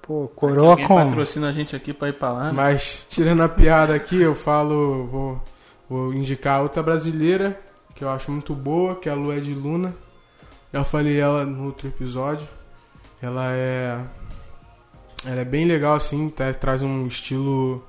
Pô, 0.02 0.28
coroa 0.36 0.76
com. 0.76 0.96
patrocina 0.96 1.50
a 1.50 1.52
gente 1.52 1.76
aqui 1.76 1.94
pra 1.94 2.10
ir 2.10 2.14
pra 2.14 2.32
lá, 2.32 2.44
né? 2.46 2.52
Mas, 2.54 3.06
tirando 3.08 3.44
a 3.44 3.50
piada 3.50 3.94
aqui, 3.94 4.20
eu 4.20 4.34
falo, 4.34 5.06
vou, 5.06 5.44
vou 5.88 6.14
indicar 6.14 6.62
outra 6.62 6.82
brasileira, 6.82 7.60
que 7.94 8.04
eu 8.04 8.10
acho 8.10 8.32
muito 8.32 8.56
boa, 8.56 8.96
que 8.96 9.08
é 9.08 9.12
a 9.12 9.16
Lué 9.16 9.40
de 9.40 9.54
Luna. 9.54 9.94
Eu 10.74 10.84
falei 10.84 11.20
ela 11.20 11.46
no 11.46 11.66
outro 11.66 11.88
episódio. 11.88 12.48
Ela 13.22 13.52
é. 13.52 14.00
Ela 15.26 15.42
é 15.42 15.46
bem 15.46 15.66
legal, 15.66 15.96
assim, 15.96 16.30
tá- 16.30 16.54
traz 16.54 16.82
um 16.82 17.06
estilo 17.06 17.86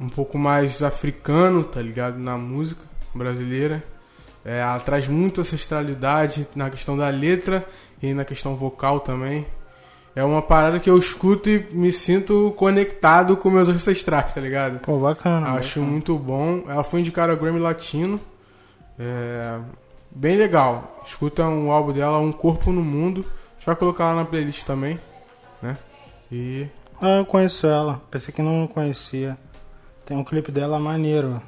um 0.00 0.08
pouco 0.08 0.36
mais 0.38 0.82
africano, 0.82 1.62
tá 1.62 1.80
ligado? 1.80 2.18
Na 2.18 2.36
música 2.36 2.82
brasileira. 3.14 3.82
É, 4.44 4.60
ela 4.60 4.80
traz 4.80 5.06
muita 5.08 5.42
ancestralidade 5.42 6.48
na 6.54 6.70
questão 6.70 6.96
da 6.96 7.08
letra 7.08 7.66
e 8.02 8.14
na 8.14 8.24
questão 8.24 8.56
vocal 8.56 9.00
também. 9.00 9.46
É 10.16 10.24
uma 10.24 10.42
parada 10.42 10.80
que 10.80 10.90
eu 10.90 10.98
escuto 10.98 11.48
e 11.48 11.68
me 11.72 11.92
sinto 11.92 12.52
conectado 12.56 13.36
com 13.36 13.48
meus 13.50 13.68
ancestrais, 13.68 14.34
tá 14.34 14.40
ligado? 14.40 14.80
Pô, 14.80 14.98
bacana. 14.98 15.50
Acho 15.52 15.78
bacana. 15.80 15.92
muito 15.92 16.18
bom. 16.18 16.64
Ela 16.66 16.82
foi 16.82 17.00
indicada 17.00 17.32
ao 17.32 17.38
Grammy 17.38 17.60
Latino. 17.60 18.18
É, 18.98 19.58
bem 20.10 20.36
legal. 20.36 21.00
Escuta 21.06 21.44
um 21.44 21.70
álbum 21.70 21.92
dela, 21.92 22.18
Um 22.18 22.32
Corpo 22.32 22.72
no 22.72 22.82
Mundo. 22.82 23.20
A 23.20 23.54
gente 23.54 23.66
vai 23.66 23.76
colocar 23.76 24.06
lá 24.06 24.14
na 24.16 24.24
playlist 24.24 24.64
também, 24.64 24.98
né? 25.62 25.76
E 26.32 26.66
Ah, 27.00 27.18
eu 27.18 27.24
conheço 27.26 27.66
ela. 27.66 28.00
Pensei 28.10 28.32
que 28.34 28.42
não 28.42 28.66
conhecia. 28.66 29.36
Tem 30.04 30.16
um 30.16 30.24
clipe 30.24 30.50
dela 30.50 30.78
maneiro. 30.78 31.40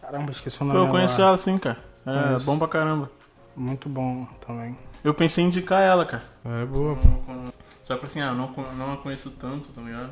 Caramba, 0.00 0.30
esqueci 0.32 0.56
o 0.56 0.60
Pô, 0.60 0.64
nome 0.66 0.86
eu 0.86 0.90
conheço 0.90 1.14
agora. 1.14 1.28
ela 1.30 1.38
sim, 1.38 1.58
cara. 1.58 1.78
É 2.06 2.22
Conheço. 2.28 2.46
bom 2.46 2.58
pra 2.58 2.68
caramba. 2.68 3.10
Muito 3.56 3.88
bom 3.88 4.26
também. 4.46 4.76
Eu 5.04 5.12
pensei 5.14 5.44
em 5.44 5.48
indicar 5.48 5.82
ela, 5.82 6.04
cara. 6.06 6.22
ela 6.44 6.62
é 6.62 6.66
boa. 6.66 6.96
Com- 6.96 7.22
com- 7.22 7.52
Só 7.84 7.96
que 7.96 8.06
assim, 8.06 8.20
ah, 8.20 8.28
eu 8.28 8.34
não, 8.34 8.52
não 8.76 8.92
a 8.94 8.96
conheço 8.96 9.30
tanto, 9.30 9.68
tá 9.68 9.80
ligado? 9.82 10.10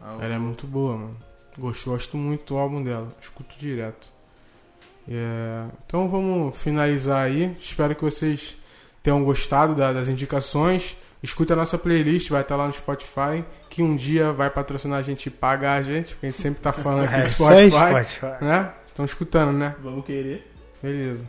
Ah, 0.00 0.16
Ela 0.20 0.34
é 0.34 0.38
muito 0.38 0.66
boa, 0.66 0.96
mano. 0.96 1.16
Gosto, 1.58 1.90
gosto 1.90 2.16
muito 2.16 2.52
do 2.54 2.58
álbum 2.58 2.82
dela. 2.82 3.08
Escuto 3.22 3.56
direto. 3.58 4.08
É, 5.08 5.66
Então 5.86 6.08
vamos 6.08 6.56
finalizar 6.58 7.24
aí. 7.24 7.56
Espero 7.60 7.94
que 7.94 8.02
vocês 8.02 8.56
tenham 9.02 9.22
gostado 9.24 9.74
da- 9.74 9.92
das 9.92 10.08
indicações. 10.08 10.96
Escuta 11.22 11.54
a 11.54 11.56
nossa 11.56 11.78
playlist, 11.78 12.28
vai 12.30 12.42
estar 12.42 12.56
lá 12.56 12.66
no 12.66 12.72
Spotify. 12.72 13.44
Que 13.70 13.82
um 13.82 13.96
dia 13.96 14.32
vai 14.32 14.50
patrocinar 14.50 14.98
a 14.98 15.02
gente 15.02 15.26
e 15.26 15.30
pagar 15.30 15.74
a 15.74 15.82
gente, 15.82 16.14
porque 16.14 16.26
a 16.26 16.30
gente 16.30 16.40
sempre 16.42 16.60
tá 16.60 16.72
falando 16.72 17.04
aqui 17.04 17.14
É, 17.22 17.22
do 17.24 17.30
só 17.30 17.44
Spotify. 17.46 17.70
Spotify. 18.14 18.44
Né? 18.44 18.72
Estão 18.86 19.04
escutando, 19.04 19.52
né? 19.56 19.74
Vamos 19.82 20.04
querer. 20.04 20.52
Beleza. 20.84 21.26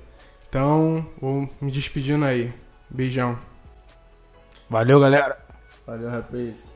Então, 0.50 1.08
vou 1.18 1.50
me 1.62 1.72
despedindo 1.72 2.26
aí. 2.26 2.54
Beijão. 2.90 3.40
Valeu, 4.70 5.00
galera. 5.00 5.38
Valeu, 5.88 6.10
rapaz. 6.10 6.75